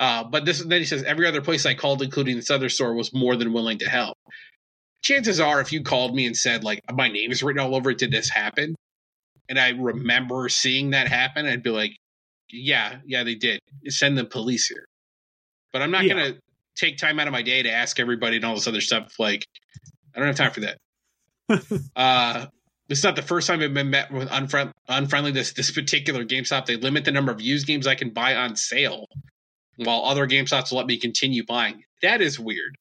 [0.00, 2.94] Uh, but this then he says every other place I called, including this other store,
[2.94, 4.16] was more than willing to help.
[5.02, 7.90] Chances are, if you called me and said like my name is written all over
[7.90, 8.74] it, did this happen?
[9.48, 11.96] And I remember seeing that happen, I'd be like,
[12.50, 13.60] yeah, yeah, they did.
[13.88, 14.86] Send the police here.
[15.72, 16.14] But I'm not Yeah.
[16.14, 16.34] gonna
[16.76, 19.14] take time out of my day to ask everybody and all this other stuff.
[19.18, 19.44] Like,
[20.14, 20.78] I don't have time for that.
[21.96, 22.46] uh,
[22.88, 25.30] this is not the first time I've been met with unfriend- unfriendly.
[25.32, 28.56] This this particular GameStop, they limit the number of used games I can buy on
[28.56, 29.06] sale,
[29.76, 31.82] while other GameStops will let me continue buying.
[32.02, 32.76] That is weird.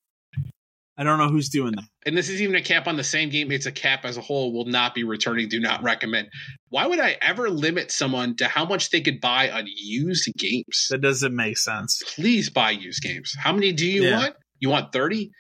[0.96, 1.86] I don't know who's doing that.
[2.06, 3.52] and this is even a cap on the same game.
[3.52, 4.54] It's a cap as a whole.
[4.54, 5.50] Will not be returning.
[5.50, 6.28] Do not recommend.
[6.70, 10.88] Why would I ever limit someone to how much they could buy on used games?
[10.92, 12.00] That doesn't make sense.
[12.16, 13.34] Please buy used games.
[13.36, 14.18] How many do you Yeah.
[14.20, 14.36] want?
[14.60, 15.32] You want thirty?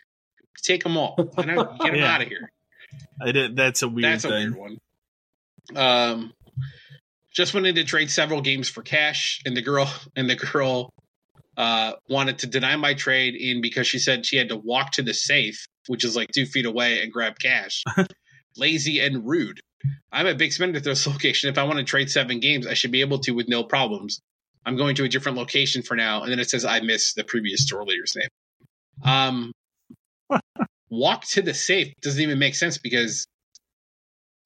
[0.63, 1.15] Take them all.
[1.37, 2.15] I know, get them Yeah.
[2.15, 2.51] out of here.
[3.21, 4.53] I did, that's a weird That's a thing.
[4.55, 4.77] weird one.
[5.75, 6.33] Um,
[7.31, 10.91] just wanted to trade several games for cash, and the girl and the girl
[11.57, 15.01] uh wanted to deny my trade in because she said she had to walk to
[15.01, 17.83] the safe, which is like two feet away, and grab cash.
[18.57, 19.59] Lazy and rude.
[20.11, 21.49] I'm a big spender at this location.
[21.49, 24.19] If I want to trade seven games, I should be able to with no problems.
[24.65, 27.23] I'm going to a different location for now, and then it says I miss the
[27.23, 28.29] previous store leader's name.
[29.03, 29.51] Um,
[30.89, 33.25] walk to the safe doesn't even make sense because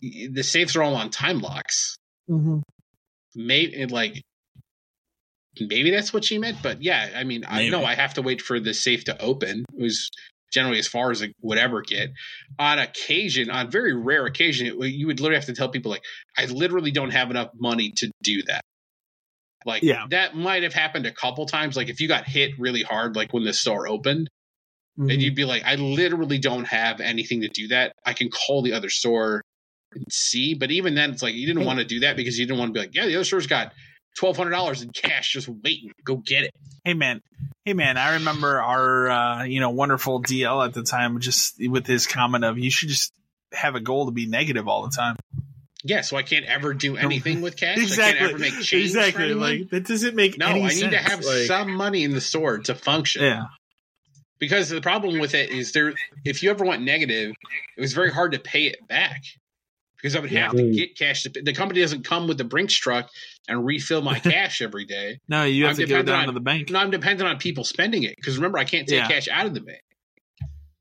[0.02, 1.98] the safes are all on time locks.
[2.30, 2.62] Mhm.
[3.36, 4.24] Maybe like
[5.62, 8.42] maybe that's what she meant, but yeah, I mean, I know I have to wait
[8.42, 9.66] for the safe to open.
[9.78, 10.10] It was
[10.54, 12.10] generally as far as it would ever get.
[12.60, 16.04] On occasion, on very rare occasion, it, you would literally have to tell people like,
[16.38, 18.62] I literally don't have enough money to do that.
[19.66, 20.06] Like Yeah.
[20.12, 21.76] that might have happened a couple times.
[21.76, 24.30] Like if you got hit really hard, like when the store opened,
[24.98, 25.12] Mhm.
[25.14, 27.92] and you'd be like, I literally don't have anything to do that.
[28.06, 29.42] I can call the other store
[29.94, 30.54] and see.
[30.54, 32.70] But even then, it's like you didn't want to do that because you didn't want
[32.70, 33.74] to be like, yeah, the other store's got
[34.16, 35.92] twelve hundred dollars in cash just waiting.
[36.04, 36.52] Go get it.
[36.84, 37.22] Hey man,
[37.66, 41.86] hey man, I remember our uh, you know wonderful DL at the time just with
[41.88, 43.12] his comment of you should just
[43.54, 45.16] have a goal to be negative all the time.
[45.84, 47.78] Yeah, so I can't ever do anything with cash.
[47.78, 48.86] I exactly, can't ever make change.
[48.86, 49.34] Exactly.
[49.34, 50.92] Like that doesn't make no, I need sense.
[50.92, 53.24] to have Like, some money in the store to function.
[53.24, 53.46] Yeah,
[54.40, 55.94] Because the problem with it is there
[56.26, 57.34] if you ever went negative,
[57.78, 59.22] it was very hard to pay it back.
[59.98, 60.62] Because I would have Yeah.
[60.62, 61.24] to get cash.
[61.24, 63.10] To, the company doesn't come with the Brinks truck
[63.48, 65.20] and refill my cash every day.
[65.28, 66.70] no, you have I'm to go down on- to the bank.
[66.70, 68.16] No, I'm dependent on people spending it.
[68.16, 69.08] Because remember, I can't take Yeah.
[69.08, 69.82] cash out of the bank.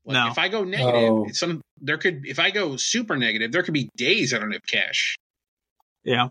[0.05, 0.31] Like No.
[0.31, 1.27] if I go negative, Oh.
[1.33, 4.65] some there could if I go super negative, there could be days I don't have
[4.65, 5.15] cash.
[6.05, 6.29] Yeah,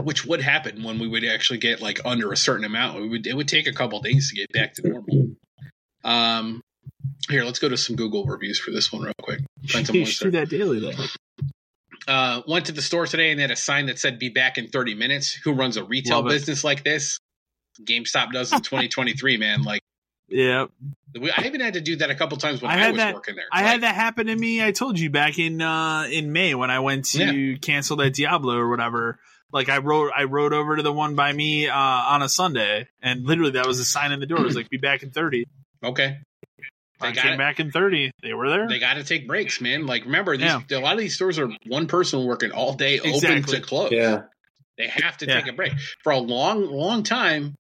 [0.00, 3.00] Which would happen when we would actually get like under a certain amount.
[3.00, 5.36] We would it would take a couple days to get back to normal.
[6.04, 6.62] Um
[7.30, 9.40] here, let's go to some Google reviews for this one real quick.
[9.68, 10.92] Find some you should do that daily though.
[12.06, 14.56] Uh, went to the store today and they had a sign that said "Be back
[14.56, 16.30] in 30 minutes." Who runs a retail Love it.
[16.30, 17.18] business like this?
[17.82, 19.62] GameStop does in 2023, man.
[19.62, 19.82] Like
[20.28, 20.66] Yeah,
[21.36, 23.36] I even had to do that a couple times when I I, was that- working
[23.36, 23.44] there.
[23.52, 24.64] I Like, had that happen to me.
[24.64, 28.54] I told you back in uh in May when I went to cancel that Diablo
[28.56, 29.18] or whatever.
[29.52, 32.88] Like I rode I rode over to the one by me uh on a Sunday
[33.02, 34.38] and literally that was a sign in the door.
[34.40, 35.46] It was like be back in thirty.
[35.84, 36.18] Okay.
[37.00, 38.10] They I got came back in thirty.
[38.22, 38.68] They were there.
[38.68, 39.86] They got to take breaks, man.
[39.86, 40.78] Like remember, these, Yeah.
[40.78, 43.92] a lot of these stores are one person working all day, open to close.
[43.92, 44.22] Yeah.
[44.76, 45.40] They have to Yeah.
[45.40, 45.72] take a break
[46.02, 47.54] for a long, long time.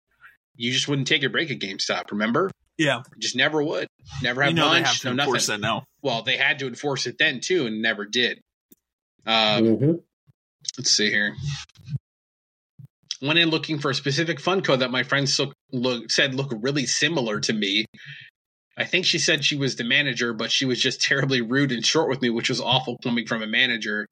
[0.56, 2.12] You just wouldn't take a break at GameStop.
[2.12, 3.88] Remember, yeah, just never would.
[4.22, 4.88] Never have you know they lunch.
[4.88, 5.62] have to no enforce nothing.
[5.62, 5.84] that now.
[6.02, 8.40] Well, they had to enforce it then too, and never did.
[9.26, 10.02] Um, Mhm.
[10.78, 11.36] Let's see here.
[13.22, 16.54] Went in looking for a specific fun code that my friends look, look, said looked
[16.62, 17.86] really similar to me.
[18.78, 21.86] I think she said she was the manager, but she was just terribly rude and
[21.86, 24.08] short with me, which was awful coming from a manager.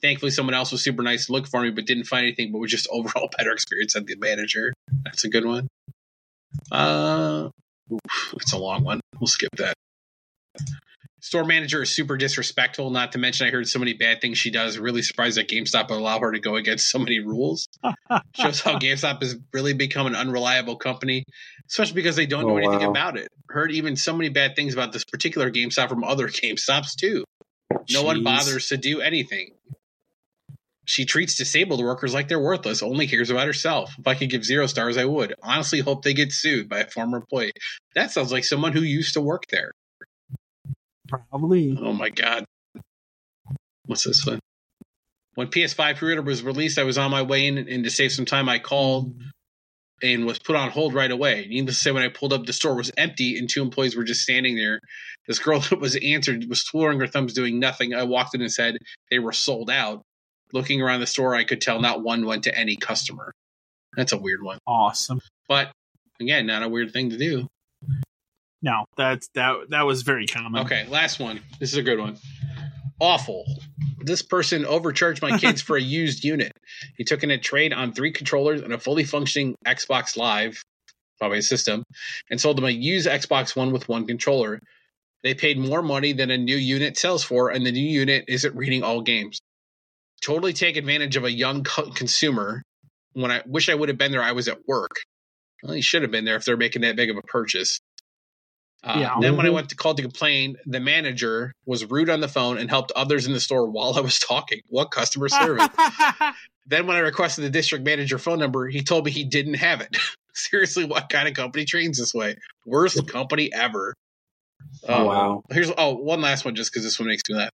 [0.00, 2.58] Thankfully, someone else was super nice to look for me, but didn't find anything, but
[2.58, 4.72] was just overall better experience than the manager.
[5.04, 5.66] That's a good one.
[6.70, 7.48] Uh,
[7.92, 9.00] oof, it's a long one.
[9.18, 9.74] We'll skip that.
[11.26, 12.88] Store manager is super disrespectful.
[12.90, 14.78] Not to mention, I heard so many bad things she does.
[14.78, 17.66] Really surprised that GameStop would allow her to go against so many rules.
[18.36, 21.24] Shows how GameStop has really become an unreliable company,
[21.68, 22.90] especially because they don't oh, know Oh, anything wow.
[22.90, 23.26] about it.
[23.48, 27.24] Heard even so many bad things about this particular GameStop from other GameStops too.
[27.90, 29.50] No one bothers to do anything.
[30.84, 33.92] She treats disabled workers like they're worthless, only cares about herself.
[33.98, 35.34] If I could give zero stars, I would.
[35.42, 37.50] Honestly, hope they get sued by a former employee.
[37.96, 39.72] That sounds like someone who used to work there.
[41.08, 41.78] Probably.
[41.80, 42.44] Oh my god.
[43.86, 44.40] What's this one?
[45.34, 48.24] When PS5 pre-order was released, I was on my way in, and to save some
[48.24, 49.14] time, I called
[50.02, 51.46] and was put on hold right away.
[51.48, 54.04] Needless to say, when I pulled up, the store was empty and two employees were
[54.04, 54.80] just standing there.
[55.26, 57.94] This girl that was answered was twirling her thumbs, doing nothing.
[57.94, 58.76] I walked in and said
[59.10, 60.02] they were sold out.
[60.52, 63.32] Looking around the store, I could tell not one went to any customer.
[63.96, 65.20] That's a weird one, Awesome.
[65.48, 65.72] but
[66.20, 67.48] again, not a weird thing to do.
[68.66, 70.62] No, that's that that was very common.
[70.64, 71.40] Okay, last one.
[71.60, 72.16] This is a good one.
[72.98, 73.44] Awful.
[74.00, 76.50] This person overcharged my kids for a used unit.
[76.96, 80.64] He took in a trade on three controllers and a fully functioning Xbox Live,
[81.20, 81.84] probably a system,
[82.28, 84.58] and sold them a used Xbox One with one controller.
[85.22, 88.56] They paid more money than a new unit sells for, and the new unit isn't
[88.56, 89.38] reading all games.
[90.24, 92.64] Totally take advantage of a young co- consumer.
[93.12, 94.96] When I wish I would have been there, I was at work.
[95.62, 97.78] Well, he should have been there if they're making that big of a purchase.
[98.86, 99.14] Uh, Yeah.
[99.20, 99.54] Then when I Mhm.
[99.54, 103.26] went to call to complain, the manager was rude on the phone and helped others
[103.26, 104.60] in the store while I was talking.
[104.68, 105.66] What customer service?
[106.66, 109.80] then when I requested the district manager phone number, he told me he didn't have
[109.80, 109.96] it.
[110.34, 112.36] Seriously, what kind of company trains this way?
[112.64, 113.94] Worst company ever.
[114.88, 115.42] Oh, Um, wow.
[115.50, 117.50] Here's oh one last one just because this one makes me laugh.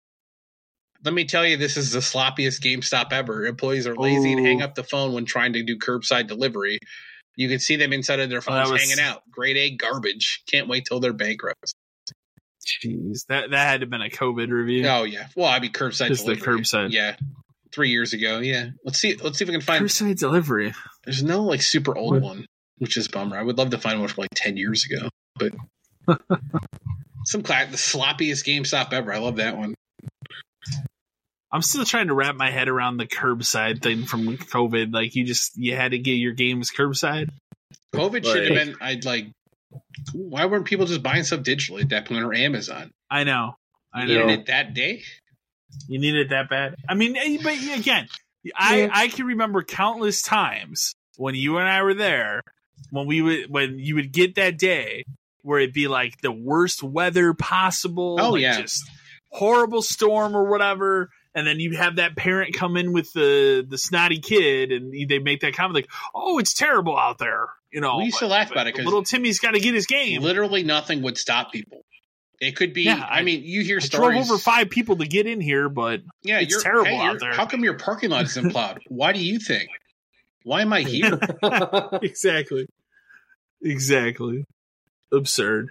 [1.04, 3.46] Let me tell you, this is the sloppiest GameStop ever.
[3.46, 6.78] Employees are lazy and hang up the phone when trying to do curbside delivery.
[7.36, 9.22] You can see them inside of their Oh, phones was- hanging out.
[9.30, 10.42] Grade A garbage.
[10.50, 11.72] Can't wait till they're bankrupt.
[12.84, 14.86] Jeez, that that had to have been a COVID review.
[14.86, 15.28] Oh yeah.
[15.34, 16.92] Well, I mean curbside Just the curbside.
[16.92, 17.16] Yeah.
[17.72, 18.38] Three years ago.
[18.40, 18.70] Yeah.
[18.84, 19.16] Let's see.
[19.16, 19.84] Let's see if we can find.
[19.84, 20.74] Curbside delivery.
[21.04, 22.22] There's no like super old What?
[22.22, 22.46] one,
[22.78, 23.38] which is a bummer.
[23.38, 25.08] I would love to find one from like ten years ago,
[25.38, 25.52] but
[27.24, 29.12] some cla the sloppiest GameStop ever.
[29.12, 29.74] I love that one.
[31.52, 34.92] I'm still trying to wrap my head around the curbside thing from COVID.
[34.94, 37.30] Like you just you had to get your games curbside.
[37.94, 38.76] COVID should have been.
[38.80, 39.26] I'd like.
[40.12, 42.90] Why weren't people just buying stuff digitally at that point or Amazon?
[43.10, 43.54] I know.
[43.92, 44.26] I You know.
[44.26, 45.02] needed it that day.
[45.88, 46.76] You need it that bad.
[46.88, 48.08] I mean, eh, but again,
[48.56, 52.42] I I can remember countless times when you and I were there
[52.90, 55.04] when we would when you would get that day
[55.42, 58.18] where it'd be like the worst weather possible.
[58.20, 58.60] Oh, like yeah.
[58.60, 58.82] just
[59.30, 61.10] horrible storm or whatever.
[61.34, 65.20] And then you have that parent come in with the the snotty kid, and they
[65.20, 68.48] make that comment like, "Oh, it's terrible out there." You know, We used to laugh
[68.48, 70.22] but about it 'cause little Timmy's got to get his game.
[70.22, 71.84] Literally nothing would stop people.
[72.40, 72.82] It could be.
[72.82, 74.08] Yeah, I, I- mean, you hear stories.
[74.08, 77.20] I drove over five people to get in here, but yeah, it's terrible hey, out
[77.20, 77.32] there.
[77.32, 78.80] How come your parking lot isn't plowed?
[78.88, 79.68] Why do you think?
[80.42, 81.20] Why am I here?
[82.02, 82.66] exactly.
[83.62, 84.44] Exactly.
[85.12, 85.68] Absurd.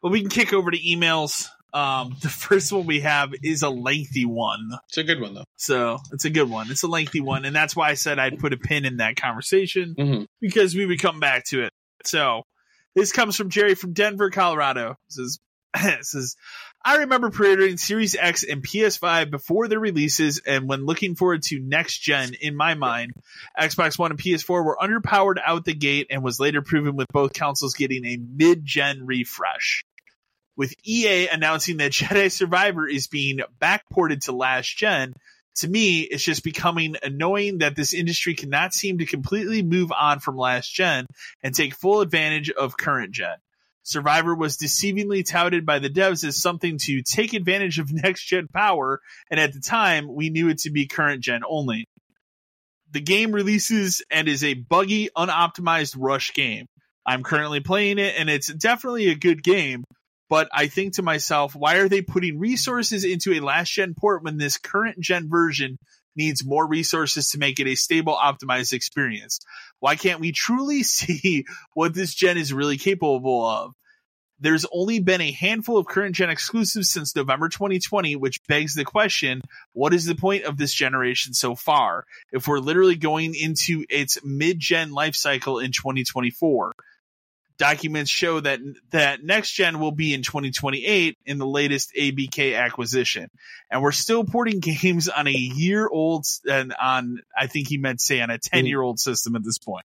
[0.00, 1.48] But we can kick over to emails.
[1.72, 4.70] Um, the first one we have is a lengthy one.
[4.88, 5.44] it's a good one though.
[5.56, 6.70] So it's a good one.
[6.70, 7.44] It's a lengthy one.
[7.44, 10.26] And that's why I said I'd put a pin in that conversation Mhm.
[10.40, 11.72] because we would come back to it.
[12.04, 12.42] So
[12.94, 14.92] this comes from Jerry from Denver, Colorado.
[14.92, 15.38] It says,
[15.76, 16.36] it says,
[16.84, 21.58] I remember pre-ordering Series X and PS5 before their releases, and when looking forward to
[21.60, 23.12] next gen, in my mind,
[23.58, 27.32] Xbox One and PS4 were underpowered out the gate, and was later proven with both
[27.34, 29.82] consoles getting a mid-gen refresh.
[30.58, 35.14] With EA announcing that Jedi Survivor is being backported to last gen,
[35.58, 40.18] to me, it's just becoming annoying that this industry cannot seem to completely move on
[40.18, 41.06] from last gen
[41.42, 43.36] and take full advantage of current gen.
[43.84, 48.48] Survivor was deceivingly touted by the devs as something to take advantage of next gen
[48.52, 51.86] power, and at the time, we knew it to be current gen only.
[52.90, 56.66] The game releases and is a buggy, unoptimized rush game.
[57.06, 59.84] I'm currently playing it, and it's definitely a good game,
[60.28, 64.22] but I think to myself, why are they putting resources into a last gen port
[64.22, 65.78] when this current gen version
[66.16, 69.40] needs more resources to make it a stable, optimized experience?
[69.80, 73.72] Why can't we truly see what this gen is really capable of?
[74.40, 78.84] There's only been a handful of current gen exclusives since November 2020, which begs the
[78.84, 79.40] question,
[79.72, 82.04] what is the point of this generation so far?
[82.30, 86.72] If we're literally going into its mid-gen life cycle in 2024.
[87.58, 88.60] Documents show that
[88.90, 93.28] that next gen will be in 2028 in the latest ABK acquisition,
[93.70, 98.00] and we're still porting games on a year old and on I think he meant
[98.00, 98.68] say on a 10 mm.
[98.68, 99.84] year old system at this point.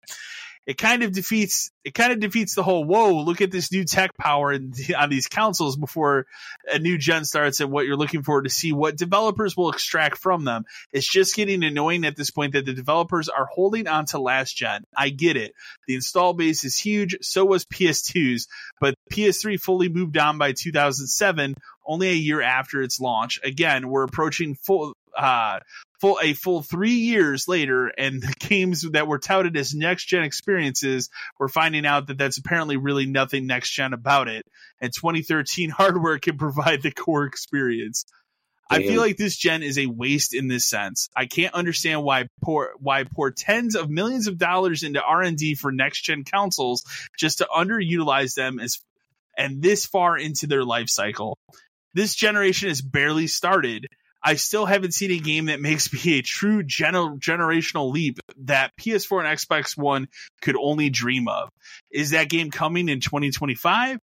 [0.68, 3.84] It kind of defeats it kind of defeats the whole whoa look at this new
[3.84, 6.26] tech power in, on these consoles before
[6.70, 10.18] a new gen starts and what you're looking for to see what developers will extract
[10.18, 10.66] from them.
[10.92, 14.54] It's just getting annoying at this point that the developers are holding on to last
[14.54, 14.84] gen.
[14.94, 15.54] I get it.
[15.86, 18.46] The install base is huge, so was PS2's,
[18.78, 21.54] but PS3 fully moved on by 2007,
[21.86, 23.40] only a year after its launch.
[23.42, 25.58] Again, we're approaching full uh
[26.00, 30.22] full a full 3 years later and the games that were touted as next gen
[30.22, 34.46] experiences, we're finding out that that's apparently really nothing next gen about it.
[34.80, 38.04] And 2013 hardware can provide the core experience.
[38.70, 41.08] I feel like this gen is a waste in this sense.
[41.16, 45.38] I can't understand why pour why pour tens of millions of dollars into R and
[45.38, 46.84] D for next gen consoles
[47.18, 48.78] just to underutilize them as
[49.36, 51.38] and this far into their life cycle.
[51.94, 53.86] This generation has barely started.
[54.22, 58.72] I still haven't seen a game that makes me a true gener- generational leap that
[58.76, 60.08] PS4 and Xbox One
[60.42, 61.50] could only dream of.
[61.90, 63.98] Is that game coming in 2025?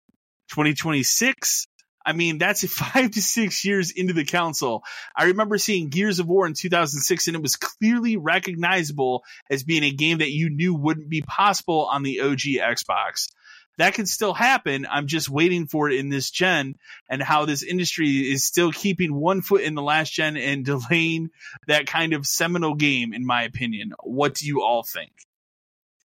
[0.50, 1.68] 2026?
[2.06, 4.84] I mean, that's five to six years into the console.
[5.16, 9.84] I remember seeing Gears of War in 2006 and it was clearly recognizable as being
[9.84, 13.30] a game that you knew wouldn't be possible on the OG Xbox.
[13.78, 14.86] That can still happen.
[14.90, 16.76] I'm just waiting for it in this gen
[17.10, 21.30] and how this industry is still keeping one foot in the last gen and delaying
[21.68, 23.94] that kind of seminal game, in my opinion.
[24.04, 25.12] What do you all think?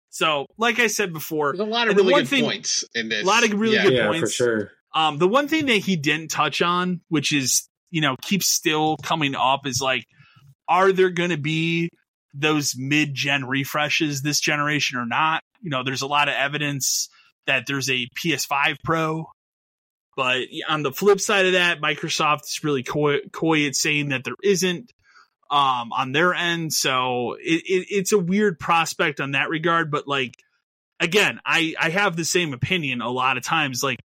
[0.10, 3.24] So, like I said before, There's a lot of really good thing- points in this.
[3.24, 3.84] a lot of really yeah.
[3.84, 4.34] good yeah, for points.
[4.34, 4.72] sure.
[4.94, 8.96] Um, the one thing that he didn't touch on, which is, you know, keeps still
[8.98, 10.06] coming up is like,
[10.70, 11.90] are there going to be
[12.34, 15.44] those mid gen refreshes this generation or not?
[15.62, 17.10] You know, there's a lot of evidence
[17.48, 19.26] that there's a PS5 Pro,
[20.16, 24.24] but on the flip side of that, Microsoft is really coy, coy at saying that
[24.24, 24.92] there isn't
[25.52, 26.74] um on their end.
[26.74, 29.92] So it, it it's a weird prospect on that regard.
[29.92, 30.34] But like
[31.00, 33.84] again i i have the same opinion a lot of times.
[33.84, 34.00] Like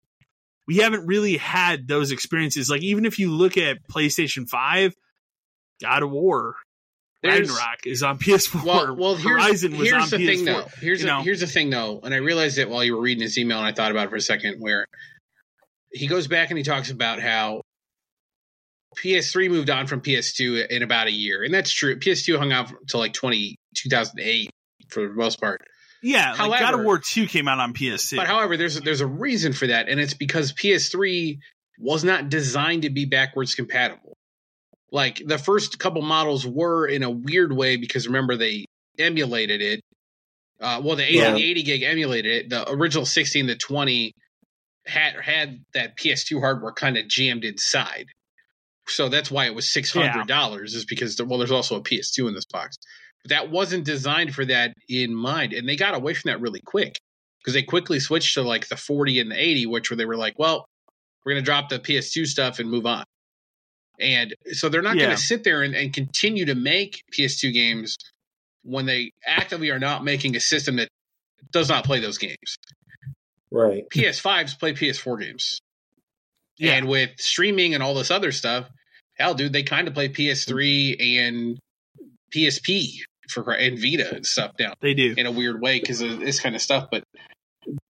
[0.66, 2.69] we haven't really had those experiences.
[2.69, 4.94] Like even if you look at playstation 5
[5.81, 6.56] god of war
[7.23, 10.45] There's- ragnarok is on ps4 Well, well, here's, horizon was here's on the ps4 thing,
[10.45, 10.66] though.
[10.81, 11.23] Here's you a, know?
[11.23, 13.66] here's the thing, though, and I realized it while you were reading his email, and
[13.66, 14.59] I thought about it for a second.
[14.61, 14.86] Where
[15.93, 17.62] he goes back and he talks about how
[18.99, 21.99] PS3 moved on from PS2 in about a year, and that's true.
[21.99, 24.51] PS2 hung out until like 20, 2008
[24.89, 25.61] for the most part.
[26.03, 29.07] yeah like god of war 2 came out on ps2 But however, there's there's a
[29.07, 31.39] reason for that, and it's because PS3
[31.78, 34.07] was not designed to be backwards compatible.
[34.90, 38.65] Like the first couple models were in a weird way because remember they
[38.98, 39.81] emulated it.
[40.60, 41.35] Uh, well, the 80, Yeah.
[41.36, 42.51] 80 gig emulated it.
[42.51, 44.12] The original 16 to 20
[44.86, 48.06] had had that PS2 hardware kind of jammed inside.
[48.86, 50.74] So that's why it was six hundred dollars.
[50.74, 52.77] Is because there, well, there's also a PS2 in this box.
[53.23, 56.60] But that wasn't designed for that in mind, and they got away from that really
[56.65, 56.98] quick
[57.40, 60.16] because they quickly switched to like the 40 and the 80, which where they were
[60.16, 60.65] like, well,
[61.24, 63.05] we're going to drop the PS2 stuff and move on.
[64.01, 65.07] And so they're not Yeah.
[65.07, 67.97] going to sit there and, and continue to make PS2 games
[68.62, 70.89] when they actively are not making a system that
[71.53, 72.57] does not play those games.
[73.51, 73.85] Right.
[73.91, 75.61] PS5s play PS4 games.
[76.59, 76.73] Yeah.
[76.75, 78.69] And with streaming and all this other stuff,
[79.16, 81.59] hell, dude, they kind of play PS3 and
[82.35, 82.99] PSP
[83.31, 86.41] for and Vita and stuff now they do in a weird way because of this
[86.41, 86.89] kind of stuff.
[86.91, 87.05] But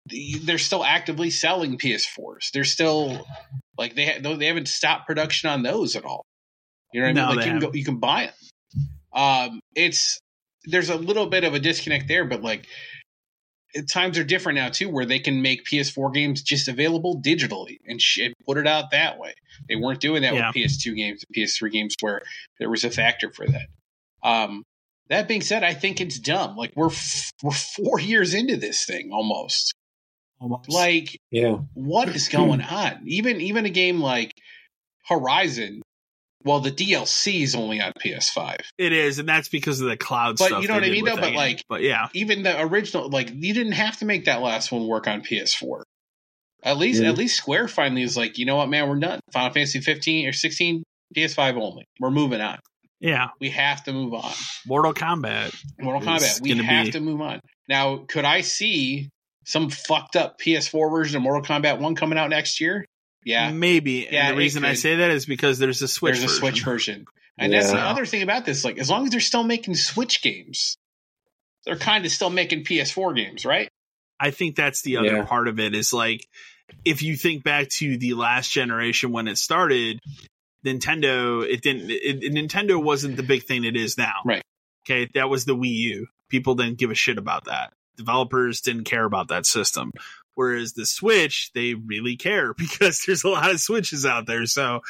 [0.05, 2.51] they're still actively selling PS4s.
[2.51, 3.25] They're still
[3.77, 6.23] like they ha- they haven't stopped production on those at all.
[6.93, 7.35] You know what I mean?
[7.37, 8.83] Like you can go, you can buy them.
[9.13, 10.19] Um, it's
[10.65, 12.67] there's a little bit of a disconnect there, but like
[13.73, 17.77] it- times are different now too, where they can make PS4 games just available digitally
[17.87, 19.33] and, sh- put it out that way.
[19.67, 20.47] They weren't doing that Yeah.
[20.47, 22.21] with PS2 games and PS3 games where
[22.59, 23.67] there was a factor for that.
[24.23, 24.63] Um,
[25.09, 26.55] that being said, I think it's dumb.
[26.55, 29.73] Like we're f- we're four years into this thing almost.
[30.43, 31.57] Almost Like Yeah.
[31.73, 33.01] what is going on?
[33.05, 34.31] Even even a game like
[35.07, 35.81] Horizon,
[36.45, 38.57] well, the DLC is only on PS5.
[38.77, 41.05] it is and that's because of the cloud But stuff you know what I mean,
[41.05, 41.11] though?
[41.15, 41.35] that But, game.
[41.35, 44.85] like- but yeah Even the original, like you didn't have to make that last one
[44.87, 45.83] work on PS4.
[46.63, 47.09] At least Yeah.
[47.09, 49.19] at least Square finally is like, you know what, man, we're done.
[49.31, 50.83] Final Fantasy 15 or 16,
[51.15, 51.85] PS5 only.
[51.99, 52.59] We're moving on.
[52.99, 54.31] yeah We have to move on.
[54.65, 56.41] mortal kombat Mortal It's Kombat.
[56.41, 57.39] We have be- to move on.
[57.69, 59.09] Now, could I see
[59.45, 62.85] some fucked up PS4 version of Mortal Kombat 1 coming out next year?
[63.25, 63.51] Yeah.
[63.51, 66.23] maybe Yeah, and the it reason i say that is because there's a switch There's
[66.23, 66.39] a version.
[66.41, 67.05] Switch version.
[67.37, 68.63] And that's the other thing about this.
[68.65, 70.75] Like, as long as they're still making Switch games,
[71.65, 73.69] they're kind of still making PS4 games, right?
[74.19, 75.25] I think that's the other Yeah.
[75.25, 76.27] part of it is like
[76.85, 79.99] if you think back to the last generation when it started,
[80.65, 84.21] Nintendo it didn't it, it- Nintendo wasn't the big thing it is now.
[84.25, 84.43] Right.
[84.87, 86.07] Okay, that was the Wii U.
[86.29, 87.71] People didn't give a shit about that.
[87.97, 89.91] Developers didn't care about that system.
[90.35, 94.45] Whereas the Switch, they really care because there's a lot of Switches out there.
[94.45, 94.81] So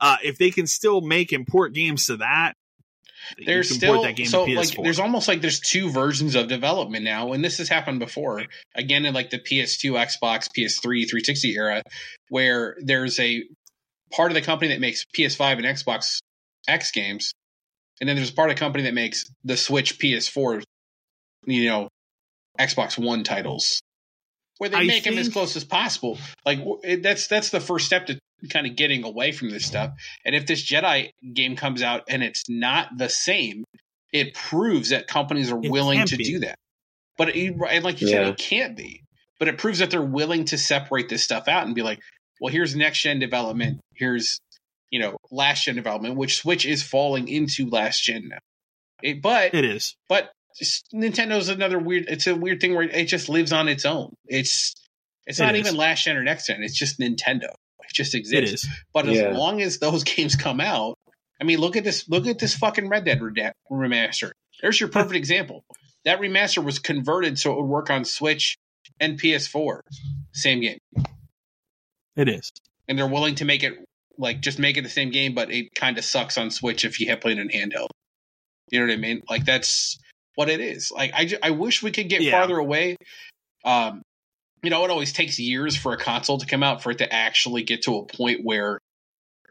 [0.00, 2.54] uh, if they can still make import games to that,
[3.44, 4.84] There's still that game so like PS4.
[4.84, 8.42] there's almost like there's two versions of development now, and this has happened before.
[8.74, 11.82] Again, in like the PS2, Xbox, PS3, 360 era,
[12.28, 13.42] where there's a
[14.12, 16.18] part of the company that makes PS5 and Xbox
[16.68, 17.32] X games,
[18.00, 20.62] and then there's a part of the company that makes the Switch, PS4,
[21.46, 21.88] you know,
[22.58, 23.80] Xbox One titles,
[24.58, 26.18] where they I make them as close as possible.
[26.44, 26.60] Like
[27.02, 28.18] that's that's the first step to
[28.50, 29.92] kind of getting away from this stuff.
[30.24, 33.64] And if this Jedi game comes out and it's not the same,
[34.12, 36.24] it proves that companies are It willing to be.
[36.24, 36.56] do that.
[37.16, 38.12] But it, and like you Yeah.
[38.24, 39.00] said, it can't be.
[39.38, 42.00] But it proves that they're willing to separate this stuff out and be like,
[42.40, 43.80] well, here's next gen development.
[43.94, 44.38] Here's
[44.90, 48.38] you know last gen development, which Switch is falling into last gen now.
[49.02, 49.94] It, but it is.
[50.08, 52.06] but just- Nintendo's another weird.
[52.08, 54.14] It's a weird thing where it just lives on its own.
[54.26, 54.74] It's
[55.26, 55.60] it's It not is.
[55.60, 56.62] even last gen or next gen.
[56.62, 57.44] It's just Nintendo.
[57.82, 58.34] It just exists.
[58.34, 58.68] It is.
[58.92, 59.30] But as Yeah.
[59.30, 60.96] long as those games come out,
[61.40, 62.08] I mean, look at this.
[62.08, 64.32] Look at this fucking Red Dead Reda- remaster.
[64.60, 65.64] There's your perfect example.
[66.04, 68.56] That remaster was converted so it would work on Switch
[69.00, 69.80] and PS4.
[70.34, 70.78] Same game,
[72.16, 72.50] It is.
[72.88, 73.74] and they're willing to make it
[74.18, 77.00] like just make it the same game, but it kind of sucks on Switch if
[77.00, 77.88] you have played it in handheld.
[78.70, 79.22] You know what I mean?
[79.28, 79.98] Like that's
[80.34, 80.90] what it is.
[80.90, 82.32] Like I, ju- I wish we could get Yeah.
[82.32, 82.96] farther away.
[83.64, 84.02] Um,
[84.62, 87.12] you know, it always takes years for a console to come out for it to
[87.12, 88.78] actually get to a point where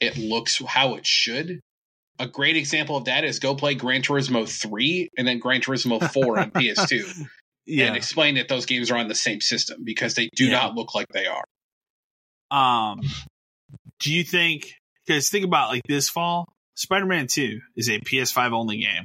[0.01, 1.59] it looks how it should.
[2.19, 5.99] A great example of that is go play Gran Turismo 3 and then Gran Turismo
[6.11, 7.27] 4 on PS2
[7.67, 10.51] and explain that those games are on the same system because they do Yeah.
[10.53, 11.43] not look like they are.
[12.51, 13.01] Um,
[13.99, 14.73] do you think?
[15.05, 16.45] Because think about like this fall,
[16.75, 19.03] Spider-Man Two is a PS5 only game.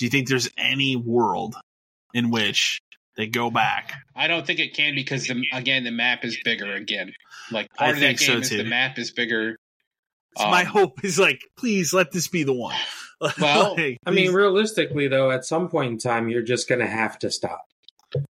[0.00, 1.54] Do you think there's any world
[2.14, 2.80] in which
[3.18, 3.92] they go back?
[4.16, 7.12] I don't think it can because the again the map is bigger again.
[7.52, 9.58] Like I part of that think so, game is the map is bigger.
[10.38, 12.74] So Um, my hope is like, please let this be the one.
[13.38, 16.86] Well, Like, I mean, realistically, though, at some point in time, you're just going to
[16.86, 17.66] have to stop.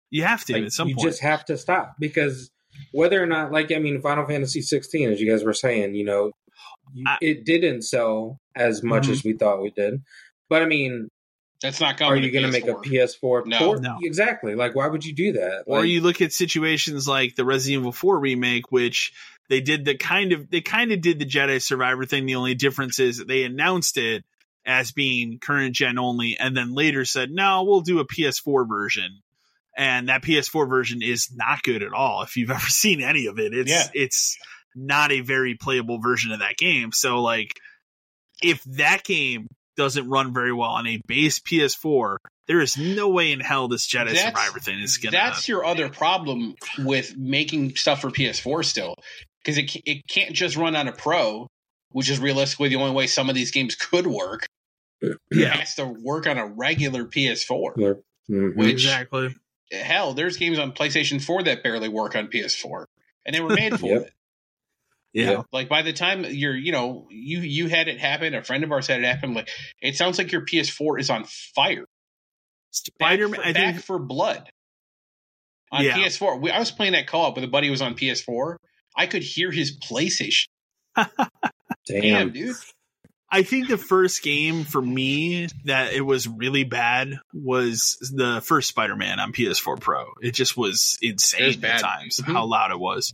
[0.10, 1.08] you have to Like, at some you point.
[1.08, 2.50] just have to stop because
[2.92, 6.06] whether or not, like, I mean, Final Fantasy 16, as you guys were saying, you
[6.06, 6.32] know,
[7.06, 9.12] I- it didn't sell as much Mhm.
[9.12, 10.02] as we thought we did.
[10.50, 11.08] But I mean,
[11.62, 13.58] That's not are you going to make a PS4 No.
[13.58, 13.82] port?
[13.82, 13.98] No.
[14.02, 14.56] Exactly.
[14.56, 15.64] Like, why would you do that?
[15.68, 19.12] or you look at situations like the Resident Evil 4 remake, which
[19.50, 22.26] they did the kind of they kind of did the Jedi Survivor thing.
[22.26, 24.24] The only difference is that they announced it
[24.66, 29.22] as being current gen only, and then later said, "No, we'll do a PS4 version."
[29.78, 32.22] And that PS4 version is not good at all.
[32.22, 33.88] If you've ever seen any of it, it's Yeah.
[33.94, 34.38] it's
[34.76, 36.92] not a very playable version of that game.
[36.94, 37.54] So like,
[38.42, 39.48] if that game
[39.80, 43.88] doesn't run very well on a base PS4, there is no way in hell this
[43.88, 45.12] Jedi That's- Survivor thing is gonna.
[45.12, 48.96] That's your other problem with making stuff for PS4 still,
[49.44, 51.48] because it it can't just run on a Pro,
[51.92, 54.46] which is realistically the only way some of these games could work.
[55.02, 57.74] It yeah, has to work on a regular PS4.
[58.30, 58.56] Mhm.
[58.58, 59.34] Which- exactly.
[59.72, 62.84] Hell, there's games on PlayStation 4 that barely work on PS4,
[63.26, 64.02] and they were made for Yep.
[64.08, 64.14] it.
[65.14, 65.32] Yeah.
[65.32, 65.42] Yeah.
[65.52, 68.72] Like by the time you're, you know, you you had it happen, a friend of
[68.72, 69.34] ours had it happen.
[69.34, 69.50] Like
[69.82, 71.24] it sounds like your PS4 is on
[71.56, 71.86] fire.
[72.72, 73.42] Spider Back Man.
[73.42, 73.86] for, I Back think.
[73.86, 74.50] for Blood
[75.72, 75.98] on Yeah.
[75.98, 76.40] PS4.
[76.42, 78.58] We, I was playing that co-op with a buddy who was on PS4.
[78.96, 80.46] I could hear his PlayStation.
[80.96, 81.08] Damn.
[81.88, 82.56] Damn, dude.
[83.32, 88.68] I think the first game for me that it was really bad was the first
[88.70, 90.06] Spider Man on PS4 Pro.
[90.22, 91.80] It just was insane It was at bad.
[91.82, 92.34] times Mhm.
[92.34, 93.14] how loud it was.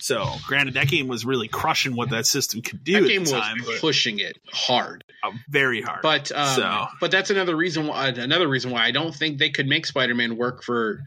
[0.00, 3.24] So, granted, that game was really crushing what that system could do That at game
[3.24, 5.02] the was time, but pushing it hard.
[5.24, 6.02] uh, very hard.
[6.02, 9.50] But um, So- but that's another reason why another reason why I don't think they
[9.50, 11.00] could make Spider-Man work for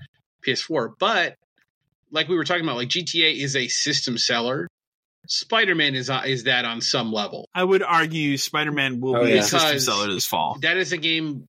[0.45, 0.93] PS4.
[0.99, 1.35] But
[2.11, 4.67] like we were talking about, like GTA is a system seller.
[5.27, 7.47] Spider-Man is uh, is that on some level.
[7.55, 9.35] I would argue Spider Man will Oh, be yeah.
[9.37, 10.57] a system seller this fall.
[10.61, 11.45] That is a game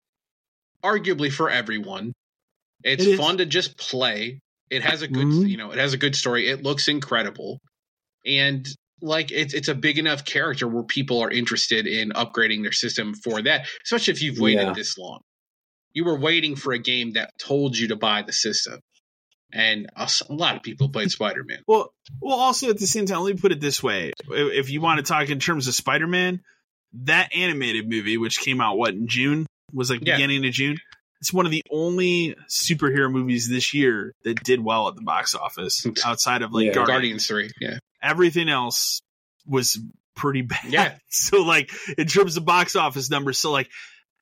[0.84, 2.12] arguably for everyone.
[2.84, 3.18] It's It is.
[3.18, 4.40] fun to just play.
[4.72, 5.48] It has a good, Mhm.
[5.50, 6.48] you know, it has a good story.
[6.48, 7.60] It looks incredible,
[8.26, 8.66] and
[9.00, 13.14] like it's it's a big enough character where people are interested in upgrading their system
[13.14, 13.66] for that.
[13.84, 14.72] Especially if you've waited Yeah.
[14.72, 15.20] this long,
[15.92, 18.80] you were waiting for a game that told you to buy the system,
[19.52, 21.58] and a lot of people played Spider Man.
[21.66, 24.80] Well, well, also at the same time, let me put it this way: if you
[24.80, 26.40] want to talk in terms of Spider-Man,
[27.04, 30.16] that animated movie, which came out what in June, was like Yeah.
[30.16, 30.78] beginning of June.
[31.22, 35.36] It's one of the only superhero movies this year that did well at the box
[35.36, 36.72] office, outside of like Yeah.
[36.72, 36.88] Guardians.
[36.88, 39.00] Guardians Three, yeah, Everything else
[39.46, 39.78] was
[40.16, 40.64] pretty bad.
[40.68, 40.94] Yeah.
[41.10, 43.70] So like in terms of box office numbers, so like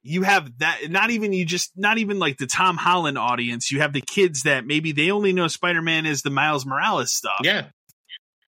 [0.02, 3.70] you have that not even you just not even like the Tom Holland audience.
[3.72, 7.12] You have the kids that maybe they only know Spider Man is the Miles Morales
[7.12, 7.66] stuff yeah.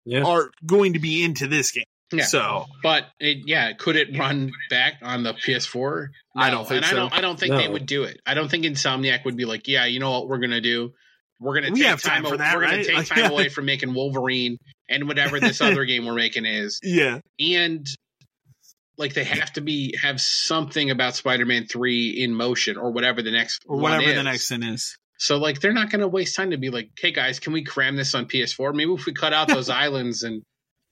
[0.04, 0.22] Yeah.
[0.22, 1.84] are going to be into this game.
[2.12, 2.24] Yeah.
[2.24, 6.08] So But it, yeah, could it run back on the PS4?
[6.36, 6.92] I don't think and so.
[6.92, 7.12] I don't.
[7.14, 8.20] I don't think they would do it.
[8.24, 10.92] I don't think Insomniac would be like, yeah, you know what we're gonna do?
[11.40, 12.30] We're gonna We take have time time.
[12.32, 12.86] for that, we're gonna right?
[12.86, 14.58] take time away from making Wolverine
[14.88, 17.86] and whatever this other game we're making is, yeah, and
[18.98, 23.30] like they have to be have something about Spider-Man Three in motion or whatever the
[23.32, 24.96] next or one whatever the next thing is.
[25.18, 27.96] So like they're not gonna waste time to be like, hey guys, can we cram
[27.96, 28.74] this on PS4?
[28.74, 30.42] Maybe if we cut out those islands and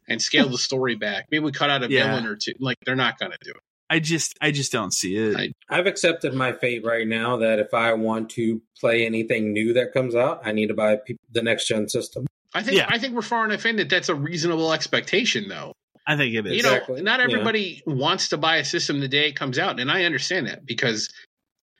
[0.09, 1.26] and scale the story back.
[1.31, 2.09] Maybe we cut out a Yeah.
[2.09, 2.52] villain or two.
[2.59, 3.56] Like they're not gonna do it.
[3.90, 5.36] I just I just don't see it.
[5.36, 9.72] I- I've accepted my fate right now that if I want to play anything new
[9.74, 12.26] that comes out, I need to buy pe- the next gen system.
[12.55, 12.86] I think Yeah.
[12.89, 15.72] I think we're far enough in that that's a reasonable expectation, though.
[16.06, 16.52] I think it is.
[16.56, 17.02] You know, Exactly.
[17.02, 17.24] not Yeah.
[17.24, 20.64] everybody wants to buy a system the day it comes out, and I understand that
[20.66, 21.09] because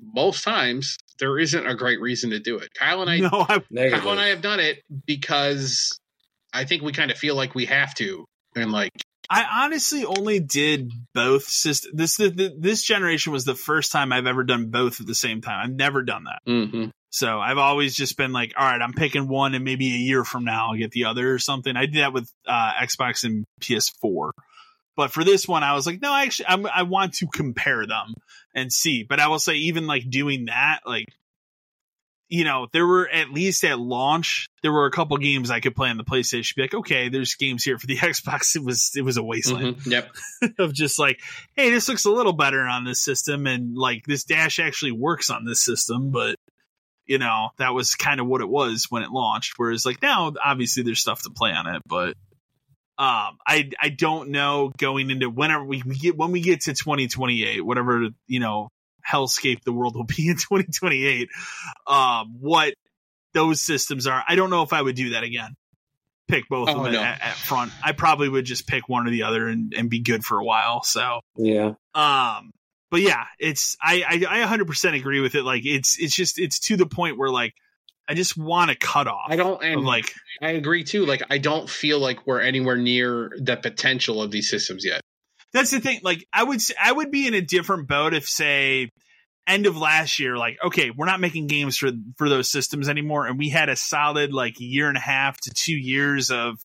[0.01, 2.73] most times there isn't a great reason to do it.
[2.75, 3.59] Kyle and I, no, I,
[3.91, 5.99] Kyle and I have done it because
[6.55, 8.25] I think we kind of feel like we have to,
[8.57, 8.93] and like
[9.29, 11.95] I honestly only did both systems.
[11.97, 15.41] This the, this generation was the first time I've ever done both at the same
[15.41, 15.65] time.
[15.65, 16.41] I've never done that.
[16.47, 16.91] mhm.
[17.11, 20.25] So I've always just been like, all right, I'm picking one, and maybe a year
[20.25, 21.77] from now I'll get the other or something.
[21.77, 24.33] I did that with uh, Xbox and PS4.
[24.97, 28.15] But for this one, I was like, no, actually, I'm, I want to compare them
[28.55, 29.05] and see.
[29.05, 31.07] But I will say, even like doing that, like,
[32.35, 35.77] you know, there were at least at launch, there were a couple games I could
[35.77, 36.57] play on the PlayStation.
[36.57, 38.57] Be like, okay, there's games here for the Xbox.
[38.57, 39.87] It was it was a wasteland Mhm.
[40.43, 40.55] Yep.
[40.59, 41.21] of just like,
[41.55, 45.31] hey, this looks a little better on this system, and like this dash actually works
[45.31, 46.35] on this system, but
[47.07, 49.53] you know that was kind of what it was when it launched.
[49.57, 52.15] Whereas like now, obviously there's stuff to play on it, but
[52.99, 56.75] um, I I don't know going into whenever we, we get when we get to
[56.75, 58.71] 2028, whatever you know
[59.11, 61.29] hellscape the world will be in 2028,
[61.87, 62.75] um, what
[63.33, 64.23] those systems are.
[64.29, 65.57] I don't know if I would do that again.
[66.29, 67.03] Pick both of Oh, them no.
[67.03, 67.71] at, at front.
[67.83, 70.45] I probably would just pick one or the other and, and be good for a
[70.45, 70.83] while.
[70.83, 71.75] So, Yeah.
[71.95, 72.53] um,
[72.91, 75.43] but yeah, it's I, I I 100% agree with it.
[75.43, 77.53] Like it's it's just it's to the point where like
[78.09, 79.27] I just want to cut off.
[79.31, 81.05] I don't, and of, like I agree too.
[81.05, 85.01] Like, I don't feel like we're anywhere near the potential of these systems yet.
[85.55, 86.01] That's the thing.
[86.03, 88.91] Like I would I would be in a different boat if say
[89.47, 93.27] end of last year, like okay, we're not making games for for those systems anymore,
[93.27, 96.57] and we had a solid like year and a half to two years of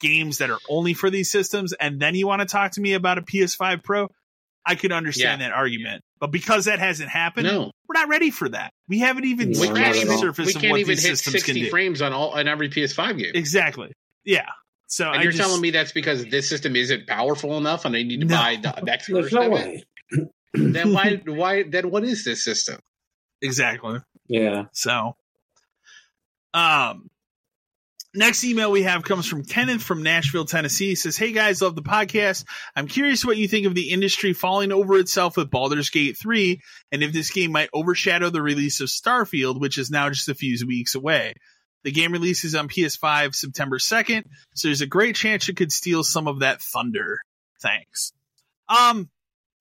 [0.00, 2.94] games that are only for these systems, and then you want to talk to me
[2.94, 4.08] about a PS5 Pro.
[4.64, 8.48] I could understand that argument, but because that hasn't happened, No, we're not ready for
[8.48, 8.70] that.
[8.88, 11.42] We haven't even we scratched the surface we of can't what even these hit systems
[11.42, 11.70] can 60 do.
[11.70, 13.32] frames on all on every PS5 game.
[13.34, 13.92] Exactly.
[14.24, 14.46] Yeah.
[14.92, 17.96] So and I you're just, telling me that's because this system isn't powerful enough, and
[17.96, 18.36] I need to No.
[18.36, 19.84] buy the next There's version no of way.
[20.10, 20.28] it.
[20.52, 21.18] Then why?
[21.26, 21.62] Why?
[21.62, 22.78] Then what is this system?
[23.40, 24.00] exactly.
[24.28, 24.66] Yeah.
[24.72, 25.16] So,
[26.52, 27.08] um,
[28.14, 30.88] next email we have comes from Kenneth from Nashville, Tennessee.
[30.88, 32.44] He says, Hey guys, love the podcast.
[32.76, 36.60] I'm curious what you think of the industry falling over itself with Baldur's Gate 3
[36.92, 40.34] and if this game might overshadow the release of Starfield, which is now just a
[40.34, 41.32] few weeks away.
[41.84, 46.04] The game releases on PS5 September 2nd, so there's a great chance it could steal
[46.04, 47.18] some of that thunder.
[47.60, 48.12] Thanks.
[48.68, 49.10] Um,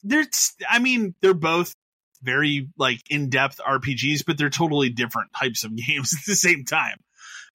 [0.04, 1.74] there's, I mean, they're both
[2.22, 6.98] very like in-depth RPGs, but they're totally different types of games at the same time.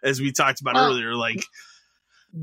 [0.02, 1.42] As we talked about Well, earlier, like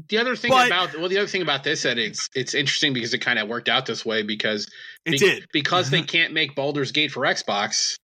[0.10, 2.94] The other thing But- about well, the other thing about this that it's it's interesting
[2.94, 4.70] because it kind of worked out this way because
[5.06, 7.98] it be- did, because they can't make Baldur's Gate for Xbox.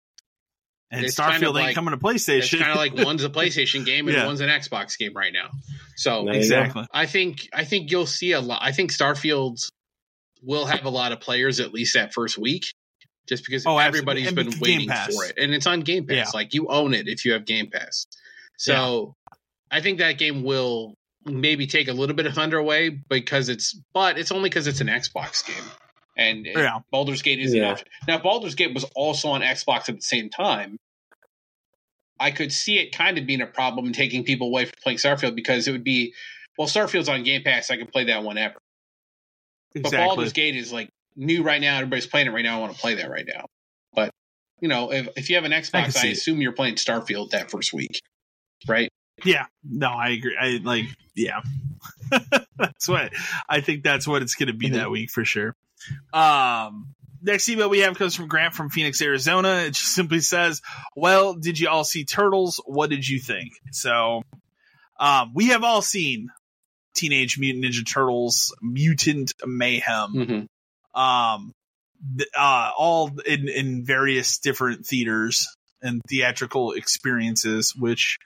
[0.90, 2.38] And it's Starfield kind of ain't like- coming to PlayStation.
[2.38, 2.58] It's PlayStation.
[2.60, 4.26] kind of like one's a PlayStation game and Yeah.
[4.26, 5.50] one's an Xbox game right now.
[5.96, 6.38] So There you go.
[6.38, 6.86] exactly.
[6.92, 8.60] I think I think you'll see a lot.
[8.62, 9.60] I think Starfield
[10.42, 12.72] will have a lot of players at least that first week,
[13.28, 14.22] just because Oh, absolutely.
[14.22, 15.14] everybody's And been waiting Pass.
[15.14, 16.16] for it, and it's on Game Pass.
[16.16, 16.30] Yeah.
[16.34, 18.06] Like you own it if you have Game Pass.
[18.58, 19.14] So
[19.70, 20.94] I think that game will
[21.24, 24.80] maybe take a little bit of thunder away because it's, but it's only because it's
[24.80, 25.56] an Xbox game.
[26.16, 26.78] And and Yeah.
[26.90, 27.86] Baldur's Gate is an option.
[28.08, 30.78] Now, if Baldur's Gate was also on Xbox at the same time.
[32.18, 34.96] I could see it kind of being a problem and taking people away from playing
[34.96, 36.14] Starfield because it would be,
[36.56, 37.70] well, Starfield's on Game Pass.
[37.70, 38.54] I can play that whenever.
[39.74, 39.82] Exactly.
[39.82, 40.06] But Exactly.
[40.16, 41.76] Baldur's Gate is like new right now.
[41.76, 42.56] Everybody's playing it right now.
[42.56, 43.44] I want to play that right now.
[43.94, 44.10] But
[44.62, 46.12] you know, if if you have an Xbox, I, see it.
[46.12, 48.00] assume you're playing Starfield that first week,
[48.66, 48.88] right?
[49.22, 50.36] Yeah, no, I agree.
[50.40, 51.40] I like, yeah,
[52.58, 53.12] that's what
[53.46, 53.82] I think.
[53.84, 54.76] That's what it's going to be Mm-hmm.
[54.76, 55.54] that week for sure.
[56.12, 59.64] Um, next email we have comes from Grant from Phoenix, Arizona.
[59.66, 60.62] It just simply says,
[60.94, 62.60] "Well, did you all see Turtles?
[62.64, 64.22] What did you think?" So,
[64.98, 66.30] um, we have all seen
[66.94, 70.12] Teenage Mutant Ninja Turtles: Mutant Mayhem.
[70.14, 71.00] Mm-hmm.
[71.00, 71.52] um
[72.16, 75.48] th- uh all in in various different theaters
[75.82, 78.18] and theatrical experiences which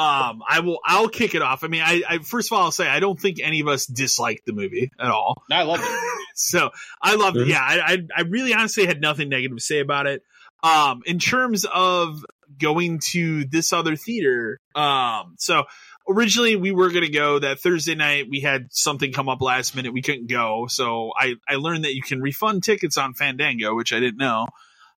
[0.00, 2.72] um i will i'll kick it off i mean i, I first of all i'll
[2.72, 6.26] say i don't think any of us dislike the movie at all I love it.
[6.34, 6.70] so
[7.02, 7.48] I love it.
[7.48, 10.22] Yeah, I, I I really honestly had nothing negative to say about it.
[10.62, 12.24] Um, in terms of
[12.58, 15.64] going to this other theater, um, so
[16.08, 18.26] originally we were gonna go that Thursday night.
[18.28, 19.92] We had something come up last minute.
[19.92, 23.92] We couldn't go, so I I learned that you can refund tickets on Fandango, which
[23.92, 24.48] I didn't know.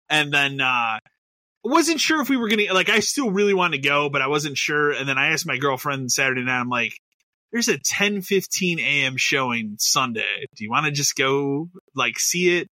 [0.09, 0.99] And then uh
[1.63, 2.89] wasn't sure if we were gonna like.
[2.89, 4.91] I still really want to go, but I wasn't sure.
[4.91, 6.59] And then I asked my girlfriend Saturday night.
[6.59, 6.93] I'm like
[7.51, 12.57] there's a 10 15 a.m showing sunday do you want to just go like see
[12.57, 12.69] it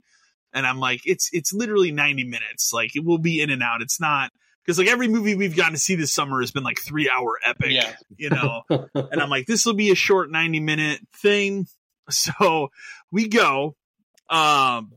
[0.52, 3.82] and i'm like it's it's literally 90 minutes like it will be in and out
[3.82, 4.30] it's not
[4.64, 7.40] because like every movie we've gotten to see this summer has been like three hour
[7.44, 7.92] epic Yeah.
[8.16, 8.62] you know
[8.94, 11.66] and i'm like this will be a short 90 minute thing
[12.08, 12.68] so
[13.10, 13.74] we go
[14.30, 14.92] um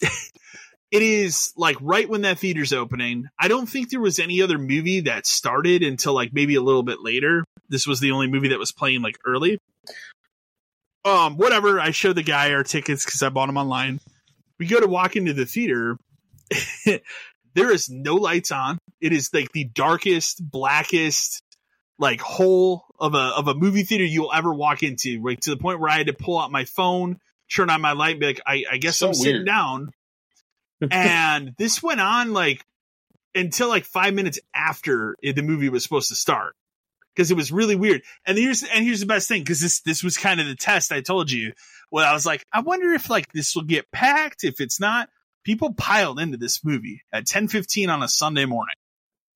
[0.90, 3.28] it is like right when that theater's opening.
[3.38, 6.82] I don't think there was any other movie that started until like maybe a little
[6.82, 7.44] bit later.
[7.68, 9.58] This was the only movie that was playing like early.
[11.04, 11.80] Um whatever.
[11.80, 14.00] I showed the guy our tickets because i bought them online.
[14.58, 15.98] We go to walk into the theater.
[17.56, 18.76] There is no lights on.
[19.00, 21.42] It is like the darkest blackest
[21.98, 25.22] like hole of a of a movie theater you'll ever walk into.
[25.24, 27.18] Like to the point where i had to pull out my phone
[27.50, 29.90] turn on my light be like, I, I guess So I'm sitting down.
[30.90, 32.64] And this went on like
[33.34, 36.54] until like five minutes after it- the movie was supposed to start
[37.14, 38.02] because it was really weird.
[38.26, 40.92] And here's and here's the best thing because this this was kind of the test
[40.92, 41.52] I told you.
[41.90, 44.44] Well, I was like, I wonder if like this will get packed.
[44.44, 45.08] If it's not,
[45.44, 48.74] people piled into this movie at ten fifteen on a Sunday morning.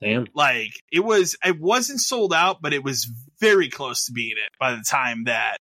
[0.01, 0.27] Damn.
[0.35, 4.51] Like it was, it wasn't sold out, but it was very close to being it
[4.59, 5.59] by the time that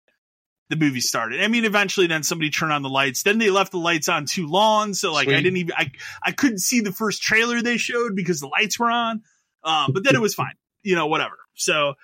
[0.74, 1.42] the movie started.
[1.42, 3.22] I mean, eventually, then somebody turned on the lights.
[3.22, 5.90] Then they left the lights on too long, so like I didn't even I
[6.22, 9.22] I couldn't see the first trailer they showed because the lights were on.
[9.62, 11.38] Um, but then it was fine, you know, whatever.
[11.54, 11.94] So,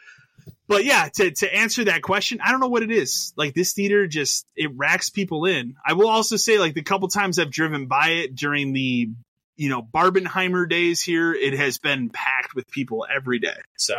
[0.68, 3.32] but yeah, to to answer that question, I don't know what it is.
[3.36, 5.74] Like this theater just it racks people in.
[5.84, 9.10] I will also say, like the couple times I've driven by it during the
[9.56, 13.58] you know Barbenheimer days here, it has been packed with people every day.
[13.76, 13.96] So,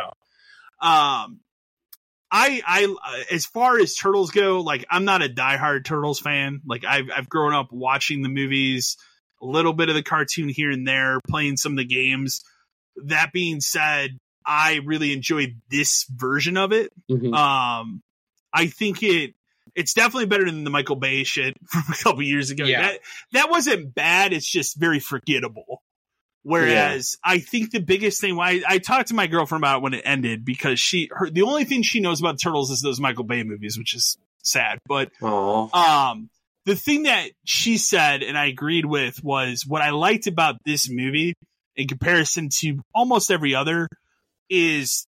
[0.80, 1.40] um,
[2.32, 6.62] I I as far as turtles go, like I'm not a diehard turtles fan.
[6.66, 8.96] Like I've I've grown up watching the movies,
[9.42, 12.42] a little bit of the cartoon here and there, playing some of the games.
[13.04, 16.90] That being said, I really enjoyed this version of it.
[17.10, 17.34] Mhm.
[17.36, 18.02] Um,
[18.52, 19.34] I think it
[19.74, 22.64] it's definitely better than the Michael Bay shit from a couple years ago.
[22.64, 22.80] Yeah.
[22.82, 23.00] That
[23.32, 24.32] that wasn't bad.
[24.32, 25.81] It's just very forgettable.
[26.44, 29.94] Whereas I think the biggest thing why I talked to my girlfriend about it when
[29.94, 33.24] it ended because she her the only thing she knows about turtles is those Michael
[33.24, 34.78] Bay movies, which is sad.
[34.86, 36.30] But Oh, um,
[36.64, 40.90] the thing that she said and I agreed with was what I liked about this
[40.90, 41.34] movie
[41.76, 43.88] in comparison to almost every other
[44.50, 45.06] is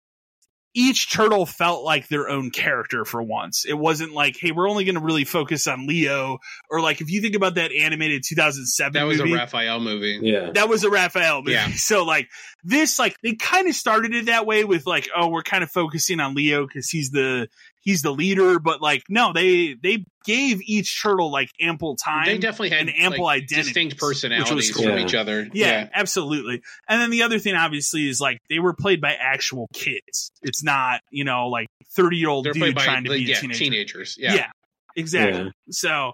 [0.75, 3.65] each turtle felt like their own character for once.
[3.69, 6.39] It wasn't like, hey, we're only going to really focus on Leo,
[6.71, 10.21] or like if you think about that animated 2007 That was movie, a Raphael movie.
[10.23, 10.51] yeah.
[10.53, 11.53] that was a Raphael movie.
[11.53, 11.69] Yeah.
[11.77, 12.29] So like
[12.63, 15.71] this, like they kind of started it that way with like, oh, we're kind of
[15.71, 17.49] focusing on Leo because he's the
[17.81, 22.27] he's the leader, but like no, they they gave each turtle like ample time.
[22.27, 24.85] They definitely had an ample like, identities, distinct personalities cool.
[24.85, 25.05] from Yeah.
[25.05, 25.49] each other.
[25.53, 26.63] yeah, absolutely.
[26.89, 30.31] And then the other thing, obviously, is like they were played by actual kids.
[30.43, 33.25] It's not you know like thirty year old dude played by trying to like, be
[33.27, 33.59] a yeah, teenager.
[33.59, 34.17] teenagers.
[34.19, 34.35] Yeah.
[34.35, 34.47] Yeah,
[34.97, 35.45] exactly.
[35.45, 35.51] Yeah.
[35.71, 36.13] So,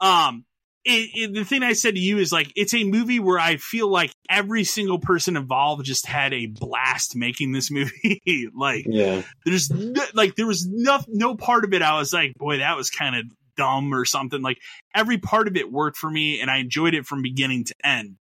[0.00, 0.44] um,
[0.88, 3.56] it, it, the thing I said to you is like it's a movie where I
[3.56, 8.48] feel like every single person involved just had a blast making this movie.
[8.56, 9.22] like Yeah.
[9.44, 12.76] there's no, like there was no no part of it I was like, boy, that
[12.76, 13.24] was kind of
[13.56, 14.40] dumb or something.
[14.42, 14.58] Like
[14.94, 18.16] every part of it worked for me, and I enjoyed it from beginning to end.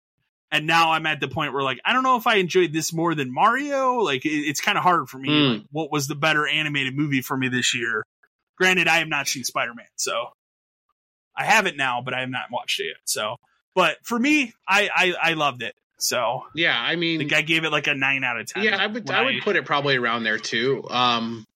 [0.51, 2.93] And now I'm at the point where like I don't know if I enjoyed this
[2.93, 3.95] more than Mario.
[3.97, 5.29] Like it, it's kind of hard for me.
[5.29, 5.53] Hmm.
[5.55, 8.05] Like, what was the better animated movie for me this year?
[8.59, 10.27] Granted, I have not seen Spider Man, so
[11.37, 12.97] I have it now, but I have not watched it yet.
[13.05, 13.37] So,
[13.75, 15.75] but for me, I I, I loved it.
[15.99, 16.77] So yeah.
[16.77, 18.65] I mean, think I gave it like a nine out of ten.
[18.65, 20.85] yeah, I would I would put it probably around there too.
[20.91, 21.47] Um,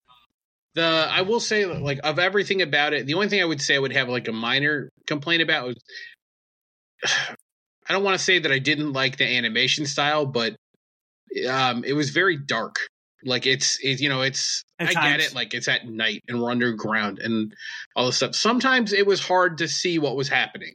[0.74, 3.74] the I will say like of everything about it, the only thing I would say
[3.74, 5.76] I would have like a minor complaint about was
[7.88, 10.56] I don't want to say that I didn't like the animation style, but
[11.48, 12.78] um, it was very dark.
[13.24, 16.40] Like it's it, you know it's At I get it like it's at night and
[16.40, 17.54] we're underground and
[17.94, 18.34] all this stuff.
[18.34, 20.74] Sometimes it was hard to see what was happening.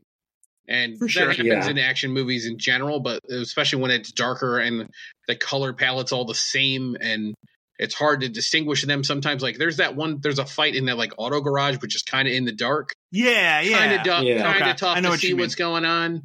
[0.68, 1.28] And For that sure.
[1.30, 1.70] happens Yeah.
[1.70, 4.90] in action movies in general, but especially when it's darker and
[5.28, 7.34] the color palette's all the same and
[7.80, 10.98] it's hard to distinguish them sometimes like there's that one there's a fight in that
[10.98, 13.78] like auto garage which is kind of in the dark yeah, yeah.
[13.78, 14.44] kind of du- Yeah.
[14.44, 14.78] kind of Okay.
[14.78, 16.22] tough I know to what see what's going on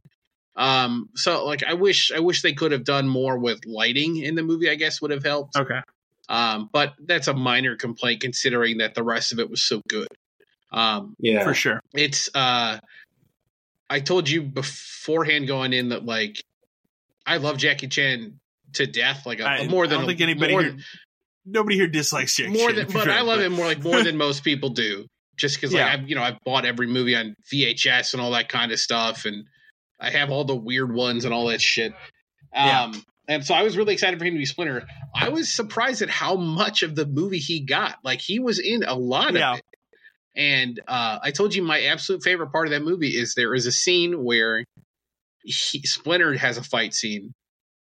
[0.54, 4.34] um so like i wish i wish they could have done more with lighting in
[4.34, 5.80] the movie i guess would have helped Okay.
[6.28, 10.08] Um but that's a minor complaint considering that the rest of it was so good
[10.72, 11.44] um Yeah.
[11.44, 11.80] For sure.
[11.94, 12.78] it's uh
[13.88, 16.42] i told you beforehand going in that like
[17.24, 18.40] i love jackie chan
[18.74, 20.76] to death like a, I, more than I don't a- think anybody more, here,
[21.44, 22.48] nobody here dislikes Jake.
[22.50, 24.70] more Chan, than for but sure, i love him more like more than most people
[24.70, 25.92] do just because like Yeah.
[25.92, 29.24] i've you know i've bought every movie on vhs and all that kind of stuff
[29.24, 29.44] and
[30.00, 31.92] i have all the weird ones and all that shit
[32.52, 32.92] Yeah.
[33.28, 36.08] And so i was really excited for him to be splinter i was surprised at
[36.10, 39.52] how much of the movie he got like he was in a lot Yeah.
[39.52, 39.64] of it
[40.38, 43.64] and uh, I told you my absolute favorite part of that movie is there is
[43.64, 44.66] a scene where
[45.42, 47.32] he, Splinter has a fight scene,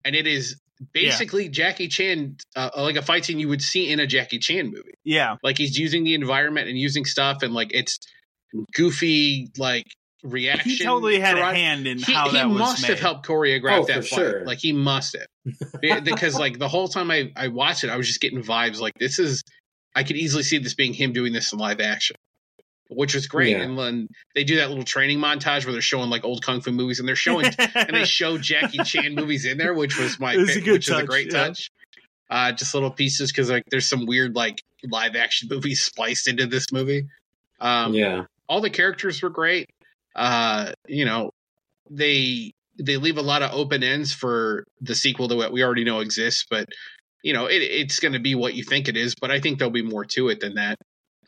[0.05, 0.59] and it is
[0.93, 4.67] basically Jackie Chan, uh, like a fight scene you would see in a Jackie Chan
[4.67, 4.95] movie.
[5.05, 5.37] Yeah.
[5.45, 8.01] Like he's using the environment and using stuff, and like it's
[8.75, 9.87] goofy, like
[10.23, 10.71] reaction.
[10.71, 12.89] He totally had a hand in He, how he that was He must made.
[12.91, 14.17] have helped choreograph Oh, that for fight.
[14.17, 14.45] sure.
[14.45, 18.07] Like he must have, because like the whole time I I watched it, I was
[18.07, 19.43] just getting vibes like this is.
[19.95, 22.15] I could easily see this being him doing this in live action,
[22.91, 23.57] which was great.
[23.57, 23.63] Yeah.
[23.63, 24.07] And then
[24.37, 27.09] they do that little training montage where they're showing like old kung fu movies, and
[27.09, 30.55] they're showing and they show Jackie Chan movies in there, which was my It was
[30.55, 31.49] pick, good which is a great yeah.
[31.49, 31.71] touch.
[32.31, 36.47] Uh, just little pieces because like there's some weird like live action movies spliced into
[36.47, 37.09] this movie.
[37.61, 38.25] Um, yeah.
[38.49, 39.69] all the characters were great.
[40.17, 41.31] Uh, you know,
[41.91, 45.85] they they leave a lot of open ends for the sequel to what we already
[45.85, 46.67] know exists, but
[47.23, 49.15] you know, it, it's going to be what you think it is.
[49.15, 50.77] But I think there'll be more to it than that.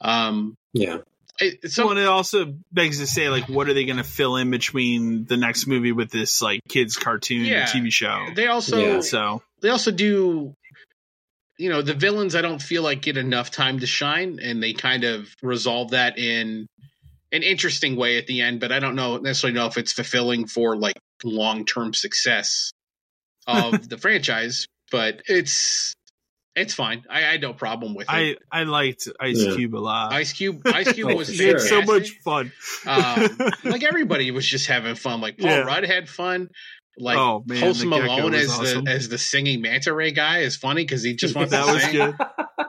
[0.01, 0.99] Um, Yeah.
[1.39, 4.05] it, So so and it also begs to say, like, what are they going to
[4.05, 7.65] fill in between the next movie with this like kids cartoon Yeah.
[7.65, 8.29] TV show?
[8.35, 9.01] they also Yeah.
[9.01, 10.55] So they also do
[11.59, 14.73] you know the villains i don't feel like get enough time to shine and they
[14.73, 16.67] kind of resolve that in
[17.33, 20.47] an interesting way at the end but i don't know necessarily know if it's fulfilling
[20.47, 22.71] for like long-term success
[23.47, 25.95] of the franchise but it's
[26.55, 29.55] it's fine i, I had no problem with it I I liked Ice Yeah.
[29.55, 30.13] Cube a lot.
[30.13, 31.59] ice cube ice cube Oh, was sure.
[31.59, 32.53] so much fun.
[32.87, 35.61] um, like everybody was just having fun like paul Yeah.
[35.63, 36.49] rudd had fun
[37.03, 38.85] like Oh, man, Post the Malone was as awesome.
[38.85, 41.73] the as the singing manta ray guy is funny because he just wants That to
[41.73, 41.93] was sing.
[41.95, 42.15] good.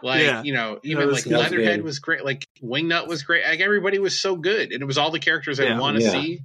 [0.01, 0.43] Like Yeah.
[0.43, 1.31] you know, even was like good.
[1.33, 1.83] Was Leatherhead good.
[1.85, 2.25] was great.
[2.25, 3.45] Like Wingnut was great.
[3.45, 5.79] Like everybody was so good, and it was all the characters I Yeah.
[5.79, 6.11] want to Yeah.
[6.11, 6.39] see.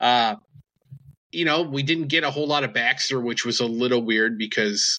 [0.00, 0.34] Uh,
[1.32, 4.36] you know, we didn't get a whole lot of Baxter, which was a little weird
[4.36, 4.98] because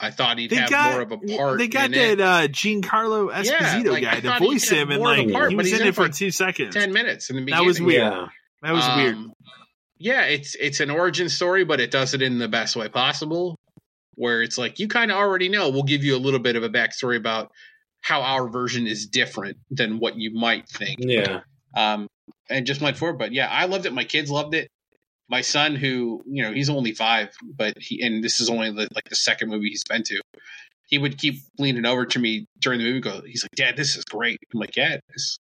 [0.00, 1.58] I thought he'd They have got more of a part.
[1.58, 2.20] they got in that it.
[2.20, 5.56] uh, Giancarlo Esposito like, guy to voice him, and more of a like part, he
[5.56, 6.74] was in in it for for two seconds.
[6.74, 7.64] ten minutes in the beginning.
[7.64, 8.02] That was weird.
[8.12, 8.26] Yeah.
[8.62, 9.16] That was weird.
[10.02, 13.56] Yeah, it's it's an origin story, but it does it in the best way possible.
[14.16, 15.70] Where it's like you kind of already know.
[15.70, 17.52] We'll give you a little bit of a backstory about
[18.00, 20.96] how our version is different than what you might think.
[20.98, 21.42] Yeah.
[21.76, 22.08] Um,
[22.50, 23.18] and just went for it.
[23.18, 23.92] But yeah, I loved it.
[23.92, 24.68] My kids loved it.
[25.28, 28.88] My son, who you know, he's only five, but he and this is only the,
[28.96, 30.20] like the second movie he's been to.
[30.88, 33.00] He would keep leaning over to me during the movie.
[33.00, 35.38] Go, he's like, "Dad, this is great." I'm like, "Yeah, it is."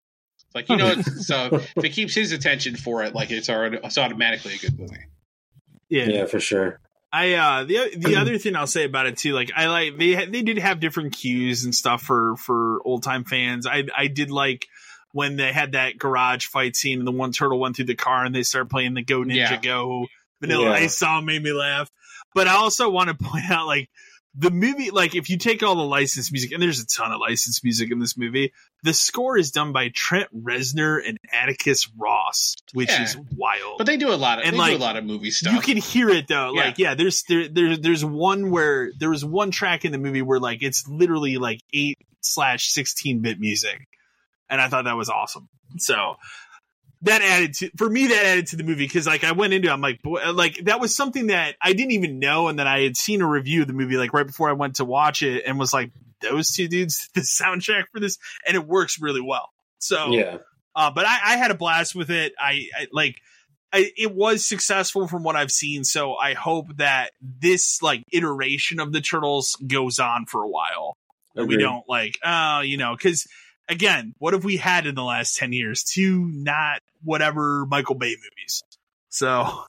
[0.53, 3.97] Like you know, so if it keeps his attention for it, like it's already it's
[3.97, 5.05] automatically a good movie.
[5.89, 6.05] Yeah.
[6.05, 6.79] Yeah, for sure.
[7.11, 10.25] I uh the the other thing I'll say about it too, like I like they
[10.25, 13.65] they did have different cues and stuff for for old time fans.
[13.65, 14.67] I I did like
[15.11, 18.25] when they had that garage fight scene and the one turtle went through the car
[18.25, 19.59] and they started playing the Go Ninja Yeah.
[19.59, 20.05] Go
[20.39, 20.73] Vanilla Yeah.
[20.73, 21.89] Ice song made me laugh.
[22.35, 23.89] But I also want to point out like
[24.35, 27.19] the movie, like if you take all the licensed music, and there's a ton of
[27.19, 28.53] licensed music in this movie,
[28.83, 33.03] the score is done by Trent Reznor and Atticus Ross, which Yeah.
[33.03, 33.79] is wild.
[33.79, 35.53] But they do a lot of And, they like, do a lot of movie stuff.
[35.53, 36.53] You can hear it though.
[36.53, 36.65] Yeah.
[36.65, 40.21] Like, yeah, there's there, there there's one where there was one track in the movie
[40.21, 43.87] where like it's literally like eight slash sixteen bit music.
[44.49, 45.49] And I thought that was awesome.
[45.77, 46.15] So
[47.03, 49.69] that added to for me that added to the movie because like I went into
[49.69, 52.67] it, I'm like boy like that was something that I didn't even know and then
[52.67, 55.23] I had seen a review of the movie like right before I went to watch
[55.23, 59.21] it and was like those two dudes the soundtrack for this and it works really
[59.21, 59.49] well.
[59.77, 60.37] So Yeah.
[60.75, 62.33] uh, but I, I had a blast with it.
[62.39, 63.15] I, I like.
[63.71, 68.79] I, it was successful from what I've seen, so I hope that this like iteration
[68.79, 70.97] of the turtles goes on for a while.
[71.35, 73.27] And we don't like, oh, you know, because
[73.69, 75.83] again, what have we had in the last ten years?
[75.83, 78.63] Two not whatever Michael Bay movies.
[79.09, 79.63] So,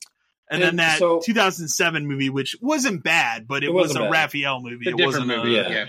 [0.51, 4.10] and, then that so- 2007 movie, which wasn't bad, but it, It was wasn't a
[4.10, 4.12] bad.
[4.12, 4.89] Raphael movie.
[4.89, 5.56] A it wasn't movie.
[5.56, 5.85] A, yeah.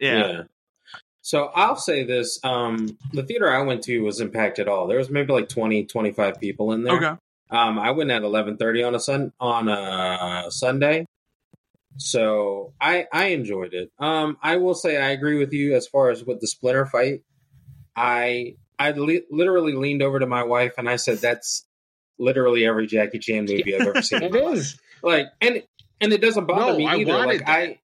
[0.00, 0.28] yeah.
[0.28, 0.42] yeah.
[1.22, 2.38] So I'll say this.
[2.42, 4.86] Um, the theater I went to was impacted all.
[4.86, 6.96] There was maybe like 20, 25 people in there.
[6.96, 7.20] Okay.
[7.50, 11.06] Um, I went at eleven thirty on a sun on a Sunday,
[11.96, 13.90] so I I enjoyed it.
[13.98, 17.22] Um, I will say I agree with you as far as with the Splinter fight.
[17.98, 21.66] I I li- literally leaned over to my wife and I said, "That's
[22.18, 24.78] literally every Jackie Chan movie I've ever seen." it is.
[25.02, 25.62] Like, and
[26.00, 27.12] and it doesn't bother No, me either.
[27.12, 27.48] wanted Like that.
[27.48, 27.78] I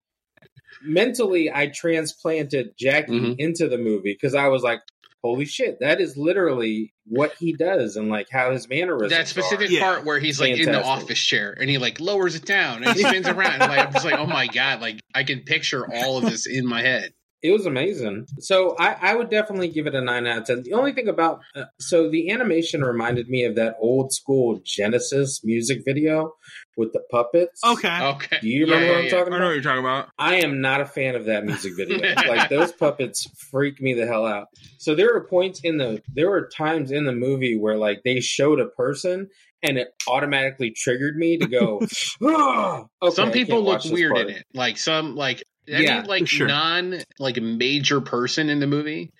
[0.82, 3.36] mentally, I transplanted Jackie Mhm.
[3.38, 4.80] into the movie because I was like,
[5.22, 9.68] "Holy shit, that is literally what he does and like how his mannerisms." that specific
[9.70, 9.72] are.
[9.72, 9.80] Yeah.
[9.80, 12.94] part where he's like in the office chair and he like lowers it down and
[12.96, 13.62] he spins around.
[13.62, 14.80] And, like, I'm just like, oh my god!
[14.80, 17.12] Like I can picture all of this in my head.
[17.44, 18.26] It was amazing.
[18.38, 20.62] So I, I would definitely give it a nine out of ten.
[20.62, 25.42] The only thing about uh, so the animation reminded me of that old school Genesis
[25.44, 26.32] music video
[26.78, 27.60] with the puppets.
[27.62, 28.02] Okay.
[28.02, 28.38] Okay.
[28.40, 29.36] Do you remember Yeah, what I'm yeah, talking about?
[29.36, 30.08] I know what you're talking about.
[30.18, 32.14] I am not a fan of that music video.
[32.26, 34.46] like those puppets freak me the hell out.
[34.78, 38.20] So there were points in the there were times in the movie where like they
[38.20, 39.28] showed a person
[39.62, 41.82] and it automatically triggered me to go.
[42.22, 44.46] "Ah, okay, some people look weird part." in it.
[44.54, 46.46] Like some like any Yeah, like sure.
[46.46, 49.10] non like major person in the movie,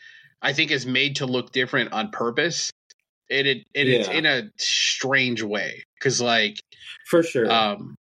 [0.43, 2.71] I think is made to look different on purpose.
[3.29, 6.61] It it, it it's in a strange way because like
[7.09, 7.51] for sure.
[7.51, 7.95] um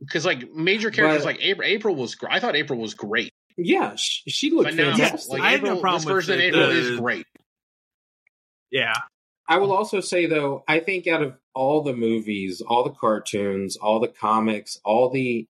[0.00, 3.30] because like major characters But- like April, April was gr- I thought April was great.
[3.58, 4.98] yeah, she, she looked Phenomenal.
[4.98, 5.32] fantastic.
[5.32, 7.26] Like I have no problem this with version the- of April the- is great.
[8.70, 8.94] Yeah.
[9.48, 13.76] I will also say though, I think out of all the movies, all the cartoons,
[13.76, 15.46] all the comics, all the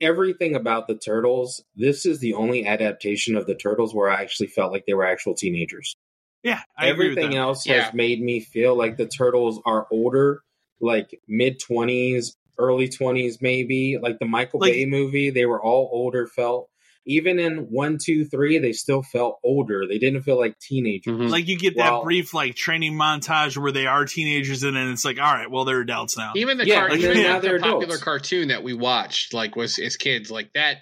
[0.00, 4.48] everything about the turtles, this is the only adaptation of the turtles where I actually
[4.48, 5.96] felt like they were actual teenagers.
[6.42, 7.42] Yeah, I agree with Everything that.
[7.42, 7.82] else Yeah.
[7.84, 10.42] has made me feel like the turtles are older,
[10.80, 13.98] like mid twenties, early twenties, maybe.
[14.00, 16.26] Like the Michael Like- Bay movie, they were all older.
[16.26, 16.68] Felt
[17.08, 19.86] even in one, two, three, they still felt older.
[19.88, 21.12] They didn't feel like teenagers.
[21.14, 21.30] Mhm.
[21.30, 24.88] Like you get Well- that brief like training montage where they are teenagers, and then
[24.92, 26.32] it's like, all right, well they're adults now.
[26.36, 28.02] Even the Yeah, car- and even then the- now the they're popular adults.
[28.04, 30.78] cartoon that we watched, like was as kids, like that.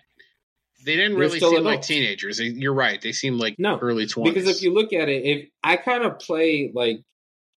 [0.85, 2.39] They didn't really still seem like teenagers.
[2.41, 3.01] You're right.
[3.01, 4.35] They seem like No, early twenties.
[4.35, 7.01] Because if you look at it, if I kind of play like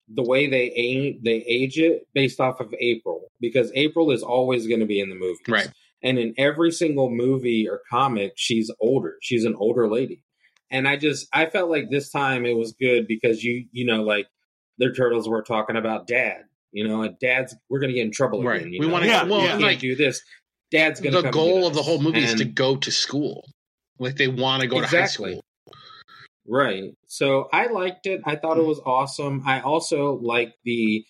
[0.09, 4.67] the way they age, they age it based off of April, because April is always
[4.67, 5.39] going to be in the movie.
[5.47, 5.69] Right.
[6.03, 9.17] And in every single movie or comic, she's older.
[9.21, 10.23] She's an older lady,
[10.71, 14.03] and I just I felt like this time it was good because you you know
[14.03, 14.27] like
[14.79, 16.45] their turtles were talking about dad.
[16.71, 18.61] You know, and dad's we're going to get in trouble Right.
[18.61, 18.73] again.
[18.75, 20.23] you We wanna- Yeah, well, can't like, do this.
[20.71, 23.43] Dad's going to the goal of the whole movie is to go to school.
[23.99, 25.43] Like they want to go to high school.
[26.47, 26.95] Right.
[27.07, 28.21] So I liked it.
[28.25, 28.69] I thought it mm.
[28.69, 29.43] was awesome.
[29.47, 31.05] I also like the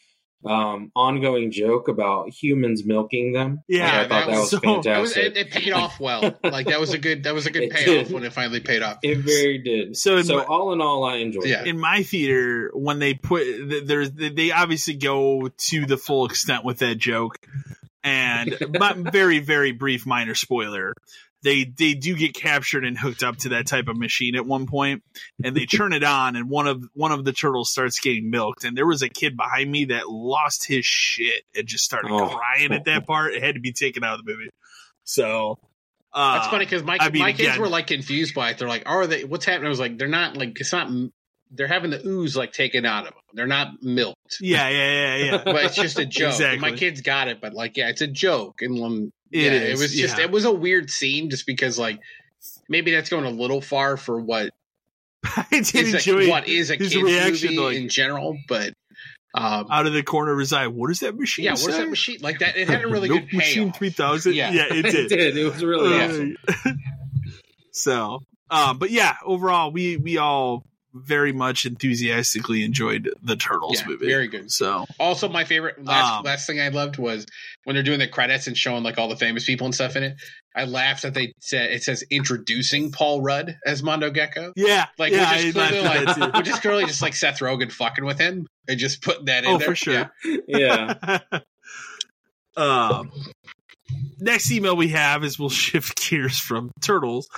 [0.44, 3.60] um, ongoing joke about humans milking them.
[3.68, 4.84] Yeah, Like, I thought that was was so- It, was,
[5.14, 5.24] fantastic.
[5.24, 6.38] it, it paid off well.
[6.44, 8.12] Like that was a good that was a good It payoff did.
[8.14, 8.98] when it finally paid off.
[9.02, 9.96] It very did.
[9.96, 11.62] So So, my- all in all, I enjoyed Yeah.
[11.62, 11.66] it.
[11.68, 13.44] in my theater when they put
[13.86, 17.38] there's they obviously go to the full extent with that joke
[18.04, 20.94] and but very very brief minor spoiler
[21.42, 24.66] they they do get captured and hooked up to that type of machine at one
[24.66, 25.02] point
[25.44, 28.64] and they turn it on and one of one of the turtles starts getting milked
[28.64, 32.28] and there was a kid behind me that lost his shit and just started Oh.
[32.28, 34.50] crying at that part it had to be taken out of the movie
[35.04, 35.58] so
[36.12, 38.58] uh, That's funny because my I mean, my kids again- were like confused by it.
[38.58, 39.24] They're like, "Are they?
[39.24, 40.90] What's happening?" I was like, "They're not like it's not.
[41.50, 43.22] They're having the ooze like taken out of them.
[43.34, 46.30] They're not milked." yeah yeah yeah yeah But it's just a joke.
[46.32, 46.58] Exactly.
[46.70, 48.62] My kids got it, but like, yeah, it's a joke.
[48.62, 50.24] And um, It yeah, is, it was just yeah.
[50.24, 52.00] it was a weird scene, just because like
[52.68, 54.52] maybe that's going a little far for what
[55.24, 58.38] I did is a, what is a his kids reaction movie like- in general.
[58.48, 58.74] But
[59.34, 60.66] um, out of the corner of his eye.
[60.68, 61.44] What does that machine?
[61.44, 61.78] yeah, what's say?
[61.78, 62.38] that machine like?
[62.38, 64.34] That it had a really Milk good machine three thousand.
[64.34, 64.50] Yeah.
[64.50, 64.64] Yeah.
[64.70, 65.08] it It did.
[65.08, 65.36] did.
[65.36, 66.36] It was really Uh, awesome.
[67.72, 70.64] so, um, but yeah, overall, we we all
[70.94, 74.06] very much enthusiastically enjoyed the Turtles Yeah, movie.
[74.06, 74.50] very good.
[74.50, 77.26] So, Also, my favorite last Um, last thing I loved was
[77.64, 80.02] when they're doing the credits and showing like all the famous people and stuff in
[80.02, 80.16] it.
[80.56, 84.52] I laughed that they said it says introducing Paul Rudd as Mondo Gecko.
[84.56, 86.38] yeah, Like yeah, we're just clearly laughed at like that too.
[86.38, 89.50] we're just clearly just like Seth Rogen fucking with him and just putting that in
[89.50, 89.68] Oh, there.
[89.68, 90.10] for sure.
[90.48, 90.94] Yeah.
[91.06, 91.18] Yeah.
[92.56, 93.10] um,
[94.18, 97.28] next email we have is we'll shift gears from turtles.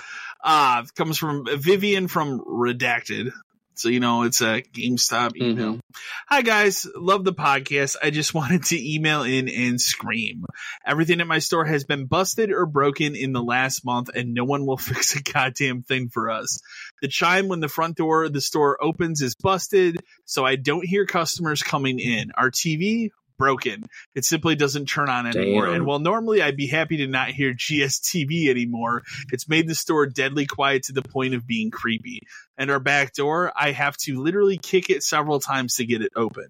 [0.43, 3.31] Uh, comes from Vivian from Redacted.
[3.75, 5.79] So you know it's a GameStop email.
[6.27, 7.95] Hi guys, love the podcast.
[8.01, 10.45] I just wanted to email in and scream.
[10.85, 14.43] Everything at my store has been busted or broken in the last month, and no
[14.43, 16.59] one will fix a goddamn thing for us.
[17.01, 20.85] The chime when the front door of the store opens is busted, so I don't
[20.85, 22.31] hear customers coming in.
[22.35, 23.09] Our TV
[23.41, 23.85] broken.
[24.13, 25.65] It simply doesn't turn on anymore.
[25.65, 25.75] Damn.
[25.75, 29.01] And while normally I'd be happy to not hear GSTV anymore,
[29.31, 32.21] it's made the store deadly quiet to the point of being creepy.
[32.55, 36.11] And our back door, I have to literally kick it several times to get it
[36.15, 36.49] open.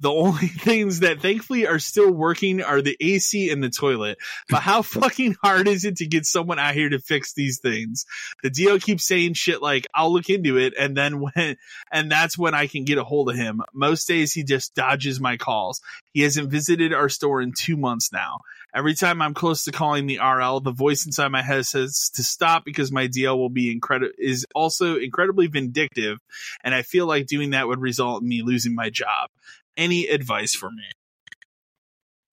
[0.00, 4.18] The only things that thankfully are still working are the AC and the toilet.
[4.48, 8.06] But how fucking hard is it to get someone out here to fix these things?
[8.42, 10.74] The DO keeps saying shit like, I'll look into it.
[10.78, 11.56] And then when,
[11.92, 13.62] and that's when I can get a hold of him.
[13.72, 15.80] Most days he just dodges my calls.
[16.12, 18.40] He hasn't visited our store in two months now.
[18.72, 22.22] Every time I'm close to calling the RL, the voice inside my head says to
[22.22, 26.18] stop because my DL will be incredible, is also incredibly vindictive.
[26.62, 29.30] And I feel like doing that would result in me losing my job.
[29.76, 30.84] Any advice for me?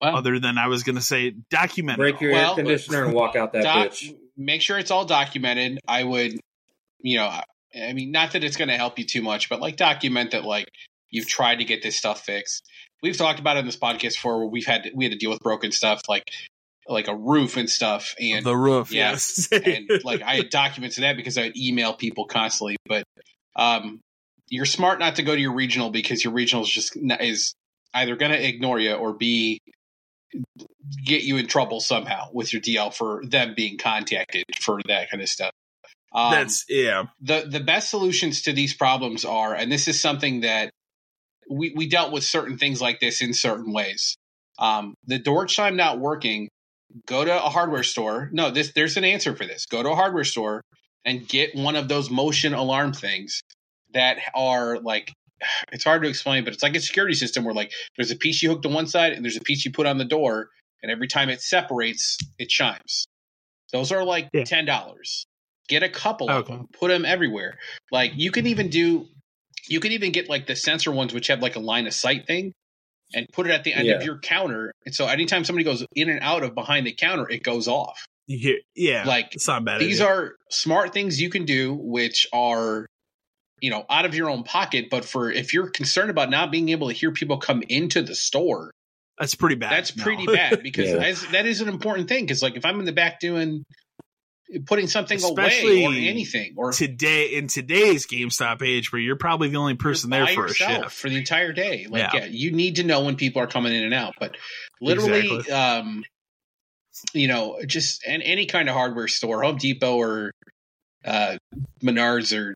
[0.00, 1.98] Well, Other than I was going to say document.
[1.98, 2.22] Break all.
[2.22, 4.14] your Well, air conditioner and walk out that doc- bitch.
[4.36, 5.80] make sure it's all documented.
[5.88, 6.34] I would,
[7.00, 7.44] you know, I-
[7.78, 10.44] I mean, not that it's going to help you too much, but like document that
[10.44, 10.68] like
[11.10, 12.64] you've tried to get this stuff fixed.
[13.02, 15.30] We've talked about it in this podcast before where we've had we had to deal
[15.30, 16.30] with broken stuff like
[16.88, 18.90] like a roof and stuff, and the roof.
[18.90, 19.10] Yeah.
[19.10, 19.48] Yes.
[19.52, 22.76] and like I had documents of that because I would email people constantly.
[22.86, 23.04] But
[23.54, 24.00] um,
[24.48, 27.54] you're smart not to go to your regional because your regional is just is
[27.94, 29.60] either going to ignore you or b
[31.04, 35.22] get you in trouble somehow with your DL for them being contacted for that kind
[35.22, 35.52] of stuff.
[36.12, 37.04] Um, That's yeah.
[37.20, 40.70] the the best solutions to these problems are, and this is something that
[41.50, 44.16] we we dealt with certain things like this in certain ways.
[44.58, 46.48] Um, the door chime not working.
[47.06, 48.30] Go to a hardware store.
[48.32, 49.66] No, this there's an answer for this.
[49.66, 50.62] Go to a hardware store
[51.04, 53.42] and get one of those motion alarm things
[53.94, 55.12] that are like
[55.72, 58.42] it's hard to explain, but it's like a security system where like there's a piece
[58.42, 60.48] you hook to one side and there's a piece you put on the door,
[60.82, 63.06] and every time it separates, it chimes.
[63.72, 64.44] Those are like Yeah.
[64.44, 65.24] ten dollars.
[65.68, 67.58] Get a couple of them, put them everywhere.
[67.92, 69.06] Like you can even do
[69.70, 72.26] You can even get like the sensor ones, which have like a line of sight
[72.26, 72.52] thing,
[73.14, 73.96] and put it at the end Yeah.
[73.96, 74.72] of your counter.
[74.86, 78.02] And so anytime somebody goes in and out of behind the counter, it goes off.
[78.26, 79.80] You hear, yeah, Like, it's not bad.
[79.80, 80.12] These idea.
[80.14, 82.86] are smart things you can do, which are,
[83.60, 84.86] you know, out of your own pocket.
[84.90, 88.14] But for if you're concerned about not being able to hear people come into the
[88.14, 88.72] store,
[89.18, 89.72] that's pretty bad.
[89.72, 90.04] that's No.
[90.04, 90.96] pretty bad because Yeah.
[90.98, 92.24] as, that is an important thing.
[92.24, 93.64] Because like if I'm in the back doing
[94.64, 99.48] putting something Especially away or anything or Today in today's GameStop age, where you're probably
[99.50, 100.90] the only person there for a shift.
[100.92, 101.86] for the entire day.
[101.88, 102.20] Like Yeah.
[102.20, 102.24] yeah.
[102.30, 104.14] you need to know when people are coming in and out.
[104.18, 104.36] But
[104.80, 105.52] literally, Exactly.
[105.52, 106.04] um,
[107.12, 110.32] you know, just and any kind of hardware store, Home Depot or
[111.04, 111.36] uh,
[111.82, 112.54] Menards or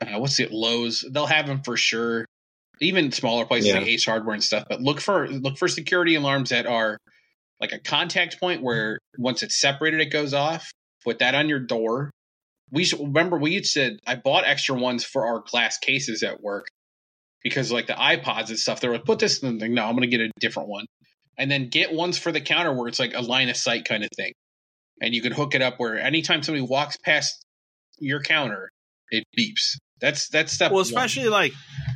[0.00, 2.24] uh, what's it, Lowe's, they'll have them for sure.
[2.80, 3.78] Even smaller places Yeah.
[3.78, 4.64] like Ace Hardware and stuff.
[4.68, 6.96] But look for look for security alarms that are
[7.60, 10.70] like a contact point where once it's separated, it goes off.
[11.04, 12.10] Put that on your door.
[12.72, 16.68] We remember we had said I bought extra ones for our glass cases at work
[17.42, 18.80] because like the iPods and stuff.
[18.80, 19.74] They're like, put this in the thing.
[19.74, 20.86] No, I'm gonna get a different one,
[21.36, 24.04] and then get ones for the counter where it's like a line of sight kind
[24.04, 24.32] of thing,
[25.02, 27.42] and you can hook it up where anytime somebody walks past
[27.98, 28.70] your counter,
[29.10, 29.76] it beeps.
[30.00, 30.70] That's that's step.
[30.70, 30.82] Well, one.
[30.86, 31.52] especially like,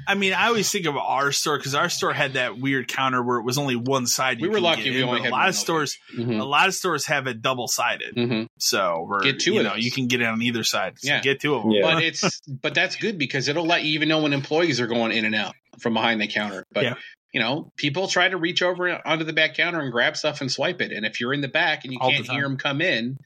[0.06, 3.22] I mean, I always think of our store because our store had that weird counter
[3.22, 4.40] where it was only one side.
[4.40, 5.98] We you were lucky get we in, only had a lot one of stores.
[6.16, 6.38] Mhm.
[6.40, 8.46] A lot of stores have it double sided, Mhm.
[8.58, 9.84] so we're, Get two you of know those.
[9.84, 10.94] you can get it on either side.
[10.98, 11.20] So Yeah.
[11.20, 11.72] get two of them.
[11.72, 11.82] Yeah.
[11.94, 15.12] but it's but that's good because it'll let you even know when employees are going
[15.12, 16.64] in and out from behind the counter.
[16.72, 16.94] But Yeah.
[17.32, 20.52] you know, people try to reach over onto the back counter and grab stuff and
[20.52, 20.92] swipe it.
[20.92, 22.36] And if you're in the back and you All can't time.
[22.36, 23.16] hear them come in,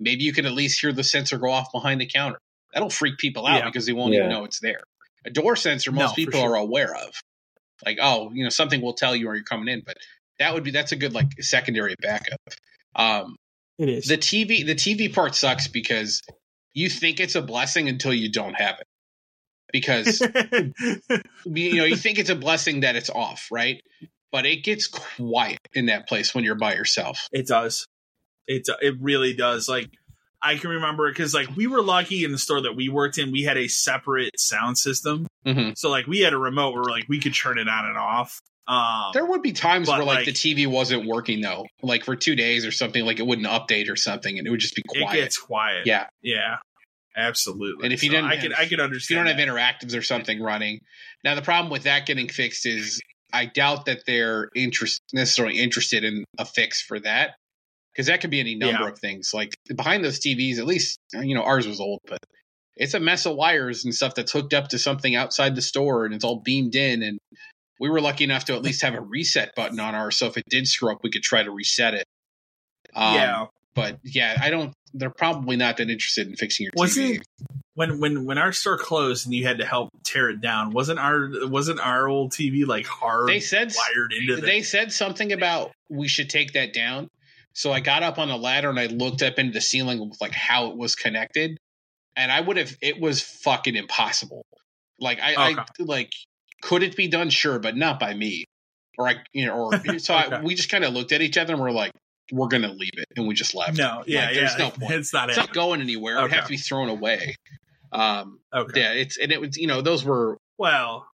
[0.00, 2.38] maybe you can at least hear the sensor go off behind the counter.
[2.74, 3.64] That'll freak people out Yeah.
[3.66, 4.20] because they won't Yeah.
[4.20, 4.82] even know it's there.
[5.24, 6.50] A door sensor, most for people sure.
[6.52, 7.14] are aware of.
[7.86, 9.96] Like, oh, you know, something will tell you when you're coming in, but
[10.38, 12.40] that would be that's a good like secondary backup.
[12.94, 13.36] Um,
[13.78, 14.06] It is.
[14.06, 16.20] the TV the TV part sucks because
[16.74, 18.86] you think it's a blessing until you don't have it.
[19.72, 20.20] Because
[21.44, 23.80] you know, you think it's a blessing that it's off, right?
[24.32, 27.28] But it gets quiet in that place when you're by yourself.
[27.32, 27.86] It does.
[28.46, 29.68] It it really does.
[29.68, 29.90] Like
[30.44, 33.32] I can remember because like we were lucky in the store that we worked in,
[33.32, 35.26] we had a separate sound system.
[35.46, 37.96] hmm So like we had a remote where like we could turn it on and
[37.96, 38.38] off.
[38.66, 42.16] Um, There would be times where like, like- the TV wasn't working though, like for
[42.16, 44.82] two days or something, like it wouldn't update or something, and it would just be
[44.88, 45.02] quiet.
[45.02, 45.20] it quiet.
[45.20, 45.86] gets quiet.
[45.86, 46.56] yeah, yeah,
[47.16, 47.84] absolutely.
[47.84, 48.94] And if you So didn't I could I could understand.
[48.96, 49.80] if you don't have that.
[49.86, 50.80] interactives or something running.
[51.22, 53.00] Now the problem with that getting fixed is
[53.32, 57.30] I doubt that they're interest necessarily interested in a fix for that
[57.94, 58.88] because that could be any number Yeah.
[58.90, 59.30] of things.
[59.32, 62.18] Like behind those TVs, at least you know ours was old, but
[62.76, 66.04] it's a mess of wires and stuff that's hooked up to something outside the store
[66.06, 67.02] and it's all beamed in.
[67.04, 67.18] And
[67.78, 70.36] we were lucky enough to at least have a reset button on ours, so if
[70.36, 72.04] it did screw up, we could try to reset it.
[72.94, 73.46] Um, yeah.
[73.74, 74.72] but yeah, I don't.
[74.96, 77.22] They're probably not that interested in fixing your Wasn't TV.
[77.74, 81.00] when when when our store closed and you had to help tear it down, wasn't
[81.00, 85.32] our wasn't our old TV like hard They said wired into the they said something
[85.32, 87.08] about we should take that down.
[87.54, 90.20] So I got up on the ladder and I looked up into the ceiling with
[90.20, 91.56] like how it was connected,
[92.16, 94.44] and I would have it was fucking impossible.
[95.00, 96.12] Like I, I like
[96.62, 97.30] could it be done?
[97.30, 98.44] Sure, but not by me.
[98.98, 101.52] Or I you know or so I, we just kind of looked at each other
[101.54, 101.92] and we're like
[102.32, 103.76] we're gonna leave it and we just left.
[103.78, 104.40] no, yeah, Like, yeah.
[104.40, 104.92] there's no point.
[104.94, 105.42] It's not It's it.
[105.42, 106.18] not going anywhere.
[106.18, 107.36] It would have to be thrown away.
[107.92, 108.80] Um, Okay.
[108.80, 111.06] yeah, it's and it was you know those were Well,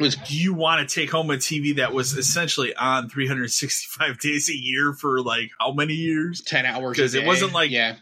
[0.00, 4.48] was do you want to take home a TV that was essentially on 365 days
[4.50, 6.40] a year for like how many years?
[6.42, 6.96] ten hours.
[6.96, 7.96] Because it wasn't like- yeah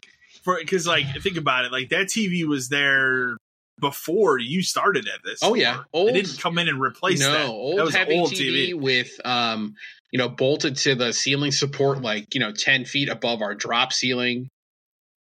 [0.44, 3.36] For because like think about it, like that TV was there
[3.81, 5.40] before you started at this.
[5.43, 5.82] Oh, yeah.
[5.93, 7.47] Old- it didn't come in and replace no that.
[7.47, 9.74] old that was heavy old TV, with um
[10.10, 13.93] you know bolted to the ceiling support like you know ten feet above our drop
[13.93, 14.48] ceiling.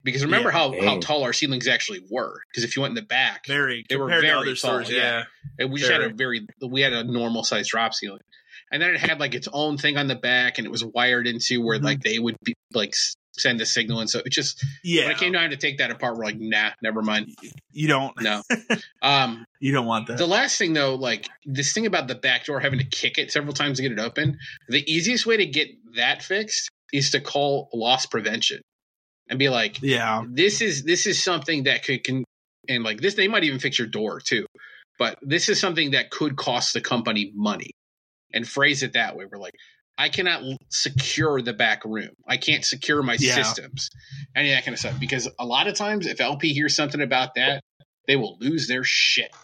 [0.03, 0.59] Because remember Yeah.
[0.59, 2.41] how how tall our ceilings actually were.
[2.51, 4.57] Because if you went in the back, Very They were compared to very other tall,
[4.57, 4.97] stores, yeah.
[4.97, 5.25] yeah.
[5.59, 6.41] and we just had a very.
[6.61, 8.21] very we had a normal size drop ceiling,
[8.73, 11.27] and then it had like its own thing on the back, and it was wired
[11.27, 11.85] into where Mhm.
[11.85, 12.95] like they would be like
[13.37, 15.91] send a signal, and so it just Yeah, when it came time to take that
[15.91, 17.29] apart, we're like, nah, never mind,
[17.73, 18.43] you don't no.
[19.03, 20.19] um, you don't want that.
[20.19, 23.31] The last thing though, like this thing about the back door having to kick it
[23.31, 27.21] several times to get it open, the easiest way to get that fixed is to
[27.21, 28.61] call loss prevention
[29.31, 32.25] and be like, yeah, this is this is something that could can
[32.69, 34.45] and like this they might even fix your door too.
[34.99, 37.71] But this is something that could cost the company money.
[38.33, 39.25] And phrase it that way.
[39.25, 39.55] We're like,
[39.99, 42.11] I cannot secure the back room.
[42.29, 43.35] I can't secure my Yeah.
[43.43, 43.89] systems.
[44.37, 45.01] Any of that kind of stuff.
[45.01, 47.61] Because a lot of times if LP hears something about that,
[48.07, 49.35] they will lose their shit.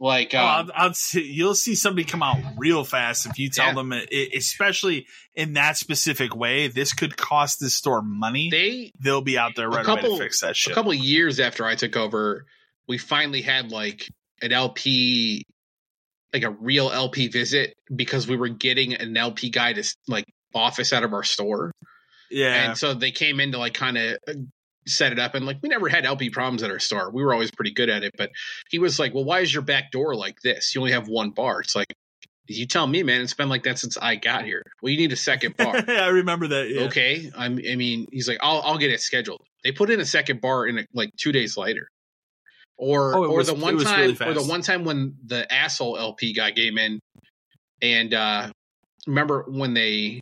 [0.00, 3.48] Like Oh, um, I'll, I'll see, you'll see somebody come out real fast if you
[3.48, 3.74] tell Yeah.
[3.74, 6.68] them, it, it- especially in that specific way.
[6.68, 8.48] This could cost this store money.
[8.50, 10.72] they They'll be out there right away couple- to fix that shit.
[10.72, 12.44] a couple of years after I took over,
[12.88, 14.08] we finally had like
[14.42, 15.44] an LP
[16.32, 20.92] like a real LP visit because we were getting an LP guy to like office
[20.92, 21.70] out of our store.
[22.30, 22.70] Yeah.
[22.70, 24.18] And so they came in to like kind of
[24.86, 27.10] set it up and like we never had LP problems at our store.
[27.10, 28.30] We were always pretty good at it, but
[28.70, 30.74] he was like, "Well, why is your back door like this?
[30.74, 31.92] You only have one bar." It's like
[32.46, 33.22] you tell me, man.
[33.22, 34.62] It's been like that since I got here.
[34.82, 35.76] Well, you need a second bar.
[35.88, 36.68] I remember that.
[36.68, 36.82] Yeah.
[36.82, 40.04] Okay, I'm, I mean, he's like, "I'll I'll get it scheduled." They put in a
[40.04, 41.88] second bar in like two days later.
[42.76, 45.96] Or Oh, or was- the one time really or the one time when the asshole
[45.96, 46.98] LP guy came in
[47.80, 48.50] and uh
[49.06, 50.20] remember when they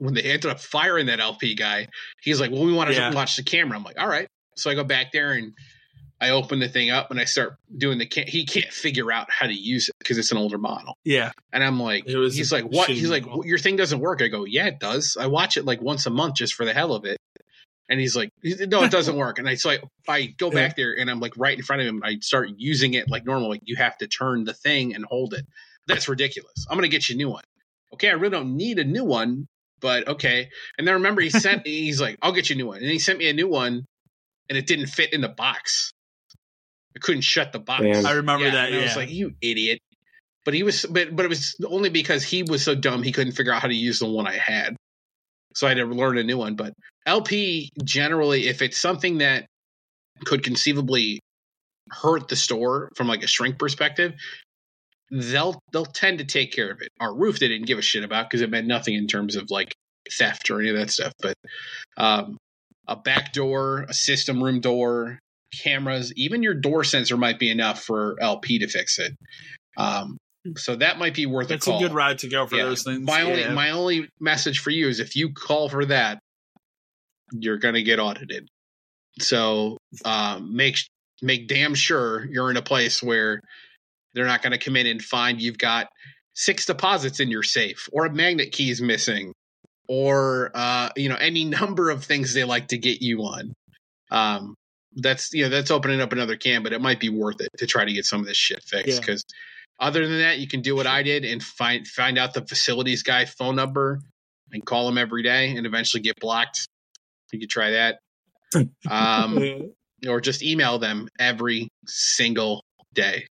[0.00, 1.86] when they ended up firing that LP guy,
[2.22, 3.12] he's like, "Well, we want to Yeah.
[3.14, 5.52] watch the camera." I'm like, "All right." So I go back there and
[6.20, 8.06] I open the thing up and I start doing the.
[8.06, 11.32] Ca- he can't figure out how to use it because it's an older model, Yeah.
[11.52, 13.46] and I'm like, It was he's like, "What?" shitty He's like, model.
[13.46, 15.16] "Your thing doesn't work." I go, "Yeah, it does.
[15.18, 17.16] I watch it like once a month just for the hell of it."
[17.88, 19.78] And he's like, "No, it doesn't work." And I so I,
[20.08, 22.02] I go back there and I'm like right in front of him.
[22.04, 23.48] I start using it like normal.
[23.50, 25.44] Like you have to turn the thing and hold it.
[25.86, 26.66] That's ridiculous.
[26.70, 27.42] I'm gonna get you a new one.
[27.94, 29.48] Okay, I really don't need a new one,
[29.80, 30.48] but okay.
[30.78, 31.66] And then remember, he sent.
[31.66, 33.84] he's like, "I'll get you a new one," and he sent me a new one,
[34.48, 35.90] and it didn't fit in the box.
[36.96, 37.82] I couldn't shut the box.
[37.82, 38.06] Damn.
[38.06, 38.70] I remember Yeah, that.
[38.70, 39.78] and I was like, "You idiot!"
[40.44, 43.32] But he was, but but it was only because he was so dumb he couldn't
[43.32, 44.76] figure out how to use the one I had.
[45.54, 46.56] So I had to learn a new one.
[46.56, 46.72] But
[47.06, 49.46] LP generally, if it's something that
[50.24, 51.20] could conceivably
[51.90, 54.14] hurt the store from like a shrink perspective,
[55.10, 56.88] they'll they'll tend to take care of it.
[57.00, 59.50] Our roof they didn't give a shit about because it meant nothing in terms of
[59.50, 59.74] like
[60.18, 61.12] theft or any of that stuff.
[61.20, 61.34] But
[61.96, 62.36] um,
[62.86, 65.18] a back door, a system room door,
[65.62, 69.14] cameras, even your door sensor might be enough for LP to fix it.
[69.76, 70.16] Um,
[70.56, 72.64] so that might be worth That's a a good ride to go for Yeah.
[72.64, 73.06] those things.
[73.06, 76.18] My only my only message for you is if you call for that,
[77.32, 78.48] you're gonna get audited.
[79.20, 80.76] So um, make
[81.20, 83.40] make damn sure you're in a place where
[84.14, 85.88] they're not going to come in and find you've got
[86.34, 89.32] six deposits in your safe or a magnet key is missing
[89.88, 93.52] or uh, you know any number of things they like to get you on.
[94.10, 94.54] Um,
[94.96, 97.66] that's you know that's opening up another can, but it might be worth it to
[97.66, 99.00] try to get some of this shit fixed Yeah.
[99.00, 99.24] because
[99.78, 103.02] other than that, you can do what I did and find find out the facilities
[103.02, 104.00] guy phone number
[104.52, 106.66] and call him every day and eventually get blocked.
[107.32, 107.98] You could try that.
[108.90, 109.70] Um,
[110.08, 112.64] or just email them every single
[112.94, 113.26] day.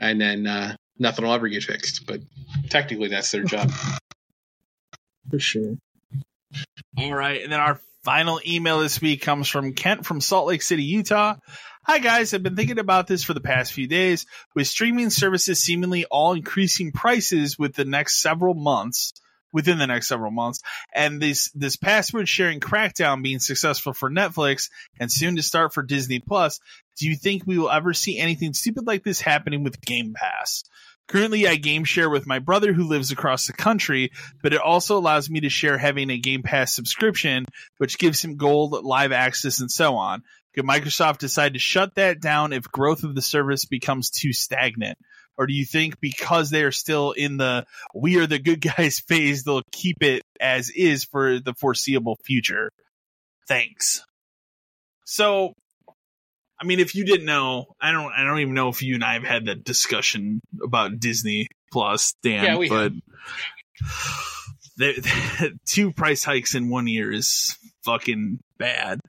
[0.00, 2.06] And then uh, nothing will ever get fixed.
[2.06, 2.20] But
[2.70, 3.70] technically, that's their job.
[5.30, 5.76] for sure.
[6.96, 10.62] All right, and then our final email this week comes from Kent from Salt Lake
[10.62, 11.36] City, Utah.
[11.84, 14.26] Hi guys, I've been thinking about this for the past few days.
[14.54, 19.12] With streaming services seemingly all increasing prices with the next several months,
[19.52, 20.60] within the next several months,
[20.94, 24.70] and this this password sharing crackdown being successful for Netflix
[25.00, 26.60] and soon to start for Disney Plus,
[26.98, 30.64] do you think we will ever see anything stupid like this happening with Game Pass?
[31.08, 34.12] Currently, I game share with my brother who lives across the country,
[34.42, 37.46] but it also allows me to share having a Game Pass subscription,
[37.78, 40.22] which gives him gold, live access, and so on.
[40.54, 44.98] Could Microsoft decide to shut that down if growth of the service becomes too stagnant?
[45.38, 48.98] Or do you think because they are still in the we are the good guys
[49.08, 52.70] phase, they'll keep it as is for the foreseeable future?
[53.46, 54.04] Thanks.
[55.04, 55.54] So,
[56.60, 59.04] I mean, if you didn't know, I don't, I don't even know if you and
[59.04, 62.44] I have had that discussion about Disney Plus, Dan.
[62.44, 62.92] Yeah, we but
[64.76, 69.00] the, two price hikes in one year is fucking bad.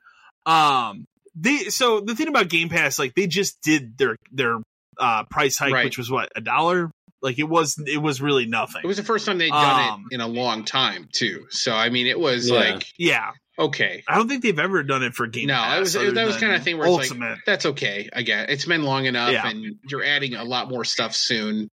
[0.45, 4.59] Um, they so the thing about Game Pass, like they just did their their
[4.99, 5.85] uh price hike, Right.
[5.85, 6.91] which was what a dollar.
[7.21, 8.81] Like it was, it was really nothing.
[8.83, 11.47] It was the first time they'd done Um, it in a long time, too.
[11.49, 12.55] So, I mean, it was Yeah.
[12.59, 14.03] like, yeah, okay.
[14.07, 15.75] I don't think they've ever done it for Game No, Pass.
[15.77, 18.07] it was, other that was kind of thing where it's like, that's okay.
[18.15, 18.53] I get it.
[18.53, 19.49] It's been long enough Yeah.
[19.49, 21.67] and you're adding a lot more stuff soon.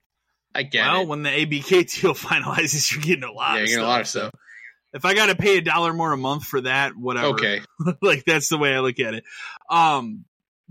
[0.55, 1.07] I get well, it.
[1.09, 3.55] when the ABK deal finalizes, you're getting a lot.
[3.57, 4.31] Yeah, of you're getting a lot of so stuff.
[4.93, 7.27] If I got to pay a dollar more a month for that, whatever.
[7.29, 7.61] Okay.
[8.01, 9.23] like that's the way I look at it.
[9.69, 10.23] Um,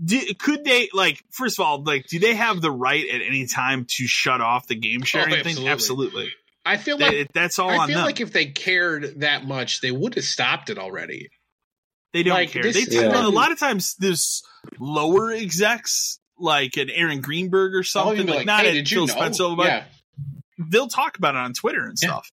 [0.03, 3.47] do, could they like first of all like do they have the right at any
[3.47, 5.57] time to shut off the game sharing thing?
[5.59, 5.69] Oh, absolutely.
[5.71, 6.29] Absolutely.
[6.65, 8.05] I feel They- like that's all I on feel them.
[8.05, 11.29] like if they cared that much, they would have stopped it already.
[12.13, 12.61] they don't like, care.
[12.63, 13.25] this- They Yeah.
[13.25, 14.43] a lot of times there's
[14.79, 18.87] lower execs like an Aaron Greenberg or something even be like, not hey, at did
[18.89, 19.07] Phil?
[19.07, 19.83] Spencer, but yeah,
[20.57, 22.09] they'll talk about it on Twitter and Yeah.
[22.09, 22.31] stuff.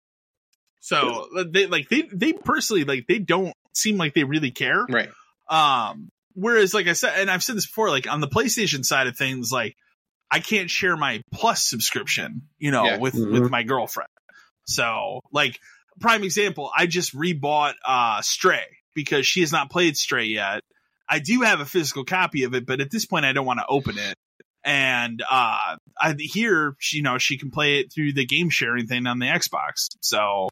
[0.80, 4.85] So they like they they personally like they don't seem like they really care.
[4.90, 5.10] right.
[5.49, 9.07] Um, whereas, like I said, and I've said this before, like on the PlayStation side
[9.07, 9.76] of things, like
[10.31, 12.97] I can't share my Plus subscription, you know, Yeah.
[12.97, 13.31] with Mhm.
[13.41, 14.10] with my girlfriend.
[14.65, 15.60] So, like,
[15.99, 18.65] prime example, I just rebought uh Stray
[18.95, 20.61] because she has not played Stray yet.
[21.10, 23.60] I do have a physical copy of it, but at this point, I don't want
[23.60, 24.15] to open it.
[24.64, 28.88] And uh, I, here, she, you know, she can play it through the game sharing
[28.88, 29.89] thing on the Xbox.
[29.99, 30.47] So,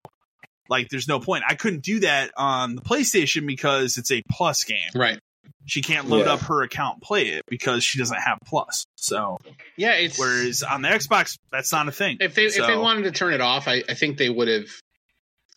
[0.68, 1.46] like, there's no point.
[1.48, 4.92] I couldn't do that on the PlayStation because it's a Plus game.
[4.94, 5.20] Right.
[5.66, 6.34] She can't load Yeah.
[6.34, 8.86] up her account and play it because she doesn't have Plus.
[8.96, 9.38] So,
[9.78, 12.18] Yeah, it's whereas on the Xbox, that's not a thing.
[12.20, 14.66] if they if they wanted to turn it off, I, I think they would have.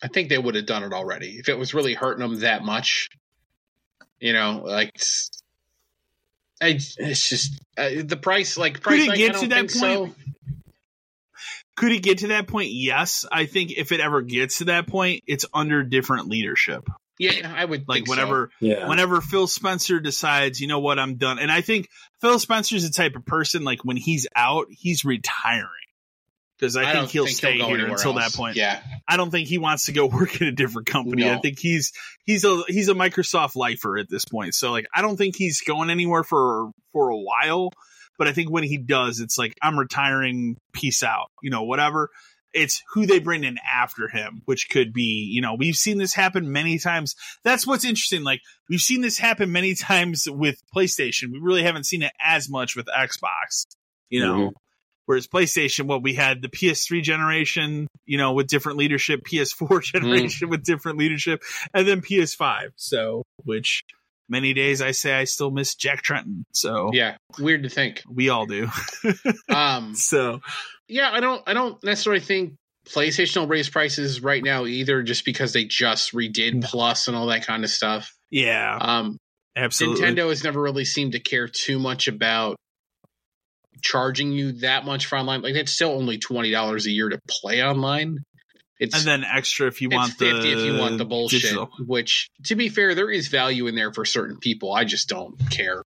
[0.03, 2.63] I think they would have done it already if it was really hurting them that
[2.63, 3.09] much.
[4.19, 5.29] You know, like it's,
[6.61, 6.67] I,
[6.97, 8.57] it's just uh, the price.
[8.57, 9.97] Like price, it get I don't to that think so.
[10.05, 10.15] point?
[11.75, 12.69] Could it get to that point?
[12.71, 13.25] Yes.
[13.29, 16.87] I think if it ever gets to that point, it's under different leadership.
[17.19, 18.11] Yeah, I would Like think so.
[18.11, 18.87] whenever Yeah.
[18.89, 21.39] whenever Phil Spencer decides, you know what, I'm done.
[21.39, 21.87] And I think
[22.21, 25.69] Phil Spencer's the type of person like when he's out, he's retiring.
[26.57, 28.31] Because I, think he'll think stay go here until else.
[28.31, 28.55] that point.
[28.55, 31.29] Yeah, I don't think he wants to go work in a different company.
[31.29, 31.91] I think he's
[32.25, 34.55] he's a he's a Microsoft lifer at this point.
[34.55, 37.71] So like I don't think he's going anywhere for for a while.
[38.17, 40.55] But I think when he does, it's like I'm retiring.
[40.71, 41.29] Peace out.
[41.43, 42.09] You know, whatever.
[42.55, 46.13] It's who they bring in after him, which could be, you know, we've seen this
[46.13, 47.15] happen many times.
[47.43, 48.23] That's what's interesting.
[48.23, 51.31] Like we've seen this happen many times with PlayStation.
[51.33, 53.65] We really haven't seen it as much with Xbox.
[54.09, 54.51] You know, Mhm.
[55.07, 60.49] Whereas PlayStation, what we had the PS3 generation, you know, with different leadership, PS4 generation
[60.49, 61.43] with different leadership,
[61.75, 62.69] and then PS5.
[62.75, 63.83] So, which
[64.29, 66.43] many days I say I still miss Jack Tretton.
[66.53, 67.17] So yeah.
[67.39, 68.01] Weird to think.
[68.09, 68.69] we all do.
[69.53, 70.41] Um, so
[70.87, 71.41] yeah, I don't.
[71.47, 72.53] I don't necessarily think
[72.89, 76.67] PlayStation will raise prices right now either, just because they just redid No.
[76.67, 78.11] Plus and all that kind of stuff.
[78.31, 79.17] yeah, Um,
[79.55, 80.03] absolutely.
[80.05, 82.55] Nintendo has never really seemed to care too much about
[83.81, 85.41] charging you that much for online.
[85.41, 88.17] Like it's still only twenty dollars a year to play online.
[88.79, 91.41] It's and then extra if you it's want fifty the if you want the bullshit.
[91.43, 91.69] digital.
[91.85, 94.73] Which, to be fair, there is value in there for certain people.
[94.73, 95.81] I just don't care.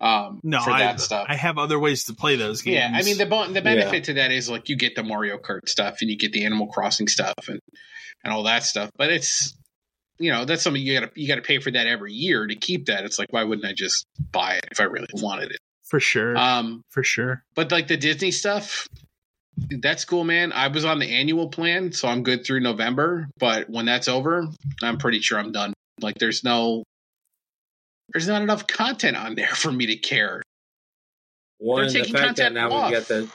[0.00, 1.26] Um, No, for I, that stuff.
[1.28, 2.74] I have other ways to play those games.
[2.76, 5.36] Yeah, I mean the bon- the benefit to that is like you get the Mario
[5.38, 7.60] Kart stuff and you get the Animal Crossing stuff and
[8.24, 8.90] and all that stuff.
[8.96, 9.54] But it's
[10.18, 12.86] you know that's something you gotta you gotta pay for that every year to keep
[12.86, 13.04] that.
[13.04, 15.58] It's like why wouldn't I just buy it if I really wanted it?
[15.84, 17.42] for sure, Um, for sure.
[17.56, 18.86] but like the Disney stuff,
[19.80, 20.52] that's cool, man.
[20.52, 23.28] I was on the annual plan, so I'm good through November.
[23.38, 24.46] But when that's over,
[24.82, 25.72] I'm pretty sure I'm done.
[26.00, 26.84] Like there's no
[28.12, 30.42] there's not enough content on there for me to care.
[31.58, 32.90] One, the taking fact that content now off.
[32.90, 33.28] we got the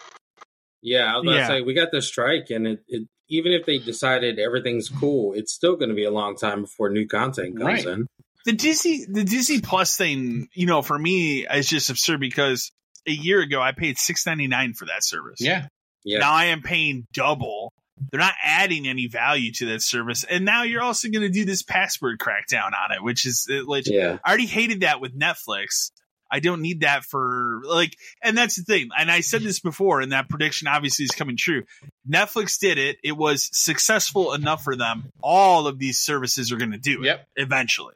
[0.82, 1.48] yeah, I was gonna Yeah.
[1.48, 5.52] say we got the strike, and it, it even if they decided everything's cool, it's
[5.52, 7.94] still going to be a long time before new content comes Right.
[7.94, 8.06] in.
[8.46, 12.72] the Disney the Disney Plus thing, you know, for me is just absurd because
[13.08, 15.40] a year ago I paid six ninety nine for that service.
[15.40, 15.68] Yeah,
[16.06, 17.74] Yeah, Now I am paying double.
[18.12, 21.46] They're not adding any value to that service, and now you're also going to do
[21.46, 25.18] this password crackdown on it, which is uh, like yeah, I already hated that with
[25.18, 25.92] Netflix.
[26.30, 28.90] I don't need that for like, and that's the thing.
[28.98, 31.64] And I said this before, and that prediction obviously is coming true.
[32.10, 32.98] Netflix did it.
[33.04, 35.12] It was successful enough for them.
[35.22, 37.28] All of these services are going to do it yep.
[37.36, 37.94] eventually.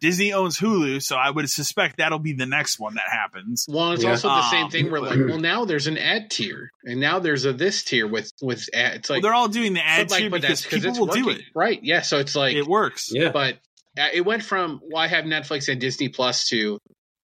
[0.00, 3.64] Disney owns Hulu, so I would suspect that'll be the next one that happens.
[3.68, 4.10] Well, it's Yeah.
[4.10, 7.18] also the same Um, thing where like, well, now there's an ad tier, and now
[7.18, 8.96] there's a this tier with with ad.
[8.96, 11.06] It's Well, like, they're all doing the ad but, like, too because people it's will
[11.06, 11.42] working, do it.
[11.54, 11.80] right?
[11.82, 13.08] Yeah, so it's like, It works.
[13.10, 13.30] yeah.
[13.30, 13.58] but
[13.98, 16.78] uh, it went from well, I have Netflix and Disney Plus to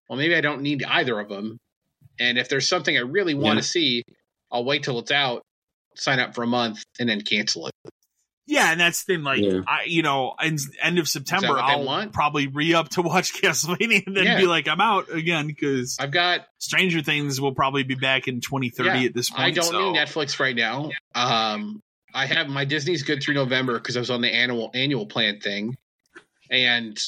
[0.08, 1.58] well, maybe I don't need either of them,
[2.18, 3.60] and if there's something I really want Yeah.
[3.62, 4.02] to see,
[4.50, 5.42] I'll wait till it's out,
[5.94, 7.72] sign up for a month, and then cancel it.
[8.46, 9.22] Yeah, and that's the thing.
[9.24, 9.60] Like, Yeah.
[9.68, 12.12] I, you know, in, end of September, I'll want?
[12.12, 14.36] probably re up to watch Castlevania and then Yeah.
[14.38, 18.40] be like, I'm out again because I've got Stranger Things will probably be back in
[18.40, 19.40] 2030 Yeah, at this point.
[19.42, 20.90] I don't so- need Netflix right now.
[21.14, 21.80] Um,
[22.14, 25.40] I have my Disney's good through November because I was on the annual annual plan
[25.40, 25.76] thing,
[26.50, 26.98] and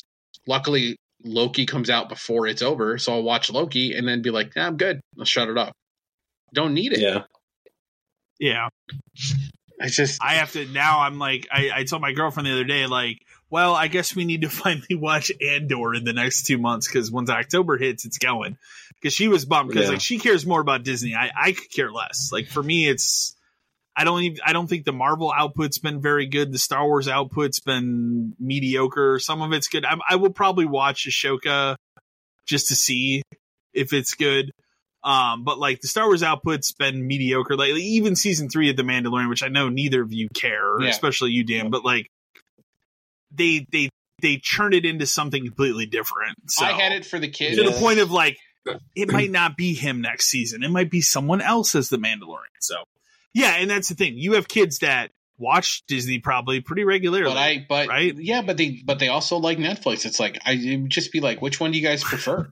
[0.47, 4.55] luckily Loki comes out before it's over, so I'll watch Loki and then be like,
[4.57, 5.01] nah, I'm good.
[5.19, 5.73] I'll shut it up.
[6.55, 7.01] Don't need it.
[7.01, 7.25] yeah.
[8.39, 8.69] Yeah,
[9.81, 11.01] I just I have to now.
[11.01, 13.19] I'm like, I, I told my girlfriend the other day, like,
[13.51, 17.11] well, I guess we need to finally watch Andor in the next two months because
[17.11, 18.57] once October hits, it's going.
[19.01, 19.91] Because she was bummed because Yeah.
[19.93, 21.15] like she cares more about Disney.
[21.15, 22.31] I I could care less.
[22.33, 23.35] Like for me, it's
[23.97, 26.53] I don't even I don't think the Marvel output's been very good.
[26.53, 29.19] The Star Wars output's been mediocre.
[29.19, 29.85] Some of it's good.
[29.85, 31.77] I, I will probably watch Ahsoka
[32.47, 33.23] just to see
[33.73, 34.53] if it's good.
[35.05, 37.83] Um, but like the Star Wars output's been mediocre lately.
[37.83, 40.89] Even season three of The Mandalorian, which I know neither of you care, Yeah.
[40.89, 41.71] especially you, Dan.
[41.71, 42.11] But like
[43.31, 43.91] they they
[44.23, 46.51] they churn it into something completely different.
[46.51, 47.57] So I had it for the kids.
[47.59, 47.71] to Yeah.
[47.71, 48.39] the point of like
[48.97, 50.63] it might not be him next season.
[50.63, 52.57] It might be someone else as the Mandalorian.
[52.61, 52.77] So
[53.35, 54.15] yeah, and that's the thing.
[54.17, 57.25] You have kids that watch Disney probably pretty regularly.
[57.29, 58.15] But I, but right?
[58.17, 60.07] yeah, but they, but they also like Netflix.
[60.07, 62.49] It's like I it would just be like, which one do you guys prefer?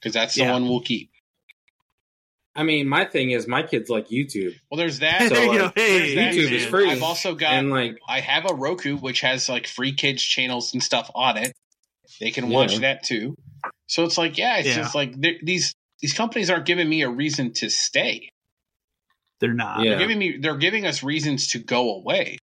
[0.00, 0.52] Because that's the Yeah.
[0.54, 1.10] one we'll keep.
[2.54, 5.22] I mean, my thing is my kids like YouTube, Well, there's that.
[5.34, 6.90] So, You know, like, hey, there's that, YouTube is free.
[6.90, 7.52] I've also got.
[7.54, 11.38] and like, I have a Roku which has like free kids channels and stuff on
[11.38, 11.52] it.
[12.20, 12.78] They can watch Yeah.
[12.80, 13.34] that too.
[13.86, 14.76] So it's like, yeah, it's Yeah.
[14.76, 18.28] just like these these companies aren't giving me a reason to stay.
[19.40, 19.82] They're not.
[19.82, 19.90] Yeah.
[19.90, 22.38] They're giving me they're giving us reasons to go away.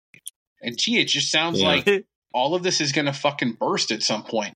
[0.62, 1.68] And gee, it just sounds Yeah.
[1.68, 4.54] like all of this is going to fucking burst at some point.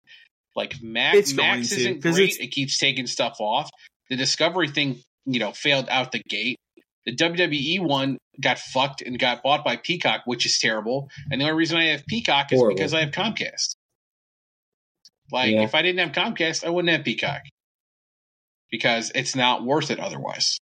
[0.56, 2.38] Like Max, It's going Max to, isn't 'cause great.
[2.40, 3.70] It keeps taking stuff off.
[4.10, 6.58] The Discovery thing, you know, failed out the gate.
[7.06, 11.10] The WWE one got fucked and got bought by Peacock, which is terrible.
[11.32, 12.76] And the only reason I have Peacock is Horrible.
[12.76, 13.76] because I have Comcast.
[15.32, 15.64] Like, Yeah.
[15.64, 17.42] if I didn't have Comcast, I wouldn't have Peacock
[18.70, 20.60] because it's not worth it otherwise.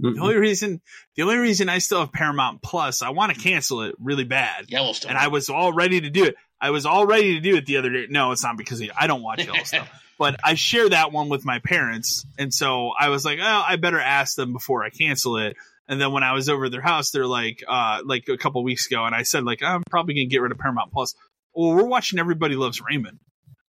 [0.00, 0.80] The only reason,
[1.16, 4.66] the only reason I still have Paramount Plus, I want to cancel it really bad,
[4.68, 5.10] Yellowstone.
[5.10, 6.36] and I was all ready to do it.
[6.60, 8.06] I was all ready to do it the other day.
[8.08, 9.86] No, it's not because of, I don't watch Yellowstone,
[10.18, 13.76] but I share that one with my parents, and so I was like, oh, I
[13.76, 15.56] better ask them before I cancel it.
[15.90, 18.62] And then when I was over at their house, they're like, uh, like a couple
[18.62, 21.14] weeks ago, and I said like, I'm probably gonna get rid of Paramount Plus.
[21.54, 23.18] Well, we're watching Everybody Loves Raymond,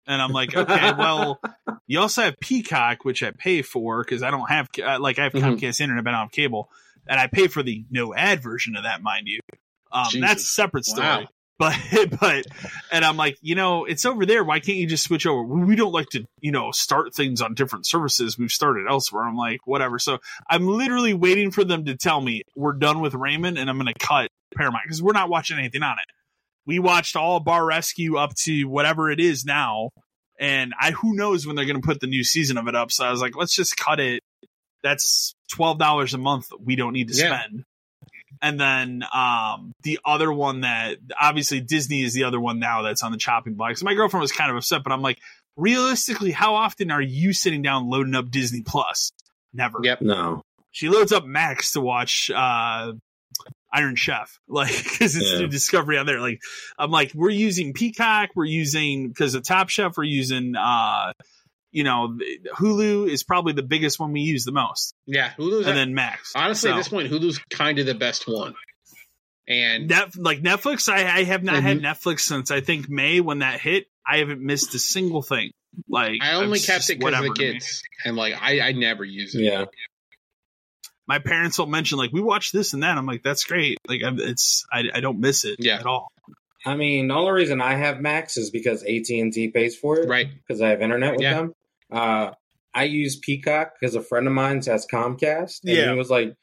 [0.07, 1.40] and I'm like, okay, well,
[1.86, 5.24] you also have Peacock, which I pay for because I don't have uh, like I
[5.26, 5.60] have Mhm.
[5.60, 6.69] Comcast internet, but I don't have cable,
[7.07, 9.40] and I pay for the no ad version of that, mind you.
[9.91, 11.06] Um, that's a separate story.
[11.07, 11.28] Wow.
[11.60, 11.76] But
[12.20, 12.46] but
[12.92, 14.44] and I'm like, you know, it's over there.
[14.44, 15.42] Why can't you just switch over?
[15.42, 18.38] We don't like to, you know, start things on different services.
[18.38, 19.24] We've started elsewhere.
[19.24, 19.98] I'm like, whatever.
[19.98, 23.78] So I'm literally waiting for them to tell me we're done with Raymond, and I'm
[23.80, 26.06] going to cut Paramount because we're not watching anything on it.
[26.68, 29.90] We watched all Bar Rescue up to whatever it is now,
[30.40, 32.92] and I who knows when they're going to put the new season of it up.
[32.92, 34.22] So I was like, let's just cut it.
[34.84, 37.40] That's twelve dollars a month we don't need to Yeah.
[37.40, 37.64] spend.
[38.41, 43.03] And then um, the other one that obviously Disney is the other one now that's
[43.03, 43.77] on the chopping block.
[43.77, 45.19] So my girlfriend was kind of upset, but I'm like,
[45.55, 49.11] realistically, how often are you sitting down loading up Disney Plus?
[49.53, 49.80] Never.
[49.81, 50.01] Yep.
[50.01, 50.41] no,
[50.72, 52.93] She loads up Max to watch uh,
[53.73, 55.39] Iron Chef, like because it's Yeah.
[55.39, 56.19] new Discovery on there.
[56.22, 56.39] Like
[56.77, 61.14] I'm like, we're using Peacock, we're using because of Top Chef, we're using uh,
[61.72, 62.18] you know,
[62.56, 66.31] Hulu is probably the biggest one we use the most, Yeah, Hulu's and then Max.
[66.35, 68.53] honestly So- at this point, Hulu's kind of the best one.
[69.49, 71.65] And Net, like Netflix, I, I have not Mm-hmm.
[71.68, 73.85] had Netflix since I think May when that hit.
[74.06, 75.52] I haven't missed a single thing.
[75.88, 77.53] Like I only it's kept just it because of the whatever to me.
[77.53, 79.44] kids, and like I, I never use it.
[79.44, 79.65] yeah,
[81.07, 82.98] My parents will mention like we watch this and that.
[82.98, 83.77] I'm like that's great.
[83.88, 85.80] Like I'm- it's I, I don't miss it Yeah.
[85.80, 86.07] at all.
[86.68, 89.99] I mean, the only reason I have Max is because AT and T pays for
[89.99, 90.27] it, Right.
[90.45, 91.34] Because I have internet with Yeah.
[91.35, 91.53] them.
[91.91, 92.31] Uh,
[92.73, 95.91] I use Peacock because a friend of mine has Comcast, and Yeah.
[95.94, 96.34] he was like,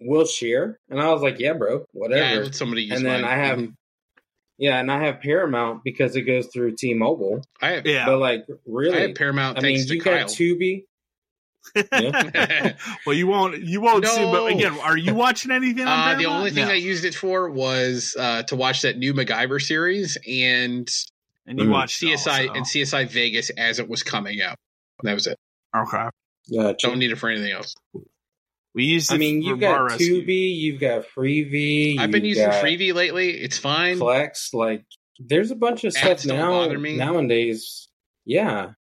[0.00, 3.30] "We'll share," and I was like, "Yeah, bro, whatever." let somebody use and then mine.
[3.30, 3.72] I have, Mhm.
[4.58, 7.42] yeah, and I have Paramount because it goes through T-Mobile.
[7.62, 8.06] I have, Yeah.
[8.06, 10.18] But like, I really, have Paramount I mean, thanks you to Kyle.
[10.18, 10.84] got Tubi.
[11.74, 12.74] Yeah.
[13.06, 14.22] well, you won't you won't see.
[14.24, 15.86] But again, are you watching anything?
[15.86, 16.72] On Uh, the only thing No.
[16.72, 20.88] I used it for was uh, to watch that new MacGyver series and
[21.46, 21.70] and you Mm.
[21.72, 24.56] watch CSI and CSI Vegas as it was coming out.
[25.02, 25.36] That was it.
[25.76, 26.08] Okay,
[26.54, 26.86] Gotcha.
[26.86, 27.74] Don't need it for anything else.
[28.74, 29.12] we used.
[29.12, 30.22] I mean, you've got Rescue.
[30.22, 31.98] Tubi, you've got Freevee.
[31.98, 33.30] I've been using got Freevee lately.
[33.30, 33.98] It's fine.
[33.98, 34.54] Flex.
[34.54, 34.84] Like,
[35.18, 36.96] there's a bunch of Ads stuff now me.
[36.96, 37.88] nowadays.
[38.24, 38.72] Yeah,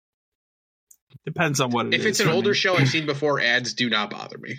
[1.24, 2.54] Depends on what it If is it's an older me.
[2.54, 4.58] show I've seen before, ads do not bother me.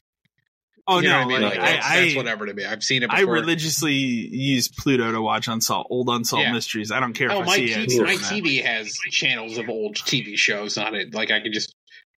[0.87, 1.41] Oh You know no, what I mean?
[1.49, 2.65] like, Like, I, that's, I, that's whatever to me.
[2.65, 6.51] I've seen it I religiously use Pluto to watch unsolved old unsolved Yeah.
[6.53, 6.91] mysteries.
[6.91, 7.97] I don't care Oh, if I my, see TV, ads.
[7.99, 8.15] my.
[8.15, 11.13] TV has channels of old TV shows on it.
[11.13, 11.73] Like I can just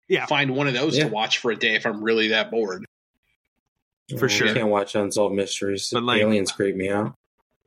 [0.09, 0.25] Yeah.
[0.27, 1.05] find one of those Yeah.
[1.05, 2.85] to watch for a day if I'm really that bored.
[4.19, 4.49] For Oh, sure.
[4.49, 5.89] I can't watch Unsolved Mysteries.
[5.93, 7.15] But, like- Aliens creep me out.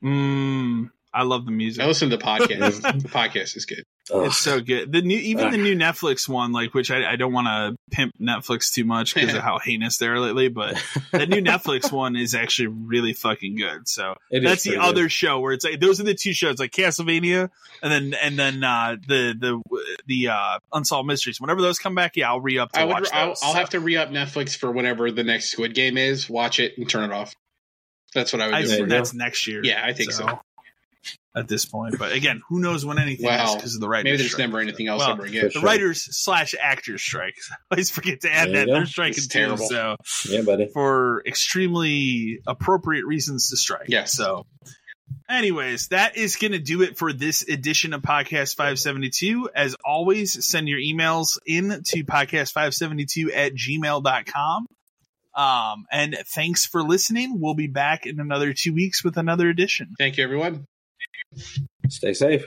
[0.04, 1.84] Mm, I love the music.
[1.84, 2.82] I listen to the podcast.
[3.02, 3.84] the podcast is good.
[4.14, 4.28] Ugh.
[4.28, 4.92] It's so good.
[4.92, 5.52] The new, even Ugh.
[5.52, 9.16] the new Netflix one, like which I, I don't want to pimp Netflix too much
[9.16, 10.82] because of how heinous they are lately, but
[11.12, 13.88] the new Netflix one is actually really fucking good.
[13.88, 14.90] So It is that's the pretty good.
[14.90, 17.50] other show where it's like those are the two shows, like Castlevania,
[17.82, 21.42] and then and then uh, the the the uh, Unsolved Mysteries.
[21.42, 22.94] Whenever those come back, yeah, I'll re up to I would.
[22.94, 23.42] watch I'll, those.
[23.44, 26.30] I'll have to re up Netflix for whenever the next Squid Game is.
[26.30, 27.34] Watch it and turn it off.
[28.14, 28.68] That's what I would I do.
[28.68, 29.62] There think you that's next year.
[29.64, 30.40] Yeah, I think so.
[31.38, 33.56] At this point, but again, who knows when anything is Wow.
[33.56, 34.04] because of the writers.
[34.06, 34.48] Maybe there's strike.
[34.48, 35.42] never anything else Well, ever again.
[35.42, 35.62] for the sure.
[35.62, 37.36] writers slash actors strike.
[37.52, 38.74] I always forget to add that go.
[38.74, 39.56] they're striking It's too.
[39.58, 39.96] So
[40.30, 40.68] Yeah, buddy.
[40.74, 43.86] for extremely appropriate reasons to strike.
[43.88, 44.14] Yes.
[44.14, 44.46] So,
[45.30, 49.50] anyways, that is going to do it for this edition of Podcast 572.
[49.56, 54.66] As always, send your emails in to podcast572 at gmail.com.
[55.36, 57.40] Um, and thanks for listening.
[57.40, 59.94] We'll be back in another two weeks with another edition.
[60.00, 60.66] Thank you, everyone.
[61.90, 62.46] Stay safe.